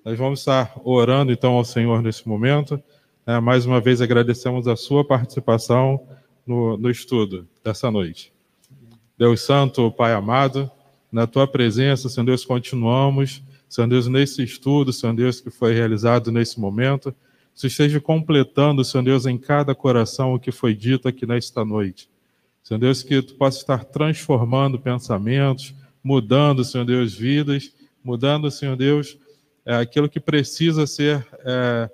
Nós 0.04 0.18
vamos 0.18 0.40
estar 0.40 0.74
orando 0.84 1.32
então 1.32 1.54
ao 1.54 1.64
Senhor 1.64 2.02
nesse 2.02 2.28
momento. 2.28 2.82
Né? 3.26 3.40
Mais 3.40 3.68
uma 3.68 3.80
vez 3.80 4.02
agradecemos 4.02 4.68
a 4.68 4.76
sua 4.76 5.06
participação 5.06 6.08
no, 6.46 6.76
no 6.76 6.90
estudo 6.90 7.48
dessa 7.64 7.92
noite. 7.92 8.34
Deus 9.16 9.42
Santo, 9.42 9.92
Pai 9.92 10.14
amado, 10.14 10.72
na 11.12 11.28
tua 11.28 11.46
presença, 11.46 12.10
Senhor 12.10 12.26
Deus, 12.26 12.44
continuamos, 12.44 13.44
Senhor 13.70 13.88
Deus, 13.88 14.08
nesse 14.08 14.42
estudo, 14.42 14.92
Senhor 14.92 15.14
Deus, 15.14 15.40
que 15.40 15.52
foi 15.52 15.72
realizado 15.72 16.32
nesse 16.32 16.60
momento, 16.60 17.14
se 17.54 17.68
esteja 17.68 18.02
completando, 18.02 18.84
Senhor 18.84 19.04
Deus, 19.04 19.28
em 19.28 19.38
cada 19.38 19.76
coração 19.76 20.34
o 20.34 20.40
que 20.40 20.52
foi 20.52 20.74
dito 20.74 21.08
aqui 21.08 21.28
nesta 21.28 21.64
noite. 21.64 22.10
Senhor 22.64 22.80
Deus, 22.80 23.04
que 23.04 23.22
tu 23.22 23.36
possa 23.36 23.60
estar 23.60 23.86
transformando 23.86 24.80
pensamentos, 24.80 25.76
mudando, 26.04 26.66
Senhor 26.66 26.86
Deus, 26.86 27.14
vidas, 27.14 27.72
mudando, 28.04 28.50
Senhor 28.50 28.76
Deus, 28.76 29.16
é, 29.66 29.76
aquilo 29.76 30.10
que 30.10 30.20
precisa 30.20 30.86
ser 30.88 31.26
é, 31.46 31.90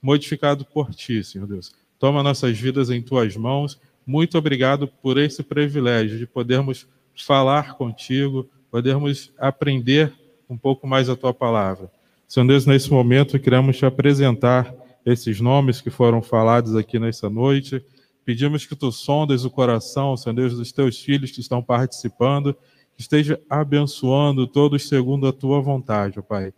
modificado 0.00 0.64
por 0.64 0.94
ti, 0.94 1.22
Senhor 1.22 1.46
Deus. 1.46 1.74
Toma 1.98 2.22
nossas 2.22 2.58
vidas 2.58 2.90
em 2.90 3.00
tuas 3.00 3.36
mãos. 3.36 3.80
Muito 4.06 4.36
obrigado 4.36 4.88
por 4.88 5.18
esse 5.18 5.42
privilégio 5.42 6.18
de 6.18 6.26
podermos 6.26 6.86
falar 7.14 7.74
contigo, 7.74 8.48
podermos 8.70 9.32
aprender 9.38 10.12
um 10.48 10.56
pouco 10.56 10.86
mais 10.86 11.08
a 11.08 11.16
tua 11.16 11.32
palavra. 11.32 11.90
Senhor 12.26 12.46
Deus, 12.46 12.66
nesse 12.66 12.90
momento 12.90 13.38
queremos 13.38 13.76
te 13.76 13.86
apresentar 13.86 14.74
esses 15.04 15.40
nomes 15.40 15.80
que 15.80 15.90
foram 15.90 16.22
falados 16.22 16.74
aqui 16.74 16.98
nessa 16.98 17.28
noite 17.28 17.84
Pedimos 18.24 18.64
que 18.64 18.76
tu 18.76 18.92
sondes 18.92 19.44
o 19.44 19.50
coração, 19.50 20.16
Senhor 20.16 20.34
Deus, 20.34 20.56
dos 20.56 20.70
teus 20.70 20.98
filhos 20.98 21.32
que 21.32 21.40
estão 21.40 21.62
participando, 21.62 22.54
que 22.94 23.02
esteja 23.02 23.40
abençoando 23.50 24.46
todos 24.46 24.88
segundo 24.88 25.26
a 25.26 25.32
tua 25.32 25.60
vontade, 25.60 26.18
ó 26.18 26.22
Pai. 26.22 26.52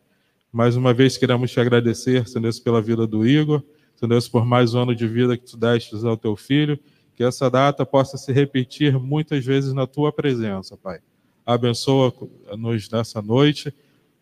Mais 0.55 0.77
uma 0.77 0.95
vez 0.95 1.17
queremos 1.17 1.51
te 1.51 1.59
agradecer, 1.59 2.29
Senhor 2.29 2.43
Deus, 2.43 2.61
pela 2.61 2.81
vida 2.81 3.09
do 3.09 3.27
Igor, 3.27 3.61
Senhor 3.97 4.09
Deus, 4.09 4.29
por 4.29 4.47
mais 4.47 4.73
um 4.73 4.83
ano 4.83 4.95
de 4.95 5.05
vida 5.09 5.37
que 5.37 5.45
tu 5.45 5.57
deste 5.57 5.97
ao 6.07 6.17
teu 6.17 6.37
filho, 6.37 6.79
que 7.17 7.25
essa 7.25 7.51
data 7.51 7.85
possa 7.85 8.17
se 8.17 8.33
repetir 8.33 8.97
muitas 8.97 9.45
vezes 9.45 9.73
na 9.73 9.85
tua 9.85 10.13
presença, 10.13 10.77
Pai. 10.77 11.01
Abençoa-nos 11.45 12.89
nessa 12.89 13.21
noite, 13.21 13.75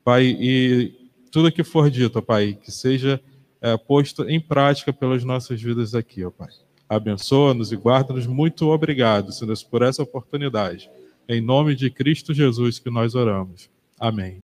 Pai, 0.03 0.25
e 0.25 0.95
tudo 1.31 1.53
que 1.53 1.63
for 1.63 1.91
dito, 1.91 2.23
Pai, 2.23 2.55
que 2.55 2.73
seja 2.73 3.21
é, 3.61 3.77
posto 3.77 4.25
em 4.27 4.41
prática 4.41 4.91
pelas 4.91 5.23
nossas 5.23 5.61
vidas 5.61 5.95
aqui, 5.95 6.25
ó 6.25 6.31
Pai 6.31 6.49
abençoa-nos 6.95 7.73
e 7.73 7.77
guarda-nos. 7.77 8.27
Muito 8.27 8.69
obrigado, 8.69 9.33
Senhor, 9.33 9.57
por 9.71 9.83
essa 9.83 10.03
oportunidade. 10.03 10.91
Em 11.27 11.41
nome 11.41 11.75
de 11.75 11.91
Cristo 11.91 12.35
Jesus 12.35 12.79
que 12.79 12.91
nós 12.91 13.15
oramos. 13.15 13.71
Amém. 13.99 14.43